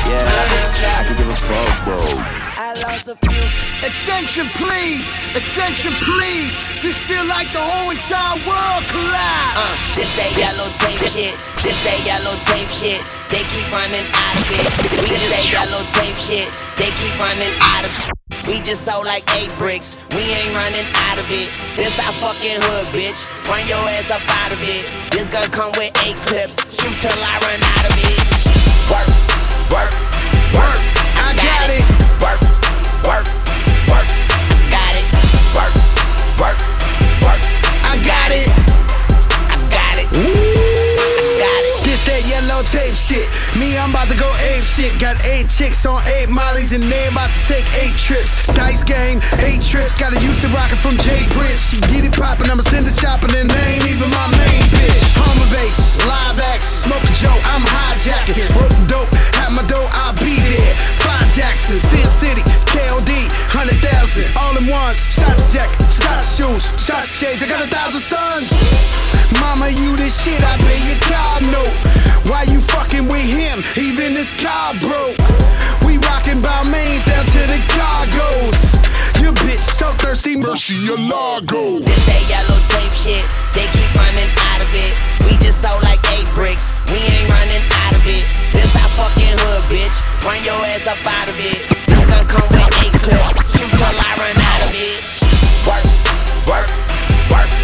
Yeah, 0.04 0.20
I 0.20 1.04
can 1.06 1.16
give 1.16 1.28
a 1.28 1.32
fuck, 1.32 1.84
bro. 1.84 2.53
I 2.74 2.90
lost 2.90 3.06
a 3.06 3.14
few. 3.14 3.46
Attention, 3.86 4.50
please! 4.58 5.14
Attention, 5.38 5.94
please! 6.02 6.58
This 6.82 6.98
feel 6.98 7.22
like 7.30 7.46
the 7.54 7.62
whole 7.62 7.94
entire 7.94 8.34
world 8.42 8.82
collapsed. 8.90 9.62
Uh, 9.62 9.74
this 9.94 10.10
that 10.18 10.34
yellow 10.34 10.66
tape 10.82 10.98
shit. 11.06 11.38
This 11.62 11.78
that 11.86 12.00
yellow 12.02 12.34
tape 12.50 12.66
shit. 12.66 12.98
They 13.30 13.46
keep 13.54 13.70
running 13.70 14.02
out 14.10 14.34
of 14.42 14.46
it. 14.58 14.66
We 15.06 15.14
just 15.14 15.30
that 15.30 15.46
yellow 15.54 15.86
tape 15.94 16.18
shit. 16.18 16.50
They 16.74 16.90
keep 16.98 17.14
running 17.22 17.54
out 17.62 17.86
of 17.86 17.92
it. 17.94 18.10
We 18.50 18.58
just 18.66 18.82
sold 18.82 19.06
like 19.06 19.22
eight 19.38 19.54
bricks. 19.54 20.02
We 20.10 20.26
ain't 20.34 20.50
running 20.58 20.88
out 21.06 21.22
of 21.22 21.30
it. 21.30 21.46
This 21.78 21.94
our 22.02 22.10
fucking 22.18 22.58
hood, 22.58 22.90
bitch. 22.90 23.22
Run 23.46 23.62
your 23.70 23.78
ass 23.94 24.10
up 24.10 24.24
out 24.26 24.50
of 24.50 24.58
it. 24.66 24.82
This 25.14 25.30
gun 25.30 25.46
come 25.54 25.70
with 25.78 25.94
eight 26.02 26.18
clips. 26.26 26.58
Shoot 26.74 26.96
till 26.98 27.14
I 27.22 27.38
run 27.38 27.60
out 27.62 27.86
of 27.86 27.94
it. 28.02 28.18
Work, 28.90 29.08
work, 29.70 29.92
work. 30.58 30.80
I 31.22 31.30
got 31.38 31.70
it. 31.70 31.86
Work, 32.22 32.40
work, 33.04 33.26
work. 33.88 34.08
Got 34.72 34.94
it. 34.96 35.06
Work, 35.54 35.74
work, 36.40 36.58
work. 37.20 37.40
I 37.84 38.00
got 38.04 38.30
it. 38.32 38.48
I 39.50 39.68
got 39.70 39.98
it. 39.98 40.08
It. 40.12 40.53
Yellow 42.54 42.70
tape 42.70 42.94
shit. 42.94 43.26
Me, 43.58 43.74
I'm 43.74 43.90
about 43.90 44.06
to 44.06 44.14
go 44.14 44.30
ape 44.54 44.62
shit. 44.62 44.94
Got 45.02 45.18
eight 45.26 45.50
chicks 45.50 45.82
on 45.90 45.98
eight 46.14 46.30
mollies 46.30 46.70
and 46.70 46.86
they 46.86 47.10
about 47.10 47.34
to 47.34 47.42
take 47.50 47.66
eight 47.82 47.98
trips. 47.98 48.46
Dice 48.54 48.86
game, 48.86 49.18
eight 49.42 49.58
trips. 49.58 49.98
Got 49.98 50.14
a 50.14 50.22
to 50.22 50.48
rockin' 50.54 50.78
from 50.78 50.94
Jay 51.02 51.26
Prince. 51.34 51.74
She 51.74 51.82
get 51.90 52.06
it 52.06 52.14
poppin', 52.14 52.46
I'ma 52.46 52.62
send 52.62 52.86
it 52.86 52.94
shopping 52.94 53.34
and 53.34 53.50
they 53.50 53.66
ain't 53.74 53.90
even 53.90 54.06
my 54.06 54.30
main 54.38 54.62
bitch. 54.70 55.02
Home 55.18 55.34
ovations, 55.42 55.98
live 56.06 56.38
action, 56.54 56.86
smoke 56.86 57.02
a 57.02 57.14
joke, 57.18 57.42
I'm 57.50 57.66
hijacking. 57.66 58.46
Broke 58.54 58.78
dope, 58.86 59.10
have 59.34 59.50
my 59.50 59.66
dough, 59.66 59.90
I'll 59.90 60.14
be 60.22 60.38
there. 60.38 60.78
Five 61.02 61.26
Jackson, 61.34 61.82
Sin 61.82 62.06
City, 62.06 62.42
KOD, 62.70 63.10
hundred 63.50 63.82
thousand, 63.82 64.30
all 64.38 64.54
in 64.54 64.70
ones. 64.70 65.02
Shots 65.02 65.50
jacket, 65.50 65.82
shots 65.90 66.38
shoes, 66.38 66.62
shots 66.78 67.10
shades. 67.10 67.42
I 67.42 67.50
got 67.50 67.66
a 67.66 67.66
thousand 67.66 67.98
sons. 67.98 69.13
Mama, 69.40 69.70
you 69.70 69.96
this 69.96 70.22
shit, 70.22 70.42
I 70.42 70.56
pay 70.60 70.80
your 70.88 71.00
car 71.00 71.40
note. 71.52 71.76
Why 72.28 72.44
you 72.48 72.60
fucking 72.60 73.08
with 73.08 73.24
him? 73.24 73.64
Even 73.76 74.16
his 74.16 74.32
car 74.40 74.74
broke. 74.80 75.16
We 75.84 76.00
rockin' 76.00 76.40
by 76.40 76.64
mains 76.68 77.04
down 77.04 77.24
to 77.24 77.42
the 77.48 77.60
cargoes. 77.72 78.60
Your 79.20 79.32
bitch 79.44 79.60
so 79.60 79.92
thirsty, 80.00 80.36
mercy, 80.36 80.74
your 80.84 80.98
lago. 80.98 81.80
This 81.80 82.02
that 82.08 82.24
yellow 82.28 82.60
tape 82.68 82.92
shit. 82.92 83.24
They 83.56 83.64
keep 83.72 83.88
running 83.96 84.30
out 84.52 84.60
of 84.60 84.70
it. 84.72 84.92
We 85.24 85.36
just 85.40 85.60
sold 85.64 85.80
like 85.84 86.00
eight 86.16 86.28
bricks. 86.34 86.72
We 86.92 87.00
ain't 87.00 87.28
running 87.28 87.64
out 87.86 87.94
of 87.96 88.04
it. 88.04 88.24
This 88.52 88.72
our 88.76 88.90
fucking 88.98 89.36
hood, 89.40 89.62
bitch. 89.72 89.96
Run 90.24 90.40
your 90.44 90.58
ass 90.74 90.88
up 90.88 91.00
out 91.00 91.28
of 91.28 91.36
it. 91.40 91.64
This 91.88 92.04
gun 92.04 92.24
come 92.28 92.48
with 92.52 92.68
eight 92.84 92.94
clips. 93.00 93.36
Shoot 93.52 93.70
till 93.72 93.96
I 93.96 94.10
run 94.20 94.36
out 94.36 94.62
of 94.64 94.72
it. 94.74 95.00
Work, 95.64 95.84
work, 96.48 96.68
work. 97.30 97.63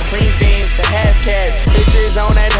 Supreme 0.00 0.32
beans, 0.38 0.72
the 0.76 0.86
half 0.86 1.16
cash. 1.24 1.64
Bitches 1.72 2.20
on 2.20 2.34
that 2.34 2.55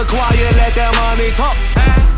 keep 0.00 0.08
it 0.08 0.16
quiet, 0.16 0.56
let 0.56 0.72
that 0.74 0.92
money 0.96 1.28
talk. 1.36 1.56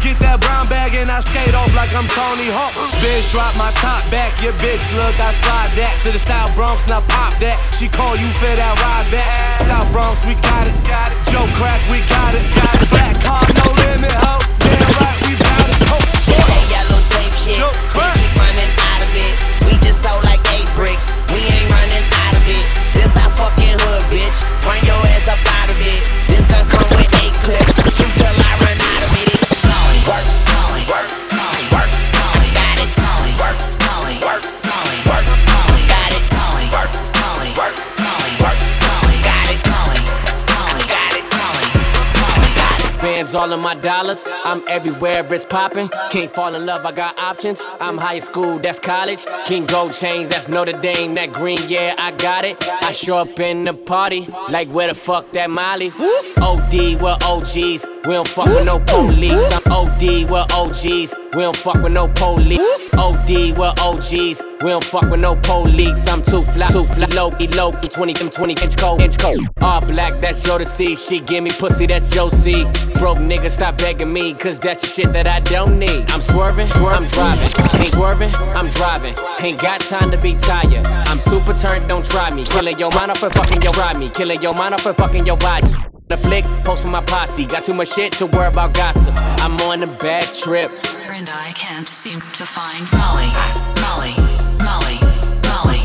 Get 0.02 0.18
that 0.18 0.38
brown 0.42 0.66
bag 0.66 0.94
and 0.98 1.06
I 1.10 1.22
skate 1.22 1.54
off 1.54 1.70
like 1.74 1.94
I'm 1.94 2.06
Tony 2.10 2.50
Hawk. 2.50 2.74
Bitch, 2.98 3.30
drop 3.30 3.54
my 3.54 3.70
top 3.78 4.02
back. 4.10 4.34
Your 4.42 4.52
bitch, 4.58 4.90
look, 4.98 5.14
I 5.18 5.30
slide 5.30 5.70
that 5.78 5.94
to 6.02 6.10
the 6.10 6.18
South 6.18 6.50
Bronx 6.58 6.90
and 6.90 6.94
I 6.98 7.02
pop 7.06 7.38
that. 7.38 7.54
She 7.78 7.86
call 7.86 8.18
you 8.18 8.26
fit, 8.42 8.58
I 8.58 8.74
ride 8.82 9.08
back. 9.14 9.62
South 9.62 9.86
Bronx, 9.94 10.26
we 10.26 10.34
got 10.42 10.66
it. 10.66 10.74
Joe 11.30 11.46
crack, 11.58 11.78
we 11.86 12.02
got 12.10 12.34
it. 12.34 12.42
Black 12.90 13.14
car, 13.22 13.42
no 13.62 13.66
limit, 13.78 14.14
ho. 14.26 14.42
Damn 14.58 14.90
right, 14.98 15.18
we 15.26 15.32
bout 15.38 15.66
it. 15.70 15.78
Oh, 15.90 16.02
That 16.02 16.62
yellow 16.66 17.00
tape 17.10 17.34
shit. 17.34 17.62
They 17.62 18.06
keep 18.26 18.34
running 18.34 18.72
out 18.74 19.00
of 19.06 19.12
it. 19.14 19.34
We 19.70 19.74
just 19.86 20.02
sold 20.02 20.22
like 20.26 20.42
eight 20.54 20.70
bricks. 20.74 21.14
We 21.30 21.38
ain't 21.38 21.68
running 21.70 22.06
out 22.10 22.34
of 22.34 22.44
it. 22.46 22.64
This 22.98 23.14
our 23.18 23.30
fucking 23.30 23.78
hood, 23.86 24.02
bitch. 24.10 24.38
Run 24.66 24.82
your 24.82 24.98
ass 25.14 25.30
up 25.30 25.38
out 25.38 25.61
all 43.52 43.58
of 43.58 43.62
my 43.62 43.74
dollars. 43.82 44.26
I'm 44.44 44.62
everywhere, 44.68 45.26
it's 45.30 45.44
popping. 45.44 45.90
Can't 46.10 46.32
fall 46.32 46.54
in 46.54 46.64
love, 46.64 46.86
I 46.86 46.92
got 46.92 47.18
options. 47.18 47.62
I'm 47.80 47.98
high 47.98 48.18
school, 48.18 48.58
that's 48.58 48.78
college. 48.78 49.26
King 49.44 49.66
Gold 49.66 49.92
Chains, 49.92 50.28
that's 50.28 50.48
Notre 50.48 50.72
Dame. 50.80 51.14
That 51.14 51.32
green, 51.32 51.58
yeah, 51.68 51.94
I 51.98 52.12
got 52.12 52.44
it. 52.44 52.56
I 52.82 52.92
show 52.92 53.18
up 53.18 53.38
in 53.38 53.64
the 53.64 53.74
party, 53.74 54.26
like 54.48 54.68
where 54.68 54.88
the 54.88 54.94
fuck 54.94 55.30
that 55.32 55.50
Molly? 55.50 55.92
OD, 56.40 57.02
we're 57.02 57.18
OGs. 57.22 57.86
We 58.04 58.12
don't 58.14 58.28
fuck 58.28 58.46
with 58.46 58.64
no 58.64 58.78
police. 58.80 59.52
I'm 59.52 59.61
OD, 59.72 60.30
we're 60.30 60.46
OGs. 60.52 61.14
We 61.34 61.40
don't 61.40 61.56
fuck 61.56 61.82
with 61.82 61.92
no 61.92 62.06
police. 62.08 62.60
OD, 62.92 63.56
we're 63.56 63.72
OGs. 63.80 64.42
We 64.60 64.68
don't 64.68 64.84
fuck 64.84 65.10
with 65.10 65.20
no 65.20 65.34
police. 65.36 66.06
I'm 66.08 66.22
too 66.22 66.42
fly, 66.42 66.68
too 66.68 66.84
fly, 66.84 67.06
low, 67.14 67.30
low, 67.56 67.72
20, 67.72 68.12
them 68.12 68.28
20 68.28 68.52
inch 68.52 68.76
cold, 68.76 69.00
inch 69.00 69.18
cold. 69.18 69.40
All 69.62 69.80
black, 69.86 70.20
that's 70.20 70.42
see. 70.68 70.94
She 70.94 71.20
give 71.20 71.42
me 71.42 71.50
pussy, 71.50 71.86
that's 71.86 72.06
C. 72.06 72.64
Broke 73.00 73.18
nigga, 73.18 73.50
stop 73.50 73.78
begging 73.78 74.12
me, 74.12 74.34
cause 74.34 74.60
that's 74.60 74.82
the 74.82 74.88
shit 74.88 75.12
that 75.14 75.26
I 75.26 75.40
don't 75.40 75.78
need. 75.78 76.10
I'm 76.10 76.20
swerving, 76.20 76.68
I'm 76.72 77.06
driving. 77.06 77.80
Ain't 77.80 77.92
swerving, 77.92 78.30
I'm 78.54 78.68
driving. 78.68 79.14
Ain't 79.40 79.60
got 79.60 79.80
time 79.80 80.10
to 80.10 80.18
be 80.18 80.36
tired. 80.38 80.84
I'm 81.08 81.18
super 81.18 81.54
turned, 81.54 81.88
don't 81.88 82.04
try 82.04 82.30
me. 82.30 82.44
Killing 82.44 82.78
your 82.78 82.90
mind 82.90 83.10
off 83.10 83.22
and 83.22 83.32
fucking 83.32 83.62
your 83.62 83.72
try 83.72 83.94
me. 83.94 84.10
Killing 84.10 84.42
your 84.42 84.54
mind 84.54 84.74
off 84.74 84.84
and 84.84 84.94
fucking 84.94 85.24
your 85.24 85.38
body. 85.38 85.91
The 86.12 86.18
flick, 86.18 86.44
post 86.62 86.82
for 86.82 86.90
my 86.90 87.00
posse. 87.00 87.46
Got 87.46 87.64
too 87.64 87.72
much 87.72 87.94
shit 87.94 88.12
to 88.20 88.26
worry 88.26 88.48
about 88.48 88.74
gossip. 88.74 89.14
I'm 89.42 89.58
on 89.62 89.82
a 89.82 89.86
bad 89.86 90.24
trip. 90.34 90.70
And 91.08 91.30
I 91.30 91.52
can't 91.52 91.88
seem 91.88 92.20
to 92.20 92.44
find 92.44 92.84
Molly, 92.92 93.32
Molly, 93.80 94.12
Molly, 94.60 95.00
Molly, 95.48 95.80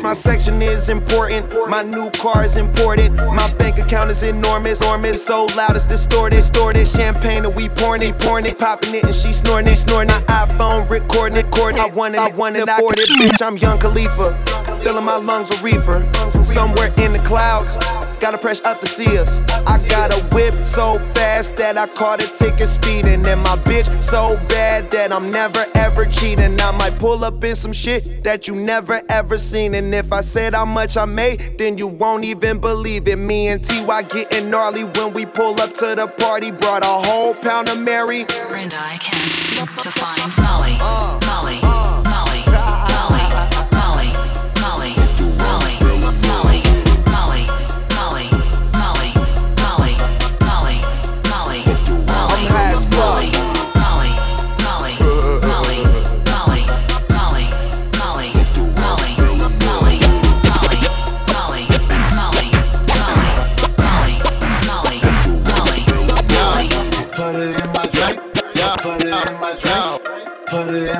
bitch, 0.00 0.02
my 0.02 0.12
section 0.12 0.60
is 0.62 0.88
important. 0.88 1.46
My 1.68 1.82
new 1.82 2.10
car 2.10 2.44
is 2.44 2.56
important. 2.56 3.16
My 3.16 3.52
bank 3.58 3.78
account 3.78 4.10
is 4.10 4.22
enormous. 4.22 4.80
Enormous, 4.80 5.24
so 5.24 5.46
loud 5.56 5.76
it's 5.76 5.84
distorted. 5.84 6.36
Distorted. 6.36 6.86
Champagne 6.86 7.44
and 7.44 7.54
we 7.54 7.68
pouring 7.68 8.02
it, 8.02 8.18
pouring 8.18 8.46
it, 8.46 8.58
popping 8.58 8.94
it, 8.94 9.04
and 9.04 9.14
she 9.14 9.32
snoring 9.32 9.66
it, 9.66 9.76
snoring 9.76 10.08
it. 10.08 10.26
iPhone 10.26 10.88
recording 10.90 11.38
it, 11.38 11.44
recording. 11.44 11.80
I 11.80 11.86
want 11.86 12.14
it, 12.14 12.20
I 12.20 12.28
want 12.28 12.56
it, 12.56 12.68
afford 12.68 13.00
it, 13.00 13.08
bitch. 13.08 13.44
I'm 13.44 13.56
Young 13.56 13.78
Khalifa, 13.78 14.34
filling 14.82 15.04
my 15.04 15.16
lungs 15.16 15.50
a 15.50 15.62
reefer. 15.62 16.02
Somewhere 16.42 16.88
in 16.98 17.12
the 17.12 17.22
clouds. 17.24 17.76
Gotta 18.20 18.36
press 18.36 18.60
up 18.66 18.78
to 18.80 18.86
see 18.86 19.16
us. 19.16 19.40
I 19.66 19.80
got 19.88 20.12
a 20.12 20.34
whip 20.34 20.52
so 20.52 20.98
fast 21.14 21.56
that 21.56 21.78
I 21.78 21.86
caught 21.86 22.22
a 22.22 22.28
ticket 22.36 22.68
speeding. 22.68 23.24
And 23.24 23.42
my 23.42 23.56
bitch 23.64 23.86
so 24.02 24.36
bad 24.48 24.84
that 24.92 25.10
I'm 25.10 25.30
never 25.30 25.64
ever 25.74 26.04
cheating. 26.04 26.60
I 26.60 26.70
might 26.72 26.98
pull 26.98 27.24
up 27.24 27.42
in 27.42 27.54
some 27.54 27.72
shit 27.72 28.22
that 28.24 28.46
you 28.46 28.54
never 28.54 29.00
ever 29.08 29.38
seen. 29.38 29.74
And 29.74 29.94
if 29.94 30.12
I 30.12 30.20
said 30.20 30.54
how 30.54 30.66
much 30.66 30.98
I 30.98 31.06
made, 31.06 31.56
then 31.56 31.78
you 31.78 31.86
won't 31.86 32.24
even 32.24 32.60
believe 32.60 33.08
it. 33.08 33.16
Me 33.16 33.48
and 33.48 33.64
TY 33.64 34.02
getting 34.02 34.50
gnarly 34.50 34.84
when 34.84 35.14
we 35.14 35.24
pull 35.24 35.58
up 35.58 35.72
to 35.76 35.94
the 35.94 36.06
party. 36.06 36.50
Brought 36.50 36.82
a 36.82 37.08
whole 37.08 37.34
pound 37.34 37.70
of 37.70 37.78
Mary. 37.78 38.26
And 38.52 38.74
I 38.74 38.98
can't 38.98 39.30
seem 39.32 39.66
to 39.66 39.90
find 39.90 40.20
Molly, 40.36 40.76
Molly, 40.78 41.26
Molly, 41.26 41.60
Molly, 41.62 41.79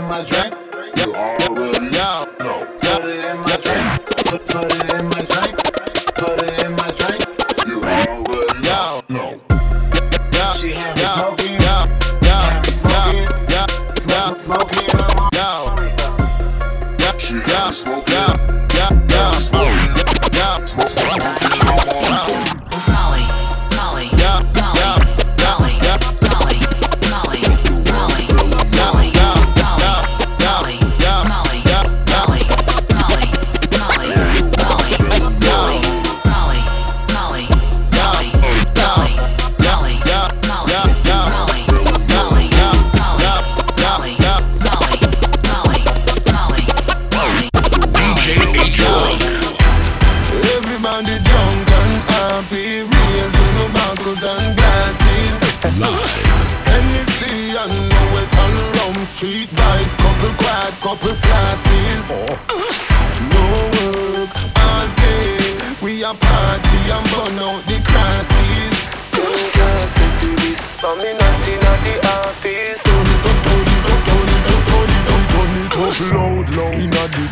and 0.01 0.09
my 0.09 0.25
drink. 0.25 0.50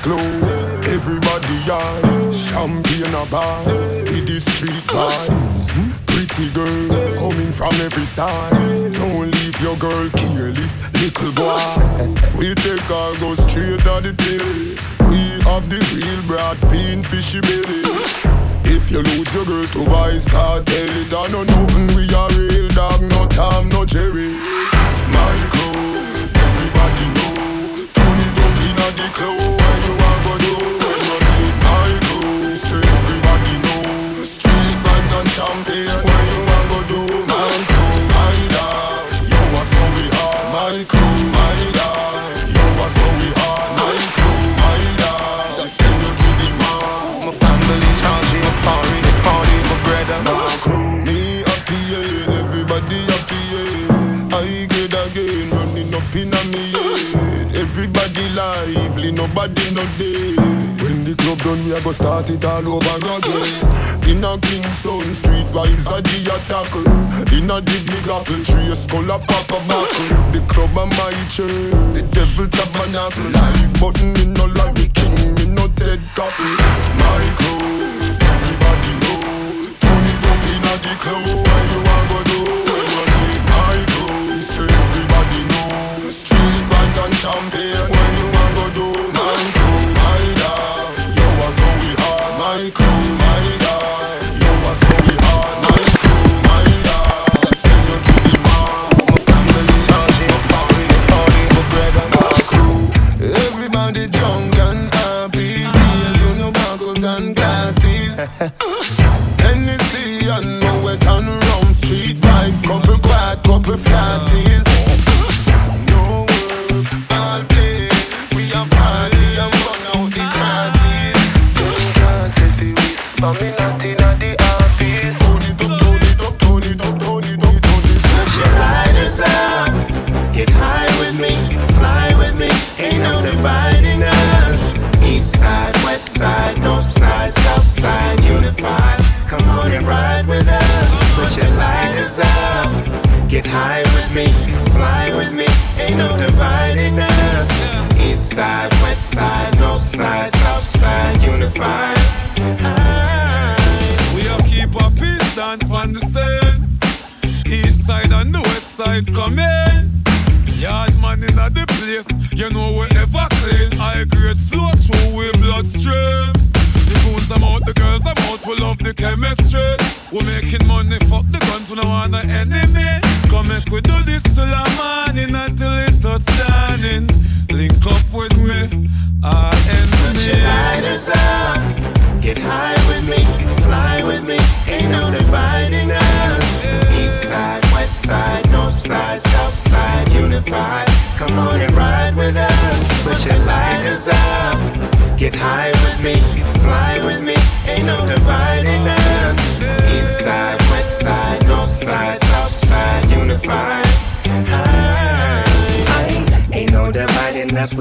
Club. 0.03 0.21
Everybody 0.85 1.55
yard, 1.67 2.35
champagne 2.35 3.15
a 3.15 3.25
bar, 3.27 3.65
with 3.65 4.27
the 4.27 4.41
street 4.41 4.85
vibes. 4.89 5.67
Pretty 6.07 6.51
girl 6.51 7.17
coming 7.17 7.53
from 7.53 7.73
every 7.81 8.05
side. 8.05 8.53
Don't 8.93 9.31
leave 9.31 9.61
your 9.61 9.77
girl 9.77 10.09
careless, 10.11 10.75
little 11.01 11.33
boy. 11.33 11.59
We 12.39 12.55
take 12.55 12.89
her 12.91 13.13
go 13.21 13.35
straight 13.35 13.81
to 13.87 13.95
the 14.03 14.13
till. 14.19 14.49
We 15.11 15.21
have 15.49 15.69
the 15.69 15.81
real 15.95 16.23
broad 16.27 16.59
bean 16.71 17.03
fishy 17.03 17.41
belly. 17.41 17.83
if 18.65 18.91
you 18.91 19.03
lose 19.03 19.33
your 19.35 19.45
girl 19.45 19.67
to 19.67 19.85
vice, 19.91 20.25
start 20.25 20.67
tell 20.67 20.93
it. 21.01 21.13
I 21.13 21.27
know 21.33 21.45
nothing. 21.45 21.87
We 21.97 22.05
are 22.15 22.31
real 22.35 22.69
dog, 22.71 23.03
no 23.03 23.27
Tom, 23.27 23.69
no 23.71 23.85
Jerry. 23.85 24.37
Crew, 25.55 25.95
everybody 26.47 27.07
know. 27.17 27.87
Turn 27.95 28.19
it 28.27 28.39
up 28.45 28.59
inna 28.69 28.89
the 28.97 29.09
club. 29.15 29.58
Everybody 32.85 33.55
know. 33.65 34.23
Street 34.25 34.77
vibes 34.85 35.21
and 35.21 35.29
champagne. 35.29 36.28
Nobody 59.39 59.75
no 59.75 59.83
dead. 59.99 60.37
When 60.83 61.05
the 61.05 61.15
club 61.15 61.39
done, 61.39 61.65
we 61.65 61.73
a 61.73 61.81
go 61.83 61.93
start 61.93 62.31
it 62.31 62.45
all 62.45 62.67
over 62.67 62.97
again. 62.99 64.11
In 64.11 64.25
a 64.25 64.39
Kingston 64.39 65.15
street 65.15 65.47
vibes 65.55 65.87
are 65.87 66.03
the 66.03 66.19
attack. 66.35 66.71
In 67.33 67.51
a 67.51 67.61
the 67.61 67.79
big 67.87 68.09
apple 68.11 68.43
tree, 68.43 68.73
a 68.73 68.77
skull 68.77 69.11
a 69.11 69.19
pop 69.19 69.51
a 69.51 69.59
buckle. 69.67 70.09
The 70.33 70.41
club 70.49 70.75
a 70.75 70.87
my 70.99 71.15
church, 71.31 71.51
the 71.95 72.03
devil 72.11 72.49
tabernacle. 72.49 73.31
Life 73.31 73.81
button 73.81 74.17
in 74.23 74.35
no 74.35 74.47
life, 74.47 74.75
the 74.75 74.89
king 74.91 75.35
me 75.35 75.55
no 75.55 75.69
dead 75.69 76.01
couple. 76.15 76.55
My 76.99 77.23
crew, 77.39 77.79
everybody 78.19 78.93
know. 79.03 79.19
Turn 79.79 80.05
it 80.13 80.25
up 80.31 80.47
inna 80.51 80.75
the 80.83 80.95
club, 80.99 81.47
where 81.47 81.67
you 81.71 81.81
a 81.87 81.99
go 82.11 82.28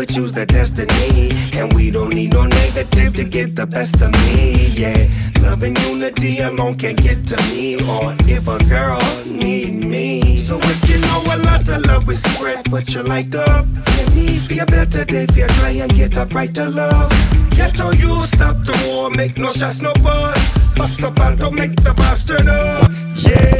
choose 0.08 0.32
the 0.32 0.46
destiny. 0.46 1.32
And 1.54 1.74
we 1.74 1.92
don't 1.92 2.14
need 2.14 2.34
no 2.34 2.46
negative 2.46 3.14
to 3.16 3.24
get 3.24 3.56
the 3.56 3.66
best 3.66 4.02
of 4.02 4.12
me, 4.12 4.68
yeah. 4.74 5.08
Love 5.42 5.64
and 5.64 5.78
unity 5.86 6.40
alone 6.40 6.76
can't 6.78 7.02
get 7.02 7.26
to 7.28 7.38
me. 7.50 7.76
Or 7.76 8.16
if 8.22 8.48
a 8.48 8.58
girl 8.66 9.02
need 9.26 9.84
me. 9.84 10.38
So 10.38 10.58
if 10.62 10.90
you 10.90 11.00
know 11.00 11.22
a 11.36 11.38
lot 11.46 11.68
of 11.70 11.86
love 11.86 12.08
we 12.08 12.16
spread, 12.16 12.66
put 12.66 12.94
your 12.94 13.04
light 13.04 13.34
up. 13.36 13.66
Let 13.86 14.16
me 14.16 14.40
be 14.48 14.60
a 14.60 14.66
better 14.66 15.06
day 15.06 15.26
if 15.30 15.38
you 15.38 15.48
try 15.48 15.72
and 15.72 15.94
get 15.94 16.18
up 16.18 16.34
right 16.34 16.54
to 16.56 16.70
love. 16.70 17.12
Get 17.52 17.76
to 17.78 17.96
you, 17.96 18.22
stop 18.24 18.56
the 18.66 18.76
war, 18.88 19.10
make 19.10 19.38
no 19.38 19.52
shots, 19.52 19.82
no 19.82 19.94
buzz. 19.96 20.76
Bust 20.76 21.04
up 21.04 21.20
and 21.20 21.40
don't 21.40 21.56
make 21.56 21.76
the 21.76 21.90
vibes 21.90 22.28
turn 22.28 22.48
up. 22.48 22.92
Yeah, 23.16 23.56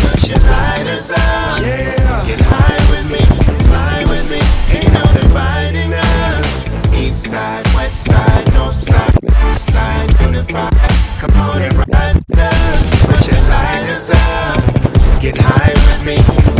put 0.00 0.28
your 0.28 0.38
lighters 0.38 1.10
up. 1.10 1.60
Yeah, 1.60 2.26
get 2.26 2.40
high 2.40 2.80
with 2.90 3.06
me, 3.12 3.51
side, 7.32 7.66
west 7.74 8.04
side, 8.04 8.52
north 8.52 8.74
side, 8.74 9.30
south 9.30 9.58
side, 9.58 10.20
unified. 10.20 10.74
Come 11.18 11.40
on 11.40 11.62
and 11.62 11.74
ride 11.78 12.18
us. 12.36 12.82
Put 13.06 13.32
your 13.32 13.42
lighters 13.48 14.10
up. 14.10 15.18
Get 15.18 15.38
high 15.38 15.72
with 15.72 16.04
me, 16.04 16.51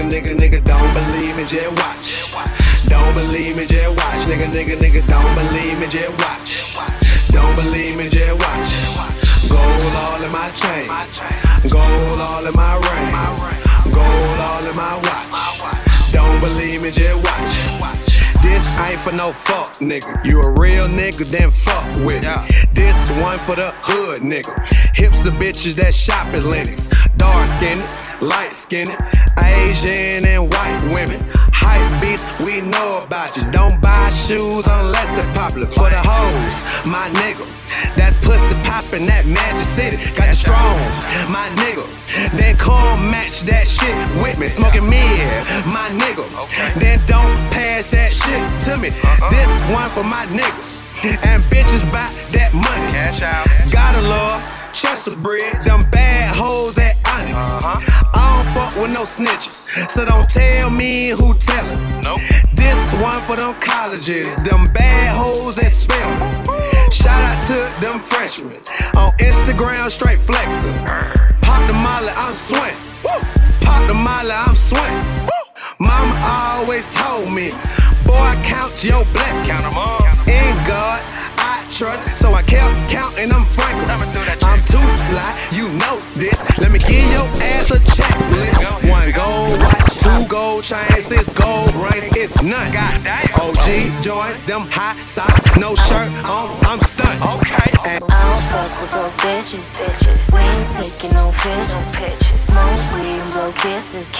nigga, 0.00 0.36
nigga, 0.36 0.36
nigga. 0.38 0.64
Don't 0.64 0.92
believe 0.94 1.36
me, 1.36 1.44
just 1.44 1.72
watch. 1.76 2.86
Don't 2.88 3.14
believe 3.14 3.56
me, 3.56 3.66
just 3.66 3.90
watch, 3.96 4.22
nigga, 4.28 4.48
nigga, 4.50 4.78
nigga. 4.78 5.06
Don't 5.06 5.34
believe 5.34 5.78
me, 5.80 5.86
just 5.88 6.12
watch. 6.18 7.28
Don't 7.28 7.56
believe 7.56 7.96
me, 7.98 8.08
just 8.08 8.34
watch. 8.38 8.70
Gold 9.48 9.94
all 9.96 10.22
in 10.22 10.32
my 10.32 10.50
chain, 10.54 10.88
gold 11.68 12.20
all 12.20 12.46
in 12.46 12.54
my 12.54 12.74
ring, 12.86 13.10
gold 13.92 14.40
all 14.40 14.64
in 14.64 14.76
my 14.76 14.96
watch. 15.04 16.12
Don't 16.12 16.40
believe 16.40 16.82
me, 16.82 16.90
just 16.90 17.16
watch. 17.24 18.00
This 18.42 18.64
ain't 18.78 19.00
for 19.00 19.14
no 19.16 19.32
fuck, 19.32 19.74
nigga. 19.78 20.24
You 20.24 20.40
a 20.40 20.50
real 20.58 20.86
nigga, 20.86 21.30
then 21.30 21.50
fuck 21.50 21.84
with 22.04 22.24
it. 22.24 22.68
This 22.74 22.96
one 23.22 23.36
for 23.38 23.56
the 23.56 23.74
hood, 23.82 24.20
nigga. 24.20 24.54
Hipster 24.94 25.32
bitches 25.38 25.76
that 25.76 25.94
shop 25.94 26.26
at 26.28 26.44
Lenox. 26.44 26.90
Dark 27.20 27.46
skinned, 27.48 27.84
light 28.22 28.54
skinned, 28.54 28.96
Asian 29.36 30.24
and 30.24 30.48
white 30.48 30.80
women. 30.88 31.20
Hype 31.52 31.92
beats, 32.00 32.40
we 32.40 32.62
know 32.62 33.00
about 33.04 33.36
you. 33.36 33.44
Don't 33.52 33.76
buy 33.82 34.08
shoes 34.08 34.64
unless 34.66 35.12
they're 35.12 35.34
popular. 35.34 35.66
For 35.76 35.90
the 35.90 36.00
hoes, 36.00 36.56
my 36.88 37.12
nigga. 37.20 37.44
That's 37.96 38.16
pussy 38.24 38.56
poppin' 38.64 39.04
that 39.06 39.26
Magic 39.26 39.68
City. 39.76 39.96
Got 40.16 40.28
you 40.28 40.48
strong, 40.48 40.80
my 41.28 41.52
nigga. 41.60 41.84
Then 42.36 42.56
come 42.56 43.10
match 43.10 43.42
that 43.44 43.68
shit 43.68 43.94
with 44.24 44.40
me. 44.40 44.48
Smoking 44.48 44.88
mid, 44.88 45.20
my 45.76 45.92
nigga. 45.92 46.24
Then 46.80 46.98
don't 47.04 47.36
pass 47.52 47.90
that 47.90 48.16
shit 48.16 48.40
to 48.64 48.80
me. 48.80 48.88
Uh-uh. 49.04 49.28
This 49.28 49.50
one 49.68 49.88
for 49.92 50.04
my 50.08 50.24
niggas. 50.32 50.80
And 51.04 51.42
bitches 51.52 51.84
buy 51.92 52.08
that 52.32 52.50
money. 52.52 52.92
Cash 52.92 53.22
out. 53.22 53.46
Gotta 53.70 54.00
love 54.08 54.40
Chester 54.72 55.16
bread. 55.16 55.62
Them 55.64 55.80
bad 55.90 56.34
hoes 56.34 56.78
at 57.30 57.64
Onyx. 57.64 57.92
I 58.12 58.42
don't 58.42 58.48
fuck 58.54 58.72
with 58.82 58.92
no 58.92 59.04
snitches. 59.04 59.64
So 59.90 60.04
don't 60.04 60.28
tell 60.28 60.70
me 60.70 61.10
who 61.10 61.34
tellin'. 61.34 62.00
Nope. 62.02 62.20
This 62.54 62.78
one 62.94 63.18
for 63.26 63.36
them 63.36 63.54
colleges. 63.60 64.26
Them 64.44 64.66
bad 64.72 65.16
hoes 65.16 65.56
that 65.56 65.72
Spelman. 65.72 66.44
Shout 66.90 67.22
out 67.22 67.40
to 67.46 67.80
them 67.80 68.00
freshmen. 68.00 68.60
On 68.96 69.10
Instagram, 69.18 69.88
straight 69.90 70.18
flexin'. 70.18 70.74
Pop 71.40 71.66
the 71.66 71.74
molly, 71.74 72.12
I'm 72.16 72.34
swing. 72.46 72.76
Pop 73.60 73.86
the 73.86 73.94
molly, 73.94 74.34
I'm 74.34 74.56
swing. 74.56 75.20
Mama 75.78 76.14
always 76.42 76.86
told 76.94 77.32
me, 77.32 77.50
boy, 78.04 78.32
count 78.44 78.84
your 78.84 79.04
blessings. 79.16 79.48
Count 79.48 79.64
them 79.64 79.78
all. 79.78 80.02
In 80.28 80.54
God, 80.68 81.00
I 81.40 81.59
trust. 81.80 82.20
So 82.20 82.34
I 82.34 82.42
kept 82.42 82.76
counting 82.92 83.30
them 83.30 83.44
frankly. 83.56 83.88
I'm 83.88 84.04
free. 84.12 84.28
I'm 84.44 84.60
too 84.68 84.88
fly, 85.08 85.32
you 85.56 85.66
know 85.80 85.96
this. 86.12 86.36
Let 86.60 86.70
me 86.70 86.78
give 86.78 87.08
your 87.08 87.24
ass 87.56 87.70
a 87.70 87.80
checklist. 87.96 88.90
One 88.90 89.10
gold 89.12 89.58
watch, 89.64 89.96
two 90.04 90.26
gold 90.28 90.62
chains, 90.62 91.06
six 91.06 91.24
gold 91.32 91.72
rings. 91.74 92.14
It's 92.16 92.42
none. 92.42 92.70
God 92.70 93.00
OG 93.40 94.02
joints, 94.02 94.44
them 94.44 94.68
high 94.68 95.00
socks, 95.04 95.56
no 95.56 95.74
shirt 95.88 96.12
on. 96.28 96.52
I'm 96.68 96.80
stunned. 96.84 97.22
Okay. 97.22 97.72
And 97.88 98.04
I 98.04 98.20
don't 98.28 98.44
fuck 98.52 98.70
with 98.76 98.92
no 99.00 99.08
bitches. 99.24 99.80
We 100.32 100.40
ain't 100.40 100.68
taking 100.76 101.16
no 101.16 101.32
pictures. 101.40 102.36
Smoke 102.36 102.82
weed 102.92 103.08
and 103.08 103.32
blow 103.32 103.52
kisses. 103.56 104.12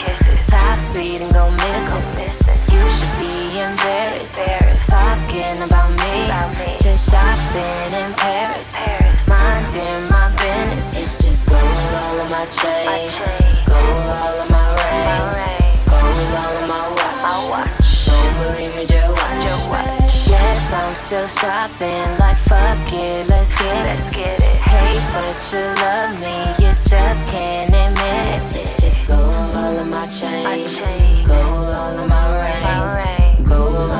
Top 0.48 0.78
speed 0.78 1.20
and 1.20 1.34
go 1.34 1.50
missing. 1.60 2.00
You 2.16 2.32
should 2.32 2.46
be 2.46 2.49
embarrassed. 3.56 4.38
Talking 4.88 5.62
about 5.66 5.90
me. 6.00 6.26
Just 6.78 7.10
shopping 7.10 7.92
in 7.98 8.12
Paris. 8.14 8.76
Minding 9.28 10.08
my 10.10 10.30
business. 10.36 10.96
It's 10.98 11.24
just 11.24 11.46
gold 11.46 11.62
all 11.62 12.20
of 12.20 12.30
my 12.30 12.46
chain. 12.46 13.10
Gold 13.66 14.06
all 14.18 14.36
of 14.42 14.50
my 14.50 14.66
ring. 15.34 15.60
Gold 15.86 16.34
all 16.38 16.58
of 16.58 16.66
my 16.70 17.36
watch. 17.50 18.06
Don't 18.06 18.32
believe 18.38 18.74
me, 18.76 18.86
just 18.86 19.68
watch. 19.70 20.00
Yes, 20.26 20.72
I'm 20.72 20.94
still 20.94 21.28
shopping. 21.28 22.18
Like 22.18 22.36
fuck 22.36 22.92
it, 22.92 23.28
let's 23.28 23.54
get 23.54 23.86
it. 23.86 24.00
Hey, 24.70 24.98
but 25.12 25.36
you 25.52 25.64
love 25.82 26.14
me, 26.20 26.34
you 26.64 26.72
just 26.88 27.26
can't 27.26 27.68
admit 27.68 28.26
it. 28.26 28.60
It's 28.60 28.80
just 28.80 29.06
gold 29.06 29.54
all 29.54 29.78
of 29.78 29.88
my 29.88 30.06
chain. 30.06 30.66
Gold 31.26 31.74
all 31.74 31.98
of 31.98 32.08
my 32.08 32.96
ring. 32.96 33.09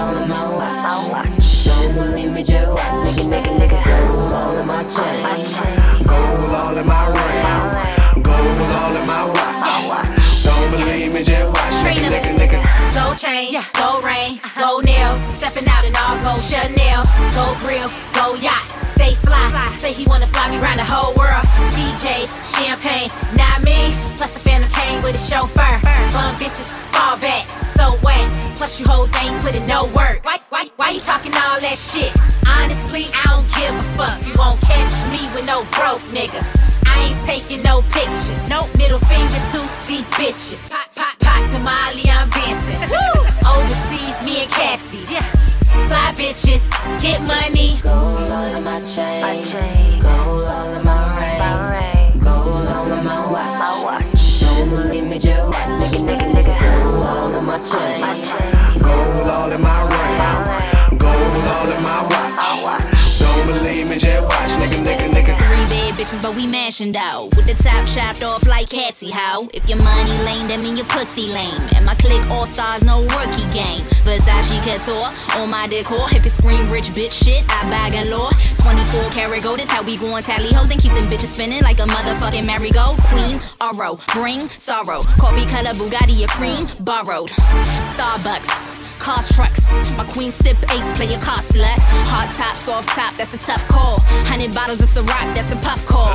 Gold 0.00 0.16
all 0.16 0.22
of 0.22 0.28
my 0.30 1.08
watch. 1.12 1.62
Don't 1.62 1.94
believe 1.94 2.32
me, 2.32 2.42
just 2.42 2.72
watch. 2.72 3.04
Nigga, 3.04 3.28
nigga, 3.28 3.52
nigga. 3.60 3.80
Gold 3.84 4.32
all 4.32 4.56
of 4.56 4.66
my 4.66 4.82
chain. 4.84 6.06
Gold 6.06 6.54
all 6.56 6.78
in 6.78 6.86
my 6.86 7.04
ring. 7.12 8.22
Gold 8.22 8.60
all 8.80 8.96
in 8.96 9.06
my 9.06 9.24
watch. 9.28 10.42
Don't 10.42 10.70
believe 10.70 11.12
me, 11.12 11.22
just 11.22 11.48
watch. 11.52 11.74
Nigga, 11.84 12.08
nigga, 12.08 12.32
nigga. 12.32 12.60
Gold 12.94 13.18
chain, 13.18 13.60
gold 13.76 14.02
ring, 14.02 14.40
gold 14.58 14.86
nails. 14.86 15.20
Stepping 15.36 15.68
out 15.68 15.84
in 15.84 15.94
all 15.94 16.16
gold 16.24 16.40
Chanel, 16.40 17.04
gold 17.36 17.58
grill, 17.58 17.92
gold 18.16 18.42
yacht. 18.42 18.72
Stay 18.82 19.14
fly, 19.16 19.52
say 19.76 19.92
he 19.92 20.06
wanna 20.08 20.26
fly 20.28 20.48
me 20.48 20.56
around 20.60 20.78
the 20.78 20.84
whole 20.84 21.12
world. 21.12 21.44
DJ, 21.76 22.24
champagne, 22.40 23.10
not 23.36 23.62
me. 23.62 23.92
Plus 24.16 24.32
the 24.32 24.40
phantom 24.40 24.70
came 24.70 25.02
with 25.02 25.14
a 25.14 25.18
chauffeur. 25.18 25.76
Bum 26.16 26.34
bitches, 26.40 26.72
fall 26.88 27.18
back, 27.18 27.46
so 27.80 27.96
wet. 28.04 28.26
Plus 28.56 28.78
you 28.78 28.86
hoes 28.86 29.10
ain't 29.16 29.40
putting 29.40 29.66
no 29.66 29.86
work. 29.96 30.20
Why, 30.22 30.38
why, 30.50 30.64
why 30.76 30.90
you 30.90 31.00
talking 31.00 31.32
all 31.32 31.58
that 31.64 31.78
shit? 31.78 32.12
Honestly, 32.44 33.08
I 33.16 33.24
don't 33.32 33.48
give 33.56 33.72
a 33.72 33.86
fuck. 33.96 34.18
You 34.26 34.34
won't 34.36 34.60
catch 34.60 34.92
me 35.08 35.20
with 35.32 35.46
no 35.48 35.64
broke 35.76 36.04
nigga. 36.12 36.44
I 36.84 36.94
ain't 37.08 37.20
taking 37.24 37.62
no 37.64 37.80
pictures. 37.96 38.40
No 38.52 38.68
middle 38.76 39.00
finger 39.08 39.40
to 39.52 39.58
these 39.88 40.08
bitches. 40.20 40.68
Pop, 40.68 40.92
pop, 40.94 41.16
pop 41.24 41.42
to 41.52 41.58
Molly, 41.58 42.04
I'm 42.12 42.28
dancing. 42.36 42.80
Woo! 42.92 43.08
Overseas, 43.48 44.16
me 44.26 44.44
and 44.44 44.50
Cassie. 44.50 45.04
Yeah. 45.08 45.24
Fly 45.88 46.12
bitches, 46.20 46.62
get 47.00 47.20
money. 47.24 47.80
Gold 47.80 48.30
all 48.30 48.56
of 48.56 48.62
my 48.62 48.82
chain. 48.82 49.48
Gold 50.02 50.44
all 50.44 50.74
of 50.76 50.84
my 50.84 50.89
my 57.50 57.58
chain. 57.64 58.49
But 66.18 66.34
we 66.34 66.44
mashing 66.46 66.96
out. 66.96 67.36
With 67.36 67.46
the 67.46 67.54
top 67.54 67.86
chopped 67.86 68.24
off 68.24 68.44
like 68.44 68.68
Cassie, 68.68 69.10
how? 69.10 69.48
If 69.54 69.68
your 69.68 69.78
money 69.78 70.10
lame, 70.26 70.42
that 70.50 70.60
mean 70.62 70.76
your 70.76 70.86
pussy 70.86 71.28
lame. 71.28 71.54
And 71.76 71.86
my 71.86 71.94
clique 71.94 72.28
all 72.28 72.46
stars, 72.46 72.82
no 72.82 73.00
rookie 73.02 73.46
game. 73.54 73.86
Versace 74.02 74.58
couture 74.66 75.06
on 75.40 75.48
my 75.48 75.68
decor. 75.68 76.04
If 76.10 76.26
it's 76.26 76.34
scream 76.34 76.66
rich 76.66 76.90
bitch 76.90 77.14
shit, 77.14 77.44
I 77.48 77.62
bag 77.70 77.94
and 77.94 78.10
law. 78.10 78.28
24 78.58 79.10
karat 79.10 79.44
gold 79.44 79.60
is 79.60 79.70
how 79.70 79.82
we 79.84 79.96
goin' 79.96 80.22
tally 80.24 80.52
hoes 80.52 80.70
and 80.70 80.80
keep 80.80 80.92
them 80.92 81.06
bitches 81.06 81.32
spinning 81.32 81.62
like 81.62 81.78
a 81.78 81.86
motherfucking 81.86 82.44
merry-go. 82.44 82.96
Queen, 83.14 83.40
Oro, 83.62 83.98
bring 84.12 84.50
sorrow. 84.50 85.04
Coffee 85.16 85.46
color 85.46 85.70
Bugatti, 85.78 86.24
a 86.24 86.28
cream, 86.28 86.66
borrowed. 86.84 87.30
Starbucks. 87.94 88.89
Cars 89.00 89.32
trucks, 89.34 89.64
my 89.96 90.04
queen 90.12 90.30
sip 90.30 90.56
ace, 90.70 90.84
play 90.92 91.12
a 91.14 91.18
car 91.18 91.40
slut. 91.40 91.80
Hard 92.12 92.28
top, 92.34 92.54
soft 92.54 92.88
top, 92.90 93.14
that's 93.14 93.32
a 93.32 93.38
tough 93.38 93.66
call. 93.66 94.00
Hundred 94.28 94.52
bottles, 94.52 94.80
a 94.94 95.02
rock, 95.02 95.34
that's 95.34 95.50
a 95.50 95.56
puff 95.56 95.84
call. 95.86 96.12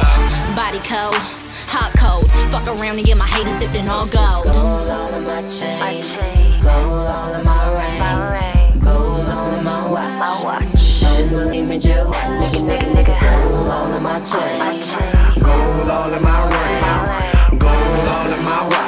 Body 0.53 0.77
code, 0.85 1.17
hot 1.65 1.91
code. 1.97 2.29
Fuck 2.51 2.67
around 2.67 2.97
and 2.97 3.05
get 3.05 3.17
my 3.17 3.25
haters 3.25 3.57
dipped 3.59 3.75
in 3.75 3.89
all 3.89 4.05
gold. 4.05 4.45
Gold 4.45 4.87
all 4.87 5.13
of 5.13 5.23
my 5.25 5.41
chain. 5.49 6.13
Gold 6.61 7.09
all 7.09 7.33
of 7.33 7.43
my 7.43 7.65
ring. 7.73 8.79
Gold 8.79 9.29
all 9.33 9.53
of 9.55 9.63
my 9.63 9.89
watch. 9.89 11.01
Don't 11.01 11.29
believe 11.29 11.65
me, 11.65 11.77
watch. 11.77 11.81
Nigga, 11.81 12.61
nigga, 12.69 12.87
nigga. 12.93 13.15
Gold 13.17 13.67
all 13.67 13.93
of 13.93 14.01
my 14.01 14.19
chain. 14.21 15.41
Gold 15.41 15.89
all 15.89 16.13
in 16.13 16.21
my 16.21 16.39
ring. 16.53 17.57
Gold 17.57 17.73
all 17.73 18.31
in 18.31 18.43
my 18.45 18.67
watch. 18.69 18.84